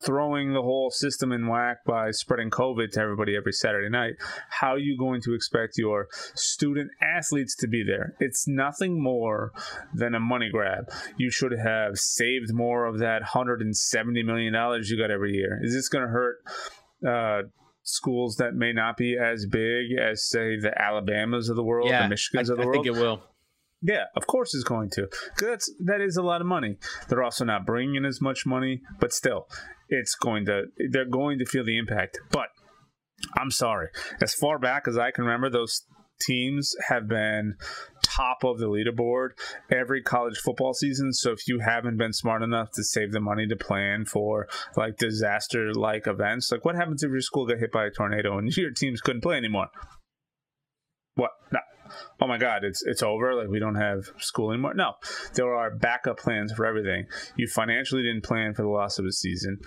throwing 0.02 0.54
the 0.54 0.62
whole 0.62 0.92
system 0.92 1.32
in 1.32 1.48
whack 1.48 1.78
by 1.86 2.12
spreading 2.12 2.50
COVID 2.50 2.92
to 2.92 3.02
everybody 3.02 3.36
every 3.36 3.52
Saturday 3.52 3.90
night, 3.90 4.14
how 4.50 4.70
are 4.70 4.80
you 4.80 4.98
going 4.98 5.22
to 5.22 5.34
expect 5.34 5.78
your 5.78 6.08
student 6.36 6.90
athletes 7.02 7.56
to 7.58 7.68
be 7.68 7.84
there? 7.84 8.16
It's 8.20 8.48
nothing 8.48 9.02
more 9.02 9.52
than 9.94 10.16
a 10.16 10.20
money 10.20 10.50
grab. 10.52 10.90
You 11.18 11.30
should 11.30 11.52
have 11.52 11.98
saved 11.98 12.54
more 12.54 12.86
of 12.86 13.00
that 13.00 13.22
$170 13.24 14.26
million 14.26 14.54
you 14.84 14.98
got 14.98 15.12
every 15.12 15.34
year. 15.34 15.60
Is 15.62 15.74
this 15.74 15.90
going 15.90 16.06
to 16.06 16.12
hurt? 16.12 16.38
Uh, 17.06 17.48
schools 17.84 18.36
that 18.36 18.54
may 18.54 18.72
not 18.74 18.98
be 18.98 19.18
as 19.18 19.46
big 19.46 19.98
as 20.00 20.24
say 20.28 20.58
the 20.60 20.72
Alabamas 20.80 21.50
of 21.50 21.56
the 21.56 21.64
world, 21.64 21.90
yeah, 21.90 22.08
the 22.08 22.14
Michigans 22.14 22.50
I, 22.50 22.54
of 22.54 22.58
the 22.58 22.64
I 22.64 22.66
world. 22.66 22.80
I 22.80 22.84
think 22.84 22.98
it 22.98 23.00
will. 23.00 23.24
Yeah, 23.82 24.06
of 24.16 24.28
course 24.28 24.54
it's 24.54 24.64
going 24.64 24.90
to. 24.92 25.08
That's 25.40 25.72
that 25.86 26.02
is 26.02 26.18
a 26.18 26.22
lot 26.22 26.42
of 26.42 26.48
money. 26.48 26.78
They're 27.08 27.24
also 27.24 27.46
not 27.46 27.66
bringing 27.66 27.96
in 27.96 28.06
as 28.06 28.20
much 28.20 28.46
money, 28.46 28.82
but 29.00 29.14
still, 29.14 29.48
it's 29.88 30.16
going 30.16 30.46
to. 30.46 30.64
They're 30.92 31.06
going 31.06 31.40
to 31.40 31.46
feel 31.46 31.64
the 31.64 31.78
impact. 31.78 32.20
But 32.32 32.50
I'm 33.38 33.52
sorry. 33.52 33.88
As 34.22 34.34
far 34.34 34.60
back 34.60 34.88
as 34.88 34.98
I 34.98 35.12
can 35.12 35.24
remember, 35.24 35.50
those 35.50 35.86
teams 36.22 36.76
have 36.90 37.08
been 37.08 37.56
top 38.04 38.44
of 38.44 38.60
the 38.60 38.68
leaderboard 38.68 39.30
every 39.72 40.02
college 40.02 40.38
football 40.38 40.74
season. 40.74 41.14
So 41.14 41.32
if 41.32 41.48
you 41.48 41.60
haven't 41.60 41.98
been 41.98 42.12
smart 42.12 42.44
enough 42.44 42.72
to 42.74 42.84
save 42.84 43.12
the 43.12 43.22
money 43.22 43.48
to 43.48 43.56
plan 43.56 44.06
for 44.06 44.48
like 44.76 44.98
disaster 44.98 45.74
like 45.74 46.08
events, 46.08 46.52
like 46.52 46.66
what 46.66 46.76
happens 46.76 47.04
if 47.04 47.12
your 47.12 47.22
school 47.22 47.48
got 47.48 47.60
hit 47.60 47.72
by 47.72 47.86
a 47.86 47.92
tornado 47.92 48.38
and 48.38 48.56
your 48.58 48.72
teams 48.72 49.00
couldn't 49.00 49.22
play 49.22 49.38
anymore? 49.38 49.68
What? 51.16 51.32
Oh 52.22 52.28
my 52.28 52.38
god, 52.38 52.64
it's 52.64 52.84
it's 52.86 53.04
over. 53.04 53.36
Like 53.36 53.50
we 53.50 53.60
don't 53.60 53.76
have 53.76 54.06
school 54.18 54.52
anymore. 54.52 54.74
No, 54.74 54.94
there 55.36 55.54
are 55.54 55.76
backup 55.76 56.20
plans 56.20 56.54
for 56.54 56.66
everything. 56.66 57.06
You 57.36 57.48
financially 57.48 58.04
didn't 58.04 58.24
plan 58.24 58.54
for 58.54 58.64
the 58.64 58.70
loss 58.70 59.00
of 59.00 59.06
a 59.06 59.12
season. 59.12 59.60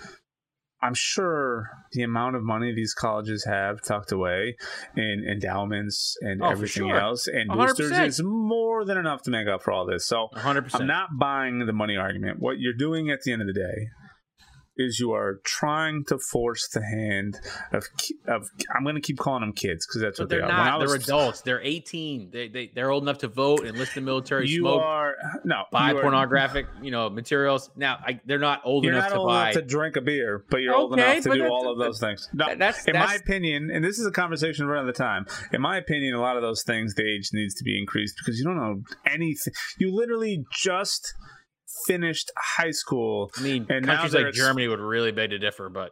I'm 0.83 0.93
sure 0.93 1.69
the 1.93 2.03
amount 2.03 2.35
of 2.35 2.43
money 2.43 2.73
these 2.75 2.93
colleges 2.93 3.45
have 3.45 3.81
tucked 3.81 4.11
away 4.11 4.57
in 4.97 5.25
endowments 5.31 6.17
and 6.19 6.43
oh, 6.43 6.49
everything 6.49 6.89
sure. 6.89 6.99
else 6.99 7.25
and 7.27 7.49
100%. 7.49 7.55
boosters 7.55 7.91
is 7.99 8.21
more 8.21 8.83
than 8.83 8.97
enough 8.97 9.21
to 9.23 9.31
make 9.31 9.47
up 9.47 9.63
for 9.63 9.71
all 9.71 9.85
this. 9.85 10.05
So 10.05 10.27
100%. 10.35 10.81
I'm 10.81 10.87
not 10.87 11.17
buying 11.17 11.65
the 11.65 11.71
money 11.71 11.95
argument. 11.95 12.39
What 12.39 12.59
you're 12.59 12.73
doing 12.73 13.09
at 13.09 13.21
the 13.21 13.31
end 13.31 13.41
of 13.41 13.47
the 13.47 13.53
day 13.53 13.87
is 14.77 14.99
you 14.99 15.11
are 15.11 15.39
trying 15.43 16.03
to 16.05 16.17
force 16.17 16.67
the 16.69 16.83
hand 16.83 17.39
of 17.71 17.85
of 18.27 18.49
I'm 18.75 18.83
going 18.83 18.95
to 18.95 19.01
keep 19.01 19.17
calling 19.17 19.41
them 19.41 19.53
kids 19.53 19.85
because 19.85 20.01
that's 20.01 20.17
but 20.17 20.23
what 20.23 20.29
they're 20.29 20.39
they 20.39 20.45
are. 20.45 20.79
Not. 20.79 20.79
They're 20.79 20.95
adults. 20.95 21.41
They're 21.41 21.61
18. 21.61 22.31
They 22.31 22.47
they 22.47 22.71
they're 22.73 22.89
old 22.89 23.03
enough 23.03 23.19
to 23.19 23.27
vote, 23.27 23.65
enlist 23.65 23.95
in 23.95 24.03
the 24.03 24.11
military. 24.11 24.47
You 24.47 24.61
smoke, 24.61 24.81
are 24.81 25.15
no 25.43 25.63
buy 25.71 25.91
you 25.91 25.99
pornographic 25.99 26.67
you 26.81 26.91
know 26.91 27.09
materials. 27.09 27.69
Now 27.75 27.97
I, 28.05 28.19
they're 28.25 28.39
not 28.39 28.61
old 28.65 28.85
enough 28.85 29.03
not 29.03 29.09
to 29.09 29.17
old 29.17 29.27
buy 29.27 29.51
enough 29.51 29.61
to 29.61 29.67
drink 29.67 29.95
a 29.95 30.01
beer, 30.01 30.43
but 30.49 30.57
you're 30.57 30.73
okay, 30.73 30.81
old 30.81 30.93
enough 30.93 31.23
to 31.23 31.33
do 31.33 31.47
all 31.47 31.71
of 31.71 31.77
those 31.77 31.99
things. 31.99 32.27
No, 32.33 32.55
that's 32.55 32.85
in 32.85 32.93
that's, 32.93 33.11
my 33.11 33.15
opinion, 33.15 33.69
and 33.71 33.83
this 33.83 33.99
is 33.99 34.05
a 34.05 34.11
conversation 34.11 34.65
run 34.65 34.83
for 34.83 34.87
the 34.87 34.93
time. 34.93 35.25
In 35.51 35.61
my 35.61 35.77
opinion, 35.77 36.15
a 36.15 36.21
lot 36.21 36.35
of 36.35 36.41
those 36.41 36.63
things 36.63 36.95
the 36.95 37.03
age 37.03 37.29
needs 37.33 37.53
to 37.55 37.63
be 37.63 37.77
increased 37.77 38.15
because 38.17 38.39
you 38.39 38.45
don't 38.45 38.57
know 38.57 38.81
anything. 39.05 39.53
You 39.77 39.93
literally 39.93 40.45
just 40.51 41.13
finished 41.87 42.31
high 42.37 42.71
school. 42.71 43.31
I 43.37 43.41
mean, 43.41 43.65
and 43.69 43.85
countries 43.85 44.13
like 44.13 44.33
Germany 44.33 44.67
would 44.67 44.79
really 44.79 45.11
beg 45.11 45.31
to 45.31 45.39
differ, 45.39 45.69
but 45.69 45.91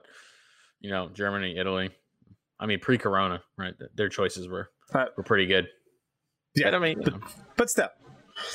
you 0.80 0.90
know, 0.90 1.10
Germany, 1.14 1.58
Italy. 1.58 1.90
I 2.60 2.68
mean, 2.68 2.80
pre-corona, 2.80 3.42
right? 3.58 3.74
Their 3.96 4.10
choices 4.10 4.48
were 4.48 4.70
uh, 4.94 5.06
were 5.18 5.24
pretty 5.24 5.48
good. 5.48 5.68
Yeah, 6.56 6.72
but 6.72 6.76
I 6.76 6.80
mean, 6.80 7.02
but, 7.04 7.14
but 7.56 7.70
still, 7.70 7.90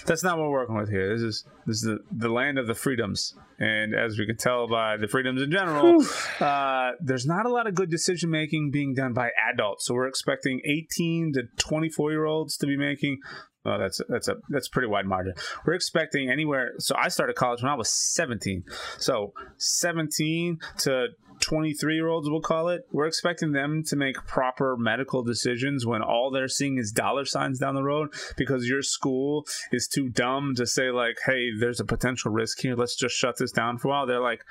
that's 0.05 0.23
not 0.23 0.39
what 0.39 0.45
we're 0.49 0.61
working 0.61 0.77
with 0.77 0.91
here. 0.91 1.13
This 1.13 1.23
is 1.23 1.45
this 1.67 1.77
is 1.77 1.83
the, 1.83 1.99
the 2.11 2.29
land 2.29 2.59
of 2.59 2.67
the 2.67 2.75
freedoms, 2.75 3.35
and 3.59 3.95
as 3.95 4.19
we 4.19 4.27
can 4.27 4.37
tell 4.37 4.69
by 4.69 4.97
the 4.97 5.09
freedoms 5.09 5.43
in 5.43 5.51
general, 5.51 6.05
uh, 6.41 6.93
there's 7.01 7.27
not 7.27 7.47
a 7.47 7.49
lot 7.49 7.67
of 7.67 7.75
good 7.75 7.91
decision 7.91 8.31
making 8.31 8.71
being 8.71 8.95
done 8.95 9.13
by 9.13 9.31
adults. 9.53 9.87
So 9.87 9.95
we're 9.95 10.09
expecting 10.09 10.61
18 10.65 11.33
to 11.35 11.43
24 11.59 12.11
year 12.11 12.25
olds 12.25 12.57
to 12.59 12.67
be 12.67 12.77
making 12.77 13.19
Oh, 13.67 13.79
that's 13.79 14.01
that's 14.09 14.29
a 14.29 14.37
that's 14.49 14.69
a 14.69 14.71
pretty 14.71 14.87
wide 14.87 15.07
margin. 15.07 15.35
We're 15.65 15.75
expecting 15.75 16.31
anywhere. 16.31 16.75
So 16.79 16.95
I 16.97 17.09
started 17.09 17.35
college 17.35 17.63
when 17.63 17.73
I 17.73 17.75
was 17.75 17.91
17. 17.91 18.65
So 18.99 19.33
17 19.59 20.61
to 20.79 21.09
23 21.41 21.95
year 21.95 22.07
olds, 22.07 22.31
we'll 22.31 22.41
call 22.41 22.69
it. 22.69 22.87
We're 22.93 23.07
expecting 23.07 23.53
them 23.53 23.83
to 23.89 23.97
make 23.97 24.25
proper 24.27 24.77
medical 24.77 25.23
decisions 25.23 25.85
when 25.85 26.01
all 26.01 26.31
they're 26.31 26.49
seeing 26.49 26.79
is 26.79 26.93
dollar 26.93 27.25
signs 27.25 27.59
down 27.59 27.75
the 27.75 27.83
road 27.83 28.15
because 28.37 28.69
your 28.69 28.83
school 28.83 29.45
is 29.73 29.89
too 29.89 30.09
dumb 30.11 30.55
to 30.57 30.67
say 30.67 30.91
like, 30.91 31.19
"Hey, 31.27 31.51
there's 31.59 31.81
a 31.81 31.85
potential 31.85 32.31
risk 32.31 32.61
here. 32.61 32.77
Let's 32.77 32.95
just 32.95 33.17
shut 33.17 33.37
this 33.39 33.51
down 33.51 33.79
for 33.79 33.89
a 33.89 33.91
while." 33.91 34.07
They're 34.07 34.21
like 34.21 34.45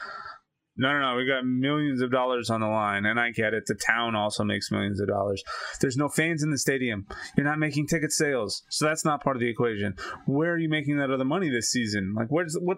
no, 0.77 0.91
no, 0.91 0.99
no. 0.99 1.15
We 1.15 1.25
got 1.25 1.45
millions 1.45 2.01
of 2.01 2.11
dollars 2.11 2.49
on 2.49 2.61
the 2.61 2.67
line, 2.67 3.05
and 3.05 3.19
I 3.19 3.31
get 3.31 3.53
it. 3.53 3.65
The 3.65 3.75
town 3.75 4.15
also 4.15 4.43
makes 4.43 4.71
millions 4.71 4.99
of 4.99 5.07
dollars. 5.07 5.43
There's 5.79 5.97
no 5.97 6.09
fans 6.09 6.43
in 6.43 6.51
the 6.51 6.57
stadium. 6.57 7.07
You're 7.37 7.45
not 7.45 7.59
making 7.59 7.87
ticket 7.87 8.11
sales, 8.11 8.63
so 8.69 8.85
that's 8.85 9.05
not 9.05 9.23
part 9.23 9.35
of 9.35 9.39
the 9.39 9.49
equation. 9.49 9.95
Where 10.25 10.51
are 10.53 10.57
you 10.57 10.69
making 10.69 10.97
that 10.97 11.11
other 11.11 11.25
money 11.25 11.49
this 11.49 11.69
season? 11.69 12.13
Like, 12.15 12.27
where's 12.29 12.57
what? 12.59 12.77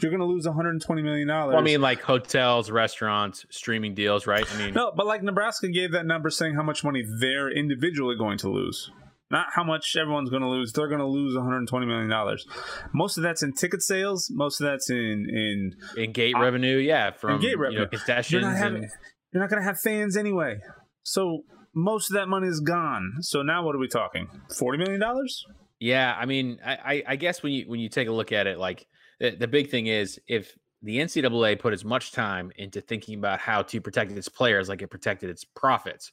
You're 0.00 0.10
going 0.10 0.20
to 0.20 0.26
lose 0.26 0.46
120 0.46 1.02
million 1.02 1.28
dollars. 1.28 1.54
Well, 1.54 1.62
I 1.62 1.64
mean, 1.64 1.80
like 1.80 2.00
hotels, 2.00 2.70
restaurants, 2.70 3.46
streaming 3.50 3.94
deals, 3.94 4.26
right? 4.26 4.46
I 4.52 4.58
mean, 4.58 4.74
no, 4.74 4.92
but 4.94 5.06
like 5.06 5.22
Nebraska 5.22 5.68
gave 5.68 5.92
that 5.92 6.06
number 6.06 6.30
saying 6.30 6.54
how 6.54 6.62
much 6.62 6.84
money 6.84 7.04
they're 7.20 7.50
individually 7.50 8.16
going 8.16 8.38
to 8.38 8.50
lose. 8.50 8.90
Not 9.30 9.46
how 9.54 9.64
much 9.64 9.96
everyone's 9.96 10.30
going 10.30 10.42
to 10.42 10.48
lose. 10.48 10.72
They're 10.72 10.88
going 10.88 11.00
to 11.00 11.06
lose 11.06 11.34
120 11.34 11.86
million 11.86 12.08
dollars. 12.08 12.46
Most 12.92 13.16
of 13.16 13.22
that's 13.22 13.42
in 13.42 13.52
ticket 13.52 13.82
sales. 13.82 14.30
Most 14.30 14.60
of 14.60 14.66
that's 14.66 14.90
in 14.90 15.26
in 15.28 15.76
in 15.96 16.12
gate 16.12 16.34
uh, 16.36 16.40
revenue. 16.40 16.78
Yeah, 16.78 17.10
from 17.10 17.40
gate 17.40 17.58
revenue. 17.58 17.80
You 17.80 17.84
know, 17.84 17.90
concessions. 17.90 18.32
You're 18.32 18.50
not, 18.50 18.56
having, 18.56 18.84
and... 18.84 18.92
you're 19.32 19.42
not 19.42 19.50
going 19.50 19.60
to 19.60 19.66
have 19.66 19.78
fans 19.78 20.16
anyway. 20.16 20.58
So 21.02 21.42
most 21.74 22.10
of 22.10 22.14
that 22.14 22.28
money 22.28 22.48
is 22.48 22.60
gone. 22.60 23.14
So 23.20 23.42
now 23.42 23.64
what 23.64 23.74
are 23.74 23.78
we 23.78 23.88
talking? 23.88 24.28
40 24.56 24.78
million 24.78 25.00
dollars? 25.00 25.44
Yeah, 25.80 26.16
I 26.18 26.26
mean, 26.26 26.58
I, 26.64 27.04
I 27.06 27.16
guess 27.16 27.42
when 27.42 27.52
you 27.52 27.68
when 27.68 27.78
you 27.78 27.88
take 27.88 28.08
a 28.08 28.12
look 28.12 28.32
at 28.32 28.46
it, 28.46 28.58
like 28.58 28.86
the, 29.20 29.30
the 29.30 29.46
big 29.46 29.70
thing 29.70 29.86
is 29.86 30.18
if 30.26 30.56
the 30.82 30.98
NCAA 30.98 31.58
put 31.58 31.72
as 31.72 31.84
much 31.84 32.12
time 32.12 32.52
into 32.56 32.80
thinking 32.80 33.18
about 33.18 33.40
how 33.40 33.62
to 33.62 33.80
protect 33.80 34.12
its 34.12 34.28
players 34.28 34.68
like 34.68 34.82
it 34.82 34.88
protected 34.88 35.30
its 35.30 35.44
profits, 35.44 36.12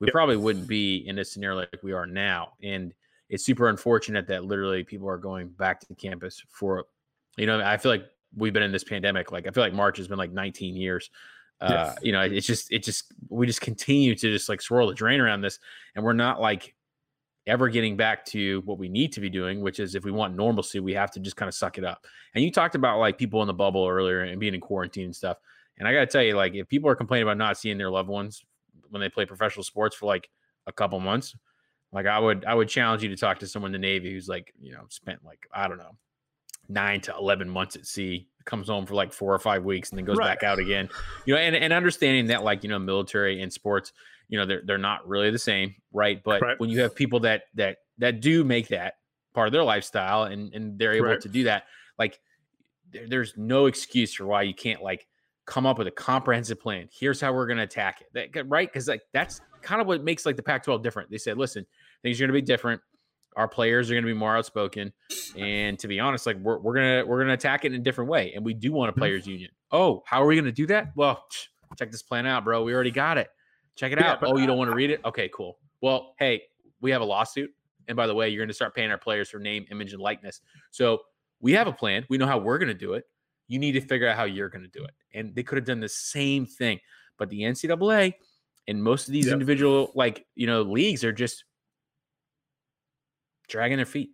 we 0.00 0.06
yep. 0.06 0.12
probably 0.12 0.36
wouldn't 0.36 0.66
be 0.66 1.06
in 1.06 1.18
a 1.18 1.24
scenario 1.24 1.58
like 1.58 1.82
we 1.82 1.92
are 1.92 2.06
now. 2.06 2.52
And 2.62 2.92
it's 3.28 3.44
super 3.44 3.68
unfortunate 3.68 4.26
that 4.28 4.44
literally 4.44 4.84
people 4.84 5.08
are 5.08 5.16
going 5.16 5.48
back 5.48 5.80
to 5.80 5.94
campus 5.94 6.42
for, 6.48 6.86
you 7.36 7.46
know, 7.46 7.60
I 7.60 7.76
feel 7.76 7.92
like 7.92 8.04
we've 8.36 8.52
been 8.52 8.62
in 8.62 8.72
this 8.72 8.84
pandemic. 8.84 9.32
Like 9.32 9.46
I 9.46 9.50
feel 9.50 9.62
like 9.62 9.72
March 9.72 9.96
has 9.98 10.08
been 10.08 10.18
like 10.18 10.32
19 10.32 10.76
years. 10.76 11.10
Uh, 11.60 11.94
you 12.02 12.12
know, 12.12 12.20
it's 12.20 12.46
just, 12.46 12.70
it 12.70 12.82
just, 12.82 13.14
we 13.30 13.46
just 13.46 13.60
continue 13.60 14.14
to 14.14 14.32
just 14.32 14.48
like 14.48 14.60
swirl 14.60 14.88
the 14.88 14.94
drain 14.94 15.20
around 15.20 15.40
this, 15.40 15.58
and 15.94 16.04
we're 16.04 16.12
not 16.12 16.38
like 16.38 16.74
ever 17.46 17.68
getting 17.68 17.96
back 17.96 18.24
to 18.24 18.60
what 18.64 18.78
we 18.78 18.88
need 18.88 19.12
to 19.12 19.20
be 19.20 19.30
doing, 19.30 19.60
which 19.60 19.80
is 19.80 19.94
if 19.94 20.04
we 20.04 20.10
want 20.10 20.36
normalcy, 20.36 20.80
we 20.80 20.92
have 20.92 21.10
to 21.12 21.20
just 21.20 21.36
kind 21.36 21.48
of 21.48 21.54
suck 21.54 21.78
it 21.78 21.84
up. 21.84 22.04
And 22.34 22.44
you 22.44 22.50
talked 22.50 22.74
about 22.74 22.98
like 22.98 23.18
people 23.18 23.40
in 23.42 23.46
the 23.46 23.54
bubble 23.54 23.86
earlier 23.86 24.22
and 24.22 24.38
being 24.40 24.54
in 24.54 24.60
quarantine 24.60 25.06
and 25.06 25.16
stuff. 25.16 25.38
And 25.78 25.88
I 25.88 25.92
got 25.92 26.00
to 26.00 26.06
tell 26.06 26.22
you, 26.22 26.36
like, 26.36 26.54
if 26.54 26.68
people 26.68 26.88
are 26.88 26.94
complaining 26.94 27.24
about 27.24 27.36
not 27.36 27.58
seeing 27.58 27.78
their 27.78 27.90
loved 27.90 28.08
ones 28.08 28.44
when 28.94 29.00
they 29.00 29.08
play 29.08 29.26
professional 29.26 29.64
sports 29.64 29.94
for 29.94 30.06
like 30.06 30.28
a 30.66 30.72
couple 30.72 30.98
months, 31.00 31.36
like 31.92 32.06
I 32.06 32.18
would, 32.18 32.44
I 32.44 32.54
would 32.54 32.68
challenge 32.68 33.02
you 33.02 33.10
to 33.10 33.16
talk 33.16 33.38
to 33.40 33.46
someone 33.46 33.74
in 33.74 33.80
the 33.80 33.86
Navy 33.86 34.12
who's 34.12 34.28
like, 34.28 34.52
you 34.58 34.72
know, 34.72 34.84
spent 34.88 35.24
like, 35.24 35.40
I 35.52 35.68
don't 35.68 35.78
know, 35.78 35.96
nine 36.68 37.00
to 37.02 37.14
11 37.14 37.48
months 37.48 37.76
at 37.76 37.86
sea, 37.86 38.28
comes 38.46 38.68
home 38.68 38.86
for 38.86 38.94
like 38.94 39.12
four 39.12 39.34
or 39.34 39.38
five 39.38 39.64
weeks 39.64 39.90
and 39.90 39.98
then 39.98 40.04
goes 40.06 40.16
right. 40.16 40.26
back 40.26 40.42
out 40.42 40.58
again, 40.58 40.88
you 41.26 41.34
know, 41.34 41.40
and, 41.40 41.54
and 41.54 41.72
understanding 41.72 42.26
that 42.28 42.42
like, 42.42 42.62
you 42.62 42.70
know, 42.70 42.78
military 42.78 43.42
and 43.42 43.52
sports, 43.52 43.92
you 44.28 44.38
know 44.38 44.46
they're 44.46 44.62
they're 44.64 44.78
not 44.78 45.06
really 45.06 45.30
the 45.30 45.38
same, 45.38 45.74
right? 45.92 46.22
But 46.22 46.40
right. 46.40 46.58
when 46.60 46.70
you 46.70 46.80
have 46.80 46.94
people 46.94 47.20
that 47.20 47.44
that 47.54 47.78
that 47.98 48.20
do 48.20 48.44
make 48.44 48.68
that 48.68 48.94
part 49.34 49.48
of 49.48 49.52
their 49.52 49.64
lifestyle 49.64 50.24
and 50.24 50.52
and 50.54 50.78
they're 50.78 50.92
able 50.92 51.08
right. 51.08 51.20
to 51.20 51.28
do 51.28 51.44
that, 51.44 51.64
like 51.98 52.18
there, 52.90 53.08
there's 53.08 53.34
no 53.36 53.66
excuse 53.66 54.14
for 54.14 54.26
why 54.26 54.42
you 54.42 54.54
can't 54.54 54.82
like 54.82 55.06
come 55.46 55.66
up 55.66 55.78
with 55.78 55.86
a 55.86 55.92
comprehensive 55.92 56.60
plan. 56.60 56.88
Here's 56.92 57.20
how 57.20 57.32
we're 57.32 57.46
going 57.46 57.58
to 57.58 57.64
attack 57.64 58.02
it, 58.02 58.32
that, 58.32 58.48
right? 58.48 58.70
Because 58.70 58.88
like 58.88 59.02
that's 59.12 59.40
kind 59.62 59.80
of 59.80 59.86
what 59.86 60.02
makes 60.02 60.26
like 60.26 60.36
the 60.36 60.42
Pac-12 60.42 60.82
different. 60.82 61.10
They 61.10 61.18
said, 61.18 61.38
listen, 61.38 61.66
things 62.02 62.20
are 62.20 62.24
going 62.24 62.34
to 62.34 62.40
be 62.40 62.42
different. 62.42 62.80
Our 63.36 63.48
players 63.48 63.90
are 63.90 63.94
going 63.94 64.04
to 64.04 64.08
be 64.08 64.14
more 64.14 64.36
outspoken, 64.36 64.92
and 65.36 65.76
to 65.80 65.88
be 65.88 65.98
honest, 65.98 66.24
like 66.24 66.36
we're, 66.36 66.58
we're 66.58 66.74
gonna 66.74 67.04
we're 67.04 67.18
gonna 67.18 67.32
attack 67.32 67.64
it 67.64 67.72
in 67.72 67.80
a 67.80 67.82
different 67.82 68.08
way, 68.08 68.32
and 68.32 68.44
we 68.44 68.54
do 68.54 68.70
want 68.70 68.90
a 68.90 68.92
mm-hmm. 68.92 69.00
players 69.00 69.26
union. 69.26 69.50
Oh, 69.72 70.04
how 70.06 70.22
are 70.22 70.26
we 70.26 70.36
going 70.36 70.44
to 70.44 70.52
do 70.52 70.66
that? 70.68 70.92
Well, 70.94 71.24
check 71.76 71.90
this 71.90 72.02
plan 72.02 72.26
out, 72.26 72.44
bro. 72.44 72.62
We 72.62 72.72
already 72.72 72.92
got 72.92 73.18
it. 73.18 73.28
Check 73.74 73.90
it 73.90 73.98
yeah, 73.98 74.12
out. 74.12 74.18
oh, 74.22 74.38
you 74.38 74.46
don't 74.46 74.56
want 74.56 74.70
to 74.70 74.76
read 74.76 74.90
it? 74.90 75.00
Okay, 75.04 75.28
cool. 75.34 75.58
Well, 75.80 76.14
hey, 76.20 76.42
we 76.80 76.92
have 76.92 77.00
a 77.00 77.04
lawsuit. 77.04 77.50
And 77.88 77.96
by 77.96 78.06
the 78.06 78.14
way, 78.14 78.28
you're 78.28 78.40
going 78.40 78.48
to 78.48 78.54
start 78.54 78.74
paying 78.74 78.90
our 78.90 78.98
players 78.98 79.28
for 79.28 79.38
name, 79.38 79.66
image, 79.70 79.92
and 79.92 80.00
likeness. 80.00 80.40
So 80.70 81.00
we 81.40 81.52
have 81.52 81.66
a 81.66 81.72
plan. 81.72 82.06
We 82.08 82.18
know 82.18 82.26
how 82.26 82.38
we're 82.38 82.58
going 82.58 82.68
to 82.68 82.74
do 82.74 82.94
it. 82.94 83.04
You 83.48 83.58
need 83.58 83.72
to 83.72 83.80
figure 83.80 84.08
out 84.08 84.16
how 84.16 84.24
you're 84.24 84.48
going 84.48 84.62
to 84.62 84.68
do 84.68 84.84
it. 84.84 84.92
And 85.12 85.34
they 85.34 85.42
could 85.42 85.56
have 85.58 85.66
done 85.66 85.80
the 85.80 85.88
same 85.88 86.46
thing. 86.46 86.80
But 87.18 87.28
the 87.28 87.42
NCAA 87.42 88.14
and 88.66 88.82
most 88.82 89.06
of 89.06 89.12
these 89.12 89.26
yep. 89.26 89.34
individual, 89.34 89.92
like, 89.94 90.24
you 90.34 90.46
know, 90.46 90.62
leagues 90.62 91.04
are 91.04 91.12
just 91.12 91.44
dragging 93.48 93.76
their 93.76 93.86
feet. 93.86 94.10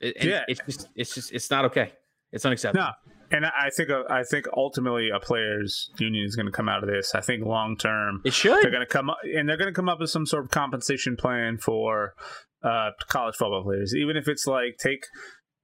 And 0.00 0.14
yeah. 0.22 0.42
it's 0.48 0.60
just, 0.66 0.88
it's 0.94 1.14
just, 1.14 1.32
it's 1.32 1.50
not 1.50 1.64
okay. 1.66 1.92
It's 2.32 2.44
unacceptable. 2.44 2.84
No, 2.84 3.12
and 3.30 3.46
I 3.46 3.70
think 3.70 3.90
I 3.90 4.22
think 4.22 4.46
ultimately 4.56 5.10
a 5.10 5.20
players 5.20 5.90
union 5.98 6.24
is 6.24 6.36
going 6.36 6.46
to 6.46 6.52
come 6.52 6.68
out 6.68 6.82
of 6.82 6.88
this. 6.88 7.14
I 7.14 7.20
think 7.20 7.44
long 7.44 7.76
term 7.76 8.20
it 8.24 8.32
should. 8.32 8.62
They're 8.62 8.70
going 8.70 8.86
to 8.86 8.86
come 8.86 9.10
up 9.10 9.18
and 9.22 9.48
they're 9.48 9.56
going 9.56 9.72
to 9.72 9.74
come 9.74 9.88
up 9.88 10.00
with 10.00 10.10
some 10.10 10.26
sort 10.26 10.44
of 10.44 10.50
compensation 10.50 11.16
plan 11.16 11.58
for 11.58 12.14
uh, 12.62 12.90
college 13.08 13.36
football 13.36 13.62
players, 13.62 13.94
even 13.94 14.16
if 14.16 14.28
it's 14.28 14.46
like 14.46 14.76
take 14.78 15.04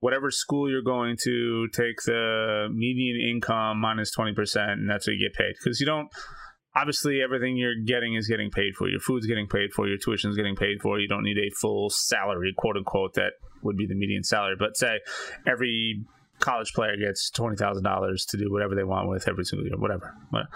whatever 0.01 0.31
school 0.31 0.69
you're 0.71 0.83
going 0.83 1.17
to, 1.25 1.69
take 1.73 2.03
the 2.05 2.69
median 2.73 3.21
income 3.31 3.79
minus 3.81 4.01
minus 4.01 4.11
twenty 4.11 4.35
percent, 4.35 4.73
and 4.73 4.91
that's 4.91 5.07
what 5.07 5.15
you 5.15 5.29
get 5.29 5.37
paid 5.39 5.55
because 5.63 5.81
you 5.81 5.87
don't. 5.87 6.09
Obviously, 6.77 7.21
everything 7.21 7.57
you're 7.57 7.83
getting 7.85 8.15
is 8.15 8.29
getting 8.29 8.51
paid 8.51 8.75
for. 8.77 8.89
Your 8.89 9.01
food's 9.01 9.27
getting 9.27 9.49
paid 9.49 9.73
for. 9.75 9.89
Your 9.89 9.99
tuition's 9.99 10.37
getting 10.37 10.55
paid 10.55 10.81
for. 10.81 11.01
You 11.01 11.09
don't 11.09 11.25
need 11.25 11.37
a 11.37 11.51
full 11.61 11.91
salary, 11.91 12.55
quote 12.57 12.77
unquote, 12.77 13.15
that 13.15 13.33
would 13.63 13.77
be 13.77 13.87
the 13.87 13.97
median 13.97 14.23
salary. 14.23 14.55
But 14.57 14.77
say 14.77 15.01
every 15.47 16.05
college 16.41 16.73
player 16.73 16.97
gets 16.97 17.31
twenty 17.31 17.57
thousand 17.57 17.85
dollars 17.85 18.25
to 18.27 18.37
do 18.37 18.51
whatever 18.51 18.75
they 18.75 18.85
want 18.85 19.09
with 19.09 19.29
every 19.29 19.45
single 19.45 19.67
year, 19.67 19.77
whatever. 19.77 20.15
But 20.31 20.47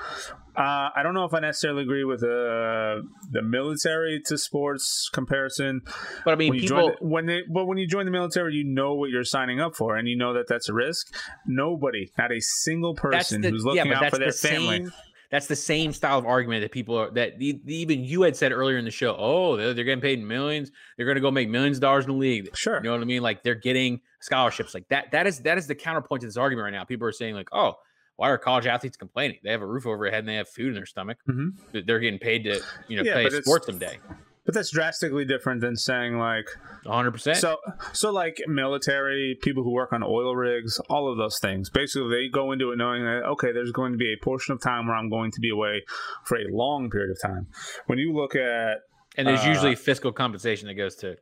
uh, 0.57 0.91
I 0.95 1.03
don't 1.03 1.15
know 1.15 1.25
if 1.25 1.35
I 1.35 1.41
necessarily 1.41 1.83
agree 1.83 2.05
with 2.05 2.23
uh, 2.23 3.03
the 3.31 3.43
military 3.43 4.21
to 4.27 4.39
sports 4.39 5.11
comparison. 5.13 5.83
But 6.25 6.35
I 6.35 6.37
mean, 6.37 6.51
when 6.51 6.61
people 6.61 6.93
the, 6.99 7.07
when 7.07 7.27
they 7.27 7.43
but 7.53 7.67
when 7.67 7.79
you 7.79 7.87
join 7.87 8.05
the 8.05 8.13
military, 8.13 8.55
you 8.55 8.65
know 8.65 8.95
what 8.95 9.11
you're 9.11 9.25
signing 9.25 9.61
up 9.61 9.75
for, 9.75 9.97
and 9.97 10.09
you 10.09 10.17
know 10.17 10.35
that 10.35 10.47
that's 10.49 10.69
a 10.69 10.75
risk. 10.75 11.15
Nobody, 11.47 12.11
not 12.19 12.33
a 12.33 12.41
single 12.41 12.95
person 12.95 13.43
the, 13.43 13.51
who's 13.51 13.65
looking 13.65 13.87
yeah, 13.87 14.05
out 14.05 14.11
for 14.11 14.19
their 14.19 14.33
family. 14.33 14.85
Same 14.85 14.93
that's 15.31 15.47
the 15.47 15.57
same 15.57 15.93
style 15.93 16.19
of 16.19 16.27
argument 16.27 16.63
that 16.63 16.73
people 16.73 16.97
are 16.97 17.11
that 17.13 17.41
even 17.41 18.05
you 18.05 18.23
had 18.23 18.37
said 18.37 18.53
earlier 18.53 18.79
in 18.79 18.85
the 18.85 18.91
show. 18.91 19.17
Oh, 19.19 19.57
they're, 19.57 19.75
they're 19.75 19.85
getting 19.85 20.01
paid 20.01 20.23
millions. 20.23 20.71
They're 20.97 21.07
going 21.07 21.17
to 21.17 21.21
go 21.21 21.31
make 21.31 21.49
millions 21.49 21.79
of 21.79 21.83
dollars 21.83 22.05
in 22.05 22.13
the 22.13 22.17
league. 22.17 22.57
Sure, 22.57 22.77
you 22.77 22.83
know 22.85 22.93
what 22.93 23.01
I 23.01 23.05
mean. 23.05 23.23
Like 23.23 23.43
they're 23.43 23.55
getting 23.55 24.01
scholarships. 24.21 24.75
Like 24.75 24.89
that. 24.89 25.11
That 25.13 25.27
is 25.27 25.41
that 25.41 25.59
is 25.59 25.67
the 25.67 25.75
counterpoint 25.75 26.23
to 26.23 26.27
this 26.27 26.37
argument 26.37 26.65
right 26.65 26.73
now. 26.73 26.85
People 26.85 27.07
are 27.07 27.13
saying 27.13 27.35
like, 27.35 27.49
oh, 27.53 27.75
why 28.17 28.31
are 28.31 28.39
college 28.39 28.67
athletes 28.67 28.97
complaining? 28.97 29.39
They 29.43 29.51
have 29.51 29.63
a 29.63 29.67
roof 29.67 29.87
over 29.87 30.05
their 30.05 30.13
head 30.13 30.21
and 30.21 30.29
they 30.29 30.37
have 30.37 30.49
food 30.49 30.69
in 30.69 30.75
their 30.75 30.87
stomach. 30.87 31.19
Mm-hmm. 31.29 31.81
They're 31.87 31.99
getting 31.99 32.19
paid 32.19 32.45
to 32.45 32.61
you 32.89 32.97
know 32.97 33.03
yeah, 33.03 33.15
play 33.15 33.31
sports 33.41 33.67
someday. 33.67 33.99
But 34.45 34.55
that's 34.55 34.71
drastically 34.71 35.25
different 35.25 35.63
than 35.63 35.75
saying 35.77 36.19
like 36.19 36.47
100%. 36.85 37.37
So 37.37 37.57
so 37.93 38.13
like 38.13 38.43
military, 38.47 39.39
people 39.41 39.63
who 39.63 39.71
work 39.71 39.93
on 39.93 40.03
oil 40.03 40.37
rigs, 40.37 40.79
all 40.91 41.11
of 41.11 41.17
those 41.17 41.39
things. 41.39 41.71
Basically, 41.71 42.11
they 42.11 42.29
go 42.29 42.53
into 42.53 42.71
it 42.71 42.77
knowing 42.77 43.05
that 43.05 43.25
okay, 43.33 43.53
there's 43.53 43.73
going 43.73 43.93
to 43.93 43.99
be 43.99 44.13
a 44.13 44.23
portion 44.23 44.53
of 44.53 44.61
time 44.61 44.87
where 44.87 44.97
I'm 44.97 45.09
going 45.09 45.31
to 45.31 45.41
be 45.41 45.51
away 45.51 45.83
for 46.25 46.37
a 46.37 46.45
long 46.51 46.91
period 46.91 47.11
of 47.11 47.21
time. 47.23 47.47
When 47.87 47.99
you 47.99 48.13
look 48.13 48.37
at 48.37 48.81
and 49.17 49.27
there's 49.27 49.45
uh, 49.45 49.49
usually 49.49 49.75
fiscal 49.77 50.13
compensation 50.13 50.69
that 50.69 50.75
goes 50.75 50.97
to 50.97 51.17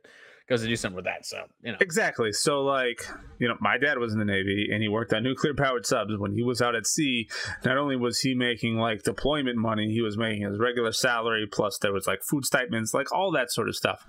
goes 0.47 0.61
to 0.61 0.67
do 0.67 0.75
something 0.75 0.95
with 0.95 1.05
that. 1.05 1.25
So, 1.25 1.43
you 1.63 1.71
know. 1.71 1.77
Exactly. 1.79 2.31
So, 2.33 2.61
like, 2.61 3.05
you 3.39 3.47
know, 3.47 3.55
my 3.59 3.77
dad 3.77 3.97
was 3.97 4.13
in 4.13 4.19
the 4.19 4.25
Navy 4.25 4.67
and 4.71 4.81
he 4.81 4.89
worked 4.89 5.13
on 5.13 5.23
nuclear 5.23 5.53
powered 5.53 5.85
subs. 5.85 6.17
When 6.17 6.33
he 6.33 6.43
was 6.43 6.61
out 6.61 6.75
at 6.75 6.85
sea, 6.85 7.29
not 7.63 7.77
only 7.77 7.95
was 7.95 8.19
he 8.19 8.35
making 8.35 8.75
like 8.75 9.03
deployment 9.03 9.57
money, 9.57 9.91
he 9.91 10.01
was 10.01 10.17
making 10.17 10.43
his 10.43 10.59
regular 10.59 10.91
salary, 10.91 11.47
plus 11.51 11.77
there 11.79 11.93
was 11.93 12.07
like 12.07 12.23
food 12.23 12.45
stipends, 12.45 12.93
like 12.93 13.11
all 13.13 13.31
that 13.31 13.51
sort 13.51 13.69
of 13.69 13.75
stuff. 13.75 14.05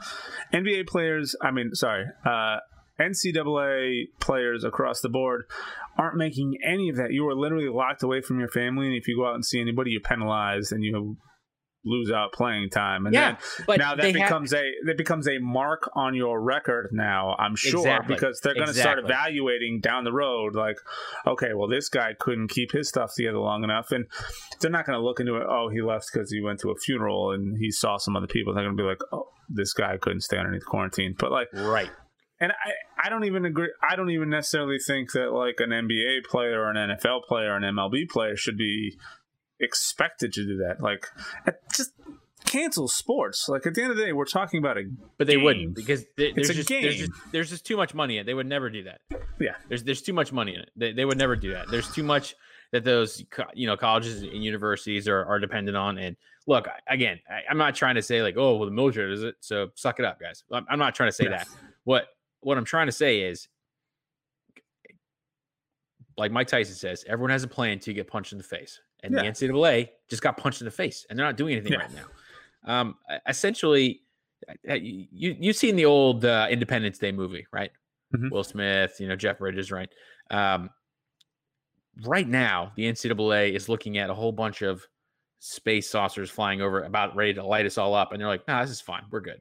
NBA 0.53 0.89
players, 0.89 1.37
I 1.41 1.51
mean, 1.51 1.75
sorry, 1.75 2.07
uh, 2.25 2.57
NCAA 2.99 4.09
players 4.21 4.65
across 4.65 5.01
the 5.01 5.09
board 5.09 5.45
aren't 5.97 6.17
making 6.17 6.59
any 6.65 6.89
of 6.89 6.97
that. 6.97 7.13
You 7.13 7.29
are 7.29 7.35
literally 7.35 7.69
locked 7.69 8.03
away 8.03 8.21
from 8.21 8.39
your 8.39 8.49
family, 8.49 8.87
and 8.87 8.97
if 8.97 9.09
you 9.09 9.17
go 9.17 9.27
out 9.27 9.35
and 9.35 9.45
see 9.45 9.61
anybody, 9.61 9.93
you're 9.93 10.01
penalized 10.01 10.73
and 10.73 10.83
you 10.85 11.17
lose 11.85 12.11
out 12.11 12.33
playing 12.33 12.71
time. 12.71 13.07
And 13.07 13.15
yeah, 13.15 13.37
then 13.67 13.79
now 13.79 13.95
that 13.95 14.13
becomes 14.13 14.53
have... 14.53 14.61
a 14.61 14.73
that 14.87 14.97
becomes 14.97 15.29
a 15.29 15.39
mark 15.39 15.91
on 15.95 16.15
your 16.15 16.41
record 16.41 16.91
now, 16.93 17.35
I'm 17.39 17.57
sure, 17.57 17.81
exactly. 17.81 18.15
because 18.15 18.41
they're 18.41 18.55
gonna 18.55 18.71
exactly. 18.71 18.83
start 18.83 18.99
evaluating 19.05 19.81
down 19.81 20.05
the 20.05 20.13
road, 20.13 20.55
like, 20.55 20.77
okay, 21.27 21.55
well 21.55 21.69
this 21.69 21.89
guy 21.89 22.15
couldn't 22.19 22.49
keep 22.49 22.73
his 22.73 22.89
stuff 22.89 23.13
together 23.15 23.39
long 23.39 23.65
enough. 23.65 23.93
And 23.93 24.07
they're 24.61 24.71
not 24.71 24.87
gonna 24.87 25.03
look 25.03 25.21
into 25.21 25.37
it, 25.37 25.47
oh, 25.49 25.69
he 25.69 25.83
left 25.83 26.11
because 26.13 26.31
he 26.31 26.41
went 26.41 26.61
to 26.61 26.71
a 26.71 26.77
funeral 26.77 27.33
and 27.33 27.57
he 27.59 27.71
saw 27.71 27.97
some 27.97 28.17
other 28.17 28.27
people. 28.27 28.55
They're 28.55 28.65
gonna 28.65 28.77
be 28.77 28.83
like, 28.83 29.01
Oh, 29.13 29.29
this 29.49 29.73
guy 29.73 29.97
couldn't 29.99 30.23
stay 30.23 30.39
underneath 30.39 30.65
quarantine. 30.65 31.15
But 31.19 31.33
like 31.33 31.49
Right. 31.53 31.91
And 32.41 32.53
I, 32.53 33.07
I 33.07 33.11
don't 33.11 33.25
even 33.25 33.45
agree. 33.45 33.73
I 33.89 33.97
don't 33.97 34.11
even 34.11 34.29
necessarily 34.29 34.79
think 34.85 35.13
that 35.13 35.33
like 35.33 35.61
an 35.61 35.71
NBA 35.71 36.25
player 36.25 36.61
or 36.61 36.71
an 36.71 36.77
NFL 36.77 37.25
player 37.29 37.53
or 37.53 37.57
an 37.57 37.63
MLB 37.63 38.09
player 38.11 38.37
should 38.37 38.57
be 38.57 38.99
expected 39.61 40.33
to 40.35 40.45
do 40.45 40.57
that. 40.59 40.81
Like, 40.81 41.07
just 41.75 41.93
cancel 42.45 42.89
sports. 42.89 43.49
Like 43.49 43.67
at 43.67 43.75
the 43.75 43.83
end 43.83 43.91
of 43.91 43.97
the 43.97 44.05
day, 44.05 44.13
we're 44.13 44.25
talking 44.25 44.59
about 44.59 44.79
a. 44.79 44.85
But 45.19 45.27
they 45.27 45.35
game. 45.35 45.45
wouldn't 45.45 45.75
because 45.75 46.05
they, 46.17 46.33
there's 46.33 46.49
just 46.49 46.69
there's 46.69 46.97
just 46.97 47.13
there's 47.33 47.51
just 47.51 47.67
too 47.67 47.77
much 47.77 47.95
money 47.95 48.17
in 48.17 48.23
it. 48.23 48.25
They 48.25 48.35
would 48.35 48.47
never 48.47 48.71
do 48.71 48.85
that. 48.85 49.01
Yeah, 49.41 49.55
there's 49.69 49.83
there's 49.83 50.03
too 50.03 50.13
much 50.13 50.33
money 50.33 50.55
in 50.55 50.61
it. 50.61 50.71
They, 50.77 50.93
they 50.93 51.05
would 51.05 51.19
never 51.19 51.37
do 51.37 51.53
that. 51.53 51.69
There's 51.69 51.91
too 51.93 52.03
much 52.03 52.35
that 52.73 52.85
those 52.85 53.25
you 53.55 53.67
know 53.67 53.77
colleges 53.77 54.23
and 54.23 54.45
universities 54.45 55.09
are, 55.09 55.25
are 55.25 55.39
dependent 55.39 55.77
on. 55.77 55.99
And 55.99 56.17
look, 56.47 56.69
again, 56.89 57.21
I, 57.29 57.51
am 57.51 57.59
not 57.59 57.75
trying 57.75 57.97
to 57.97 58.03
say 58.03 58.23
like, 58.23 58.37
oh, 58.37 58.57
well, 58.57 58.67
the 58.67 58.75
military 58.75 59.11
does 59.11 59.23
it, 59.23 59.37
so 59.41 59.71
suck 59.75 59.99
it 59.99 60.05
up, 60.05 60.21
guys. 60.21 60.45
I'm, 60.53 60.67
I'm 60.69 60.79
not 60.79 60.95
trying 60.95 61.09
to 61.09 61.17
say 61.17 61.25
yes. 61.25 61.49
that. 61.49 61.59
What 61.85 62.07
what 62.41 62.59
I'm 62.59 62.65
trying 62.65 62.87
to 62.87 62.93
say 62.93 63.21
is 63.21 63.49
like 66.17 66.31
Mike 66.31 66.47
Tyson 66.47 66.75
says, 66.75 67.05
everyone 67.09 67.31
has 67.31 67.43
a 67.43 67.49
plan 67.49 67.79
to 67.81 67.93
get 67.93 68.07
punched 68.07 68.33
in 68.33 68.39
the 68.39 68.45
face 68.45 68.81
and 69.05 69.15
yeah. 69.15 69.23
the 69.23 69.29
NCAA 69.29 69.91
just 70.09 70.23
got 70.23 70.37
punched 70.37 70.61
in 70.61 70.65
the 70.65 70.71
face, 70.71 71.07
and 71.09 71.19
they're 71.19 71.27
not 71.27 71.37
doing 71.37 71.53
anything 71.55 71.73
yeah. 71.73 71.79
right 71.79 71.91
now. 71.95 72.07
Um, 72.67 72.97
essentially, 73.29 74.01
you 74.65 75.37
you've 75.39 75.57
seen 75.57 75.77
the 75.77 75.85
old 75.85 76.25
uh, 76.25 76.49
Independence 76.51 76.99
Day 76.99 77.13
movie, 77.13 77.47
right? 77.53 77.71
Mhm. 78.17 78.31
Will 78.31 78.45
Smith, 78.45 78.97
you 78.99 79.09
know 79.09 79.17
Jeff 79.17 79.39
Bridges, 79.39 79.71
right? 79.71 79.91
Um, 80.31 80.71
right 82.05 82.27
now, 82.27 82.73
the 82.77 82.85
NCAA 82.85 83.55
is 83.55 83.69
looking 83.69 83.99
at 83.99 84.11
a 84.11 84.15
whole 84.15 84.33
bunch 84.33 84.63
of 84.63 84.87
space 85.39 85.91
saucers 85.91 86.31
flying 86.31 86.63
over, 86.63 86.85
about 86.85 87.15
ready 87.15 87.35
to 87.35 87.45
light 87.45 87.67
us 87.67 87.77
all 87.77 87.95
up, 87.95 88.13
and 88.13 88.21
they're 88.21 88.29
like, 88.29 88.47
"No, 88.49 88.61
this 88.61 88.71
is 88.71 88.81
fine, 88.81 89.03
we're 89.11 89.21
good." 89.21 89.41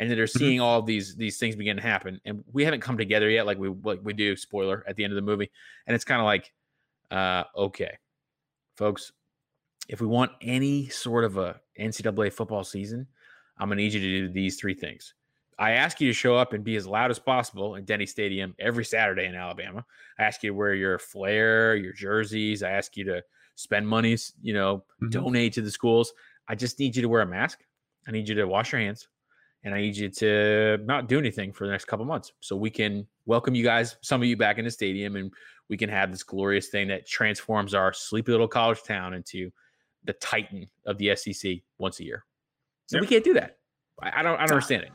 And 0.00 0.10
then 0.10 0.16
they're 0.16 0.26
seeing 0.26 0.60
all 0.60 0.82
these 0.82 1.14
these 1.14 1.38
things 1.38 1.54
begin 1.54 1.76
to 1.76 1.82
happen, 1.82 2.20
and 2.24 2.42
we 2.52 2.64
haven't 2.64 2.80
come 2.80 2.98
together 2.98 3.30
yet, 3.30 3.46
like 3.46 3.58
we 3.58 3.68
like 3.68 4.00
we 4.02 4.12
do. 4.12 4.34
Spoiler 4.34 4.84
at 4.88 4.96
the 4.96 5.04
end 5.04 5.12
of 5.12 5.16
the 5.16 5.22
movie, 5.22 5.50
and 5.86 5.94
it's 5.94 6.04
kind 6.04 6.20
of 6.20 6.24
like, 6.24 6.52
uh, 7.12 7.44
okay, 7.56 7.96
folks, 8.76 9.12
if 9.88 10.00
we 10.00 10.06
want 10.06 10.32
any 10.40 10.88
sort 10.88 11.24
of 11.24 11.36
a 11.36 11.60
NCAA 11.78 12.32
football 12.32 12.64
season, 12.64 13.06
I'm 13.58 13.68
gonna 13.68 13.80
need 13.80 13.92
you 13.92 14.00
to 14.00 14.26
do 14.26 14.32
these 14.32 14.56
three 14.58 14.74
things. 14.74 15.14
I 15.58 15.72
ask 15.72 16.00
you 16.00 16.08
to 16.08 16.12
show 16.14 16.36
up 16.36 16.52
and 16.52 16.64
be 16.64 16.74
as 16.74 16.86
loud 16.86 17.12
as 17.12 17.18
possible 17.20 17.76
in 17.76 17.84
Denny 17.84 18.06
Stadium 18.06 18.56
every 18.58 18.84
Saturday 18.84 19.26
in 19.26 19.36
Alabama. 19.36 19.84
I 20.18 20.24
ask 20.24 20.42
you 20.42 20.50
to 20.50 20.54
wear 20.54 20.74
your 20.74 20.98
flair, 20.98 21.76
your 21.76 21.92
jerseys. 21.92 22.64
I 22.64 22.70
ask 22.70 22.96
you 22.96 23.04
to 23.04 23.22
spend 23.54 23.86
money, 23.86 24.16
you 24.42 24.52
know, 24.52 24.84
Mhm. 25.00 25.10
donate 25.12 25.52
to 25.52 25.62
the 25.62 25.70
schools. 25.70 26.12
I 26.48 26.56
just 26.56 26.80
need 26.80 26.96
you 26.96 27.02
to 27.02 27.08
wear 27.08 27.20
a 27.20 27.26
mask. 27.26 27.60
I 28.08 28.10
need 28.10 28.28
you 28.28 28.34
to 28.34 28.46
wash 28.46 28.72
your 28.72 28.80
hands. 28.80 29.06
And 29.62 29.74
I 29.74 29.80
need 29.80 29.96
you 29.96 30.10
to 30.10 30.78
not 30.84 31.08
do 31.08 31.18
anything 31.18 31.52
for 31.52 31.66
the 31.66 31.70
next 31.70 31.84
couple 31.86 32.04
months 32.04 32.32
so 32.40 32.56
we 32.56 32.68
can 32.68 33.06
welcome 33.24 33.54
you 33.54 33.64
guys, 33.64 33.96
some 34.02 34.20
of 34.20 34.28
you 34.28 34.36
back 34.36 34.58
in 34.58 34.64
the 34.64 34.70
stadium, 34.70 35.16
and 35.16 35.32
we 35.68 35.76
can 35.76 35.88
have 35.88 36.10
this 36.10 36.22
glorious 36.22 36.68
thing 36.68 36.88
that 36.88 37.06
transforms 37.06 37.74
our 37.74 37.92
sleepy 37.92 38.32
little 38.32 38.48
college 38.48 38.82
town 38.82 39.14
into 39.14 39.50
the 40.04 40.12
titan 40.14 40.66
of 40.86 40.98
the 40.98 41.14
SEC 41.16 41.52
once 41.78 41.98
a 42.00 42.04
year. 42.04 42.24
So 42.86 42.98
we 43.00 43.06
can't 43.06 43.24
do 43.24 43.34
that. 43.34 43.56
I, 44.02 44.20
I 44.20 44.22
don't 44.22 44.34
I 44.34 44.38
don't 44.40 44.48
Nah. 44.48 44.54
understand 44.54 44.82
it. 44.84 44.90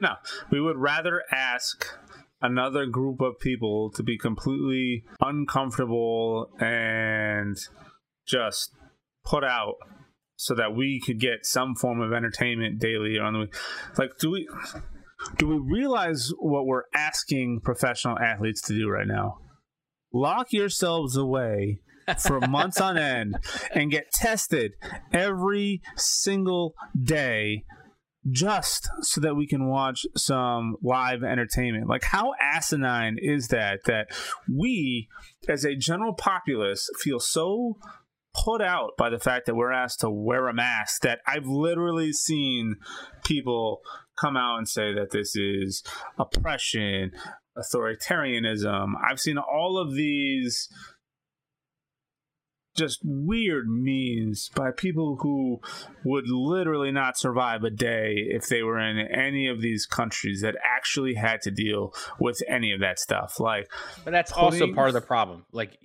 No, 0.00 0.10
we 0.50 0.60
would 0.60 0.76
rather 0.76 1.22
ask 1.32 1.86
another 2.40 2.86
group 2.86 3.20
of 3.20 3.38
people 3.40 3.90
to 3.92 4.02
be 4.02 4.16
completely 4.18 5.04
uncomfortable 5.20 6.50
and 6.60 7.56
just 8.26 8.72
put 9.24 9.42
out 9.42 9.74
so 10.36 10.54
that 10.54 10.74
we 10.76 11.00
could 11.04 11.18
get 11.18 11.44
some 11.44 11.74
form 11.74 12.00
of 12.00 12.12
entertainment 12.12 12.78
daily 12.78 13.16
or 13.16 13.24
on 13.24 13.32
the 13.32 13.38
week. 13.40 13.54
Like, 13.96 14.12
do 14.20 14.30
we 14.30 14.48
do 15.36 15.48
we 15.48 15.58
realize 15.58 16.30
what 16.38 16.64
we're 16.66 16.84
asking 16.94 17.60
professional 17.64 18.18
athletes 18.20 18.60
to 18.68 18.74
do 18.74 18.88
right 18.88 19.06
now? 19.06 19.38
Lock 20.12 20.52
yourselves 20.52 21.16
away 21.16 21.80
for 22.18 22.40
months 22.40 22.80
on 22.80 22.96
end 22.96 23.36
and 23.72 23.90
get 23.90 24.10
tested 24.12 24.72
every 25.12 25.82
single 25.96 26.74
day 27.00 27.64
just 28.30 28.88
so 29.00 29.20
that 29.20 29.36
we 29.36 29.46
can 29.46 29.68
watch 29.68 30.06
some 30.16 30.76
live 30.82 31.22
entertainment. 31.22 31.88
Like, 31.88 32.04
how 32.04 32.32
asinine 32.40 33.16
is 33.20 33.48
that? 33.48 33.80
That 33.86 34.08
we, 34.52 35.08
as 35.48 35.64
a 35.64 35.76
general 35.76 36.14
populace, 36.14 36.90
feel 36.98 37.20
so 37.20 37.78
put 38.44 38.60
out 38.60 38.90
by 38.96 39.10
the 39.10 39.18
fact 39.18 39.46
that 39.46 39.54
we're 39.54 39.72
asked 39.72 40.00
to 40.00 40.10
wear 40.10 40.48
a 40.48 40.54
mask 40.54 41.02
that 41.02 41.20
I've 41.26 41.46
literally 41.46 42.12
seen 42.12 42.76
people 43.24 43.80
come 44.18 44.36
out 44.36 44.58
and 44.58 44.68
say 44.68 44.92
that 44.94 45.10
this 45.10 45.34
is 45.34 45.82
oppression, 46.18 47.12
authoritarianism. 47.58 48.92
I've 49.08 49.20
seen 49.20 49.38
all 49.38 49.78
of 49.78 49.94
these 49.94 50.68
just 52.78 53.00
weird 53.02 53.66
memes 53.68 54.50
by 54.54 54.70
people 54.70 55.18
who 55.20 55.58
would 56.04 56.28
literally 56.28 56.92
not 56.92 57.18
survive 57.18 57.64
a 57.64 57.70
day 57.70 58.14
if 58.16 58.48
they 58.48 58.62
were 58.62 58.78
in 58.78 58.98
any 58.98 59.48
of 59.48 59.60
these 59.60 59.84
countries 59.84 60.40
that 60.42 60.54
actually 60.64 61.14
had 61.14 61.42
to 61.42 61.50
deal 61.50 61.92
with 62.20 62.40
any 62.48 62.72
of 62.72 62.80
that 62.80 63.00
stuff. 63.00 63.40
Like, 63.40 63.68
But 64.04 64.12
that's 64.12 64.30
also 64.32 64.72
part 64.72 64.88
of 64.88 64.94
the 64.94 65.00
problem. 65.00 65.44
Like 65.50 65.76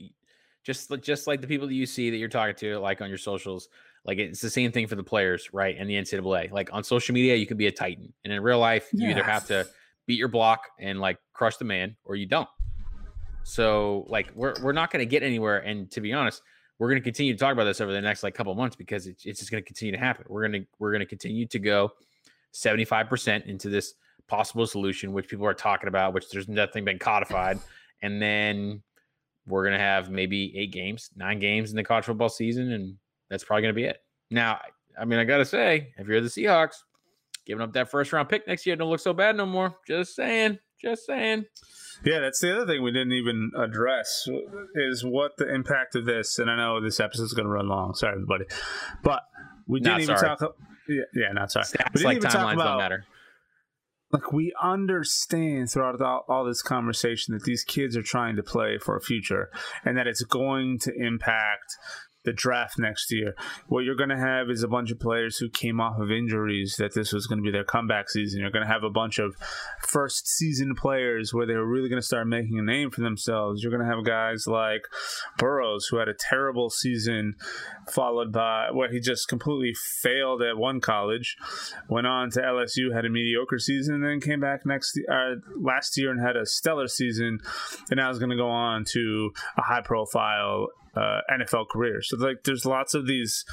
just 0.63 0.91
just 1.01 1.27
like 1.27 1.41
the 1.41 1.47
people 1.47 1.67
that 1.67 1.73
you 1.73 1.87
see 1.87 2.11
that 2.11 2.17
you're 2.17 2.29
talking 2.29 2.55
to, 2.55 2.79
like 2.79 3.01
on 3.01 3.09
your 3.09 3.17
socials, 3.17 3.67
like 4.05 4.19
it's 4.19 4.41
the 4.41 4.49
same 4.49 4.71
thing 4.71 4.87
for 4.87 4.95
the 4.95 5.03
players, 5.03 5.49
right? 5.51 5.75
And 5.77 5.89
the 5.89 5.95
NCAA. 5.95 6.51
Like 6.51 6.71
on 6.71 6.83
social 6.83 7.13
media, 7.13 7.35
you 7.35 7.47
can 7.47 7.57
be 7.57 7.67
a 7.67 7.71
titan, 7.71 8.13
and 8.23 8.31
in 8.31 8.41
real 8.41 8.59
life, 8.59 8.87
you 8.93 9.09
either 9.09 9.23
have 9.23 9.47
to 9.47 9.65
beat 10.05 10.17
your 10.17 10.27
block 10.27 10.61
and 10.79 10.99
like 10.99 11.17
crush 11.33 11.57
the 11.57 11.65
man, 11.65 11.95
or 12.05 12.15
you 12.15 12.25
don't. 12.25 12.49
So 13.43 14.05
like 14.07 14.31
we're 14.35 14.55
we're 14.61 14.73
not 14.73 14.91
going 14.91 14.99
to 14.99 15.05
get 15.05 15.23
anywhere. 15.23 15.59
And 15.59 15.89
to 15.91 16.01
be 16.01 16.13
honest, 16.13 16.41
we're 16.79 16.89
going 16.89 17.01
to 17.01 17.03
continue 17.03 17.33
to 17.33 17.39
talk 17.39 17.53
about 17.53 17.65
this 17.65 17.81
over 17.81 17.91
the 17.91 18.01
next 18.01 18.23
like 18.23 18.33
couple 18.33 18.53
months 18.55 18.75
because 18.75 19.07
it's, 19.07 19.25
it's 19.25 19.39
just 19.39 19.51
going 19.51 19.63
to 19.63 19.67
continue 19.67 19.91
to 19.91 19.97
happen. 19.97 20.25
We're 20.27 20.47
going 20.47 20.63
to 20.63 20.67
we're 20.79 20.91
going 20.91 21.01
to 21.01 21.05
continue 21.05 21.45
to 21.47 21.59
go 21.59 21.91
75% 22.53 23.45
into 23.45 23.69
this 23.69 23.95
possible 24.27 24.65
solution, 24.65 25.13
which 25.13 25.27
people 25.27 25.45
are 25.45 25.53
talking 25.53 25.87
about, 25.87 26.13
which 26.13 26.29
there's 26.29 26.47
nothing 26.47 26.85
been 26.85 26.99
codified. 26.99 27.59
And 28.01 28.21
then 28.21 28.81
we're 29.47 29.63
going 29.63 29.73
to 29.73 29.83
have 29.83 30.09
maybe 30.09 30.57
eight 30.57 30.71
games, 30.71 31.09
nine 31.15 31.39
games 31.39 31.71
in 31.71 31.75
the 31.75 31.83
college 31.83 32.05
football 32.05 32.29
season. 32.29 32.71
And 32.71 32.97
that's 33.29 33.43
probably 33.43 33.63
going 33.63 33.73
to 33.73 33.81
be 33.81 33.85
it. 33.85 34.01
Now, 34.31 34.59
I 34.99 35.05
mean, 35.05 35.19
I 35.19 35.23
got 35.23 35.37
to 35.37 35.45
say, 35.45 35.93
if 35.97 36.07
you're 36.07 36.21
the 36.21 36.27
Seahawks, 36.27 36.77
giving 37.45 37.61
up 37.61 37.73
that 37.73 37.89
first 37.91 38.13
round 38.13 38.29
pick 38.29 38.47
next 38.47 38.65
year 38.65 38.75
don't 38.75 38.89
look 38.89 38.99
so 38.99 39.13
bad 39.13 39.35
no 39.35 39.45
more. 39.45 39.75
Just 39.87 40.15
saying. 40.15 40.59
Just 40.81 41.05
saying. 41.05 41.45
yeah, 42.03 42.19
that's 42.19 42.39
the 42.39 42.53
other 42.55 42.65
thing 42.65 42.83
we 42.83 42.91
didn't 42.91 43.13
even 43.13 43.51
address 43.57 44.27
is 44.75 45.03
what 45.05 45.37
the 45.37 45.53
impact 45.53 45.95
of 45.95 46.05
this. 46.05 46.39
And 46.39 46.51
I 46.51 46.57
know 46.57 46.81
this 46.81 46.99
episode 46.99 47.23
is 47.23 47.33
going 47.33 47.45
to 47.45 47.51
run 47.51 47.67
long. 47.69 47.93
Sorry, 47.93 48.13
everybody, 48.13 48.45
but 49.01 49.21
we 49.65 49.79
didn't 49.79 50.01
even 50.01 50.17
sorry. 50.17 50.35
talk. 50.37 50.55
Yeah, 50.89 51.03
yeah, 51.15 51.31
not 51.31 51.51
sorry. 51.51 51.65
We 51.93 51.99
didn't 51.99 52.03
like 52.05 52.17
even 52.17 52.29
talk 52.29 52.41
timelines 52.41 52.49
don't 52.57 52.59
about- 52.61 52.77
matter. 52.79 53.05
like 54.11 54.33
we 54.33 54.53
understand 54.61 55.71
throughout 55.71 56.01
all, 56.01 56.25
all 56.27 56.43
this 56.43 56.61
conversation 56.61 57.33
that 57.33 57.43
these 57.45 57.63
kids 57.63 57.95
are 57.95 58.03
trying 58.03 58.35
to 58.35 58.43
play 58.43 58.77
for 58.77 58.97
a 58.97 59.01
future 59.01 59.49
and 59.85 59.97
that 59.97 60.05
it's 60.05 60.23
going 60.23 60.79
to 60.79 60.93
impact 60.93 61.77
the 62.23 62.33
draft 62.33 62.79
next 62.79 63.11
year. 63.11 63.35
What 63.67 63.83
you're 63.83 63.95
going 63.95 64.09
to 64.09 64.17
have 64.17 64.49
is 64.49 64.63
a 64.63 64.67
bunch 64.67 64.91
of 64.91 64.99
players 64.99 65.37
who 65.37 65.49
came 65.49 65.79
off 65.79 65.99
of 65.99 66.11
injuries 66.11 66.75
that 66.79 66.93
this 66.93 67.13
was 67.13 67.27
going 67.27 67.39
to 67.39 67.43
be 67.43 67.51
their 67.51 67.63
comeback 67.63 68.09
season. 68.09 68.39
You're 68.39 68.51
going 68.51 68.65
to 68.65 68.71
have 68.71 68.83
a 68.83 68.89
bunch 68.89 69.19
of 69.19 69.35
first 69.87 70.27
season 70.27 70.75
players 70.75 71.33
where 71.33 71.45
they 71.45 71.55
were 71.55 71.67
really 71.67 71.89
going 71.89 72.01
to 72.01 72.05
start 72.05 72.27
making 72.27 72.59
a 72.59 72.63
name 72.63 72.91
for 72.91 73.01
themselves. 73.01 73.61
You're 73.61 73.71
going 73.71 73.87
to 73.87 73.93
have 73.93 74.05
guys 74.05 74.47
like 74.47 74.83
Burrows 75.37 75.87
who 75.87 75.97
had 75.97 76.07
a 76.07 76.13
terrible 76.13 76.69
season 76.69 77.35
followed 77.91 78.31
by 78.31 78.69
where 78.71 78.91
he 78.91 78.99
just 78.99 79.27
completely 79.27 79.73
failed 80.01 80.41
at 80.41 80.57
one 80.57 80.79
college, 80.79 81.37
went 81.89 82.07
on 82.07 82.29
to 82.31 82.41
LSU, 82.41 82.93
had 82.93 83.05
a 83.05 83.09
mediocre 83.09 83.59
season, 83.59 83.95
and 83.95 84.03
then 84.03 84.19
came 84.19 84.39
back 84.39 84.65
next 84.65 84.97
uh, 85.11 85.35
last 85.59 85.97
year 85.97 86.11
and 86.11 86.21
had 86.21 86.35
a 86.35 86.45
stellar 86.45 86.87
season, 86.87 87.39
and 87.89 87.97
now 87.97 88.09
is 88.09 88.19
going 88.19 88.29
to 88.29 88.37
go 88.37 88.49
on 88.49 88.85
to 88.85 89.31
a 89.57 89.61
high 89.61 89.81
profile 89.81 90.67
uh, 90.95 91.19
NFL 91.31 91.69
career. 91.69 92.01
So 92.01 92.17
like, 92.17 92.43
there's 92.45 92.65
lots 92.65 92.93
of 92.93 93.07
these 93.07 93.45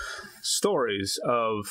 stories 0.42 1.18
of 1.24 1.66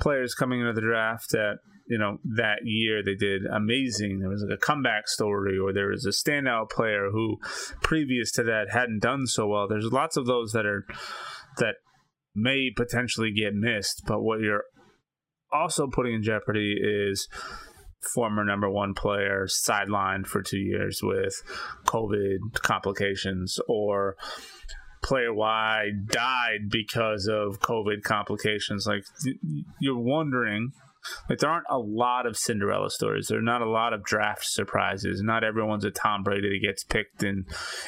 players 0.00 0.34
coming 0.34 0.60
into 0.60 0.72
the 0.72 0.80
draft 0.80 1.30
that 1.30 1.58
you 1.86 1.98
know 1.98 2.18
that 2.24 2.60
year 2.64 3.02
they 3.04 3.14
did 3.14 3.42
amazing 3.44 4.18
there 4.18 4.30
was 4.30 4.42
like 4.42 4.56
a 4.56 4.60
comeback 4.60 5.06
story 5.06 5.58
or 5.58 5.72
there 5.72 5.88
was 5.88 6.06
a 6.06 6.08
standout 6.08 6.70
player 6.70 7.10
who 7.12 7.36
previous 7.82 8.32
to 8.32 8.42
that 8.42 8.70
hadn't 8.70 9.00
done 9.00 9.26
so 9.26 9.46
well 9.46 9.68
there's 9.68 9.92
lots 9.92 10.16
of 10.16 10.26
those 10.26 10.52
that 10.52 10.64
are 10.64 10.86
that 11.58 11.74
may 12.34 12.70
potentially 12.74 13.32
get 13.32 13.54
missed 13.54 14.02
but 14.06 14.22
what 14.22 14.40
you're 14.40 14.64
also 15.52 15.86
putting 15.86 16.14
in 16.14 16.22
jeopardy 16.22 16.76
is 16.82 17.28
former 18.14 18.44
number 18.44 18.70
one 18.70 18.94
player 18.94 19.46
sidelined 19.46 20.26
for 20.26 20.42
two 20.42 20.58
years 20.58 21.00
with 21.02 21.42
covid 21.86 22.38
complications 22.62 23.58
or 23.68 24.16
player 25.04 25.32
Y 25.32 25.90
died 26.06 26.70
because 26.70 27.28
of 27.30 27.60
COVID 27.60 28.02
complications. 28.02 28.86
Like 28.86 29.04
you're 29.78 29.98
wondering, 29.98 30.72
like 31.28 31.38
there 31.38 31.50
aren't 31.50 31.66
a 31.70 31.78
lot 31.78 32.26
of 32.26 32.36
Cinderella 32.36 32.90
stories. 32.90 33.28
There 33.28 33.38
are 33.38 33.42
not 33.42 33.62
a 33.62 33.68
lot 33.68 33.92
of 33.92 34.02
draft 34.04 34.46
surprises. 34.46 35.22
Not 35.22 35.44
everyone's 35.44 35.84
a 35.84 35.90
Tom 35.90 36.22
Brady 36.22 36.48
that 36.48 36.66
gets 36.66 36.84
picked 36.84 37.22
in 37.22 37.44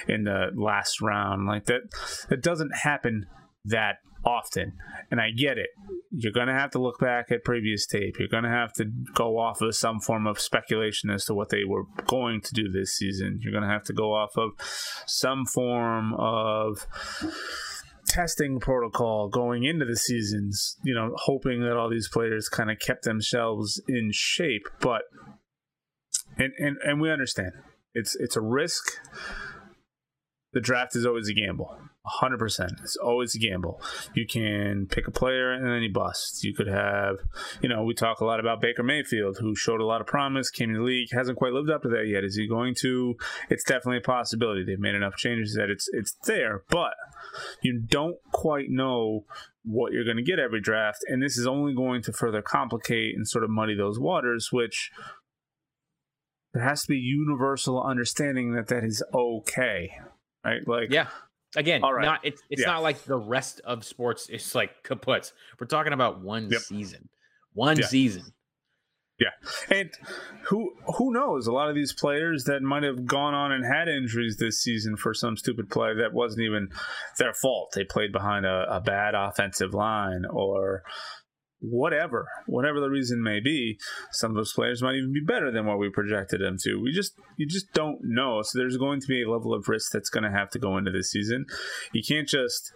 in 0.07 0.25
the 0.25 0.51
last 0.55 1.01
round. 1.01 1.47
Like 1.47 1.65
that, 1.67 1.81
that 2.29 2.43
doesn't 2.43 2.77
happen 2.83 3.27
that 3.65 3.97
often. 4.27 4.73
And 5.11 5.21
I 5.21 5.31
get 5.31 5.57
it. 5.57 5.69
You're 6.11 6.33
going 6.33 6.49
to 6.49 6.53
have 6.53 6.71
to 6.73 6.79
look 6.79 6.99
back 6.99 7.31
at 7.31 7.45
previous 7.45 7.87
tape. 7.87 8.17
You're 8.19 8.29
going 8.29 8.45
to 8.45 8.51
have 8.51 8.73
to 8.75 8.87
go 9.15 9.39
off 9.39 9.61
of 9.61 9.75
some 9.75 10.01
form 10.01 10.27
of 10.27 10.41
speculation 10.41 11.11
as 11.11 11.25
to 11.27 11.35
what 11.35 11.51
they 11.51 11.65
were 11.65 11.85
going 12.07 12.41
to 12.43 12.53
do 12.53 12.71
this 12.71 12.97
season. 12.97 13.39
You're 13.41 13.53
going 13.53 13.65
to 13.65 13.71
have 13.71 13.85
to 13.85 13.93
go 13.93 14.13
off 14.13 14.37
of 14.37 14.51
some 15.07 15.47
form 15.47 16.15
of 16.15 16.87
testing 18.09 18.61
protocol 18.61 19.29
going 19.29 19.65
into 19.65 19.85
the 19.85 19.97
seasons, 19.97 20.77
you 20.85 20.95
know, 20.95 21.13
hoping 21.25 21.61
that 21.61 21.77
all 21.77 21.91
these 21.91 22.09
players 22.09 22.49
kind 22.49 22.71
of 22.71 22.79
kept 22.79 23.05
themselves 23.05 23.81
in 23.89 24.11
shape, 24.13 24.67
but 24.81 25.03
and 26.39 26.53
and 26.59 26.77
and 26.85 27.01
we 27.01 27.11
understand. 27.11 27.53
It's 27.95 28.17
it's 28.17 28.37
a 28.37 28.41
risk. 28.41 28.85
The 30.53 30.61
draft 30.61 30.97
is 30.97 31.05
always 31.05 31.29
a 31.29 31.35
gamble. 31.35 31.77
100%. 32.21 32.83
It's 32.83 32.97
always 32.97 33.35
a 33.35 33.39
gamble. 33.39 33.81
You 34.15 34.27
can 34.27 34.87
pick 34.87 35.07
a 35.07 35.11
player 35.11 35.53
and 35.53 35.67
then 35.67 35.83
he 35.83 35.89
busts. 35.89 36.45
You 36.45 36.55
could 36.55 36.69
have, 36.69 37.17
you 37.61 37.69
know, 37.69 37.83
we 37.83 37.95
talk 37.95 38.21
a 38.21 38.25
lot 38.25 38.41
about 38.41 38.61
Baker 38.61 38.83
Mayfield, 38.83 39.39
who 39.41 39.55
showed 39.55 39.81
a 39.81 39.87
lot 39.87 40.01
of 40.01 40.07
promise, 40.07 40.51
came 40.51 40.71
in 40.71 40.77
the 40.77 40.83
league, 40.83 41.09
hasn't 41.13 41.39
quite 41.39 41.53
lived 41.53 41.71
up 41.71 41.83
to 41.83 41.89
that 41.89 42.07
yet. 42.07 42.25
Is 42.25 42.37
he 42.37 42.47
going 42.49 42.75
to? 42.83 43.17
It's 43.51 43.65
definitely 43.65 43.99
a 43.99 44.01
possibility. 44.03 44.65
They've 44.65 44.79
made 44.79 44.95
enough 44.95 45.17
changes 45.17 45.55
that 45.55 45.71
it's 45.71 45.89
it's 45.93 46.17
there, 46.27 46.63
but 46.71 46.95
you 47.63 47.81
don't 47.81 48.17
quite 48.33 48.71
know 48.71 49.25
what 49.65 49.93
you're 49.93 50.05
going 50.05 50.17
to 50.17 50.23
get 50.23 50.39
every 50.39 50.61
draft, 50.61 50.99
and 51.09 51.23
this 51.23 51.37
is 51.37 51.47
only 51.47 51.75
going 51.75 52.03
to 52.03 52.13
further 52.13 52.41
complicate 52.43 53.17
and 53.17 53.27
sort 53.27 53.43
of 53.43 53.51
muddy 53.51 53.77
those 53.77 53.99
waters, 53.99 54.51
which 54.53 54.93
there 56.53 56.63
has 56.63 56.83
to 56.83 56.89
be 56.89 56.97
universal 56.97 57.83
understanding 57.83 58.55
that 58.55 58.69
that 58.69 58.85
is 58.85 59.03
okay, 59.13 59.91
right? 60.45 60.67
Like, 60.67 60.91
yeah, 60.91 61.09
Again, 61.57 61.83
All 61.83 61.93
right. 61.93 62.05
not 62.05 62.21
it's 62.23 62.43
it's 62.51 62.63
yeah. 62.63 62.69
not 62.69 62.83
like 62.83 63.03
the 63.05 63.17
rest 63.17 63.61
of 63.65 63.85
sports 63.85 64.29
is 64.29 64.55
like 64.55 64.83
kaput. 64.83 65.33
We're 65.59 65.67
talking 65.67 65.93
about 65.93 66.21
one 66.21 66.51
yep. 66.51 66.61
season. 66.61 67.09
One 67.55 67.79
yeah. 67.79 67.87
season. 67.87 68.35
Yeah. 69.19 69.31
And 69.71 69.91
who 70.45 70.75
who 70.99 71.13
knows? 71.13 71.47
A 71.47 71.53
lot 71.53 71.71
of 71.71 71.75
these 71.75 71.95
players 71.95 72.45
that 72.45 72.61
might 72.63 72.83
have 72.83 73.07
gone 73.07 73.33
on 73.33 73.51
and 73.51 73.65
had 73.65 73.89
injuries 73.89 74.37
this 74.37 74.63
season 74.63 74.97
for 74.97 75.15
some 75.15 75.39
stupid 75.39 75.71
play 75.71 75.95
that 75.95 76.13
wasn't 76.13 76.43
even 76.43 76.69
their 77.19 77.33
fault. 77.33 77.73
They 77.75 77.85
played 77.85 78.13
behind 78.13 78.45
a, 78.45 78.67
a 78.69 78.81
bad 78.81 79.15
offensive 79.15 79.73
line 79.73 80.25
or 80.29 80.83
whatever, 81.61 82.27
whatever 82.47 82.81
the 82.81 82.91
reason 82.91 83.23
may 83.23 83.41
be, 83.41 83.79
some 84.13 84.31
of 84.31 84.37
those 84.37 84.53
players 84.53 84.83
might 84.83 84.97
even 84.97 85.13
be 85.13 85.21
better 85.21 85.51
than 85.51 85.67
what 85.67 85.79
we 85.79 85.89
projected 85.89 86.41
them 86.41 86.57
to. 86.63 86.81
We 86.81 86.93
just 86.93 87.15
you 87.37 87.47
just 87.47 87.73
don't 87.73 87.99
know. 88.03 88.43
So 88.43 88.59
there's 88.59 88.77
going 88.77 89.01
to 89.01 89.07
be 89.07 89.23
a 89.23 89.31
level 89.31 89.55
of 89.55 89.69
risk 89.69 89.93
that's 89.93 90.11
going 90.11 90.25
to 90.25 90.31
have 90.31 90.51
to 90.51 90.59
go 90.59 90.77
into 90.77 90.91
this 90.91 91.11
season. 91.11 91.47
You 91.93 92.03
can't 92.07 92.29
just 92.29 92.73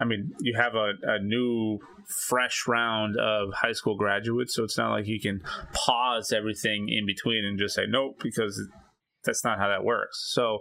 I 0.00 0.06
mean, 0.06 0.32
you 0.40 0.54
have 0.56 0.74
a, 0.74 0.92
a 1.02 1.18
new, 1.18 1.78
fresh 2.26 2.64
round 2.66 3.18
of 3.18 3.50
high 3.52 3.72
school 3.72 3.96
graduates, 3.96 4.54
so 4.54 4.64
it's 4.64 4.78
not 4.78 4.90
like 4.90 5.06
you 5.06 5.20
can 5.20 5.42
pause 5.74 6.32
everything 6.32 6.88
in 6.88 7.04
between 7.04 7.44
and 7.44 7.58
just 7.58 7.74
say 7.74 7.84
nope 7.86 8.16
because 8.22 8.66
that's 9.24 9.44
not 9.44 9.58
how 9.58 9.68
that 9.68 9.84
works. 9.84 10.30
So 10.32 10.60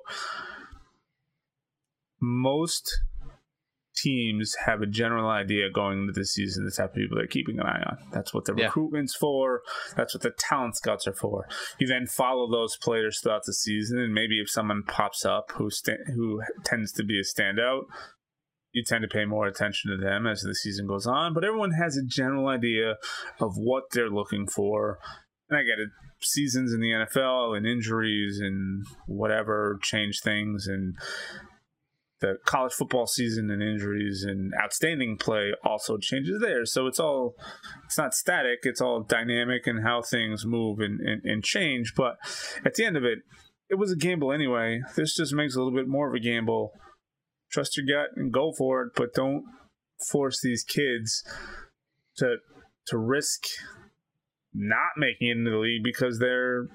most 2.22 3.00
teams 4.02 4.56
have 4.66 4.82
a 4.82 4.86
general 4.86 5.30
idea 5.30 5.70
going 5.70 6.02
into 6.02 6.14
the 6.14 6.26
season 6.26 6.66
the 6.66 6.72
type 6.72 6.92
of 6.92 6.96
people 6.96 7.18
they're 7.18 7.28
keeping 7.28 7.60
an 7.60 7.66
eye 7.66 7.84
on. 7.86 7.98
That's 8.12 8.34
what 8.34 8.46
the 8.46 8.56
yeah. 8.56 8.66
recruitment's 8.66 9.16
for. 9.16 9.62
That's 9.96 10.14
what 10.14 10.24
the 10.24 10.32
talent 10.38 10.78
scouts 10.78 11.08
are 11.08 11.14
for. 11.14 11.48
You 11.80 11.88
then 11.88 12.08
follow 12.08 12.50
those 12.50 12.78
players 12.78 13.20
throughout 13.20 13.44
the 13.46 13.54
season, 13.54 14.00
and 14.00 14.14
maybe 14.14 14.40
if 14.40 14.50
someone 14.50 14.84
pops 14.84 15.26
up 15.26 15.52
who 15.56 15.70
sta- 15.70 16.06
who 16.16 16.42
tends 16.64 16.92
to 16.94 17.04
be 17.04 17.20
a 17.20 17.24
standout, 17.24 17.84
you 18.72 18.84
tend 18.84 19.02
to 19.02 19.08
pay 19.08 19.26
more 19.26 19.48
attention 19.48 19.92
to 19.92 19.98
them 19.98 20.28
as 20.28 20.42
the 20.42 20.56
season 20.56 20.88
goes 20.88 21.08
on. 21.08 21.34
But 21.34 21.44
everyone 21.44 21.72
has 21.72 21.98
a 21.98 22.06
general 22.06 22.48
idea 22.48 22.96
of 23.40 23.54
what 23.58 23.86
they're 23.92 24.10
looking 24.10 24.48
for. 24.48 25.00
And 25.50 25.58
I 25.58 25.64
get 25.64 25.80
it. 25.80 25.90
Seasons 26.22 26.74
in 26.74 26.82
the 26.82 26.92
NFL 26.92 27.56
and 27.56 27.66
injuries 27.66 28.40
and 28.40 28.86
whatever 29.08 29.80
change 29.82 30.20
things 30.22 30.68
and 30.68 30.96
the 32.20 32.38
college 32.46 32.74
football 32.74 33.08
season 33.08 33.50
and 33.50 33.64
injuries 33.64 34.24
and 34.24 34.54
outstanding 34.62 35.18
play 35.18 35.54
also 35.64 35.98
changes 35.98 36.42
there. 36.42 36.66
So 36.66 36.88
it's 36.88 37.00
all 37.00 37.36
it's 37.86 37.98
not 37.98 38.14
static, 38.14 38.60
it's 38.64 38.82
all 38.82 39.02
dynamic 39.02 39.68
and 39.68 39.84
how 39.84 40.02
things 40.02 40.46
move 40.46 40.80
and, 40.80 41.00
and, 41.00 41.24
and, 41.24 41.44
change. 41.44 41.94
But 41.96 42.18
at 42.66 42.76
the 42.76 42.86
end 42.86 42.98
of 42.98 43.04
it, 43.04 43.20
it 43.70 43.76
was 43.76 43.92
a 43.92 43.96
gamble 43.96 44.32
anyway. 44.32 44.82
This 44.96 45.16
just 45.16 45.34
makes 45.34 45.56
a 45.56 45.60
little 45.60 45.78
bit 45.78 45.88
more 45.88 46.10
of 46.10 46.14
a 46.14 46.20
gamble. 46.20 46.74
Trust 47.52 47.78
your 47.78 47.86
gut 47.86 48.12
and 48.16 48.34
go 48.34 48.52
for 48.58 48.84
it, 48.84 48.92
but 48.96 49.14
don't 49.14 49.46
force 50.10 50.42
these 50.42 50.64
kids 50.64 51.24
to 52.18 52.38
to 52.88 52.98
risk 52.98 53.44
not 54.54 54.98
making 54.98 55.28
it 55.30 55.38
into 55.38 55.52
the 55.52 55.58
league 55.58 55.84
because 55.84 56.20
they're 56.20 56.68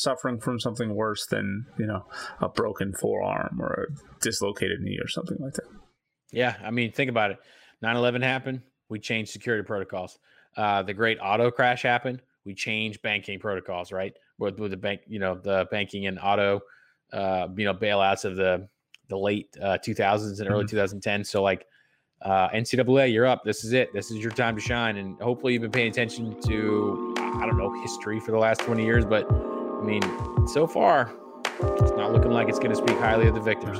suffering 0.00 0.38
from 0.40 0.60
something 0.60 0.94
worse 0.94 1.26
than 1.26 1.66
you 1.78 1.86
know 1.86 2.04
a 2.40 2.48
broken 2.48 2.92
forearm 2.92 3.58
or 3.60 3.88
a 3.88 4.20
dislocated 4.20 4.80
knee 4.80 4.98
or 5.02 5.08
something 5.08 5.38
like 5.40 5.54
that 5.54 5.66
yeah 6.32 6.56
i 6.64 6.70
mean 6.70 6.92
think 6.92 7.10
about 7.10 7.30
it 7.30 7.38
9-11 7.82 8.22
happened 8.22 8.62
we 8.88 8.98
changed 8.98 9.30
security 9.30 9.64
protocols 9.64 10.18
uh, 10.56 10.82
the 10.82 10.94
great 10.94 11.18
auto 11.22 11.50
crash 11.50 11.82
happened 11.82 12.22
we 12.44 12.54
changed 12.54 13.02
banking 13.02 13.38
protocols 13.38 13.92
right 13.92 14.14
with, 14.38 14.58
with 14.58 14.70
the 14.70 14.76
bank 14.76 15.00
you 15.06 15.18
know 15.18 15.34
the 15.34 15.66
banking 15.70 16.06
and 16.06 16.18
auto 16.18 16.60
uh, 17.12 17.48
you 17.56 17.64
know 17.64 17.74
bailouts 17.74 18.24
of 18.24 18.36
the 18.36 18.68
the 19.08 19.16
late 19.16 19.56
uh, 19.62 19.78
2000s 19.78 20.40
and 20.40 20.50
early 20.50 20.64
mm-hmm. 20.64 20.70
2010 20.70 21.24
so 21.24 21.42
like 21.42 21.66
uh, 22.22 22.48
NCAA, 22.48 23.12
you're 23.12 23.26
up. 23.26 23.44
This 23.44 23.64
is 23.64 23.72
it. 23.72 23.92
This 23.92 24.10
is 24.10 24.18
your 24.18 24.32
time 24.32 24.56
to 24.56 24.60
shine. 24.60 24.96
And 24.96 25.20
hopefully, 25.20 25.52
you've 25.52 25.62
been 25.62 25.70
paying 25.70 25.88
attention 25.90 26.40
to, 26.42 27.14
I 27.16 27.46
don't 27.46 27.56
know, 27.56 27.72
history 27.80 28.18
for 28.18 28.32
the 28.32 28.38
last 28.38 28.60
20 28.62 28.84
years, 28.84 29.04
but 29.04 29.28
I 29.78 29.82
mean, 29.82 30.02
so 30.46 30.66
far, 30.66 31.12
it's 31.60 31.92
not 31.92 32.12
looking 32.12 32.30
like 32.32 32.48
it's 32.48 32.58
going 32.58 32.70
to 32.70 32.76
speak 32.76 32.98
highly 32.98 33.28
of 33.28 33.34
the 33.34 33.40
victors. 33.40 33.78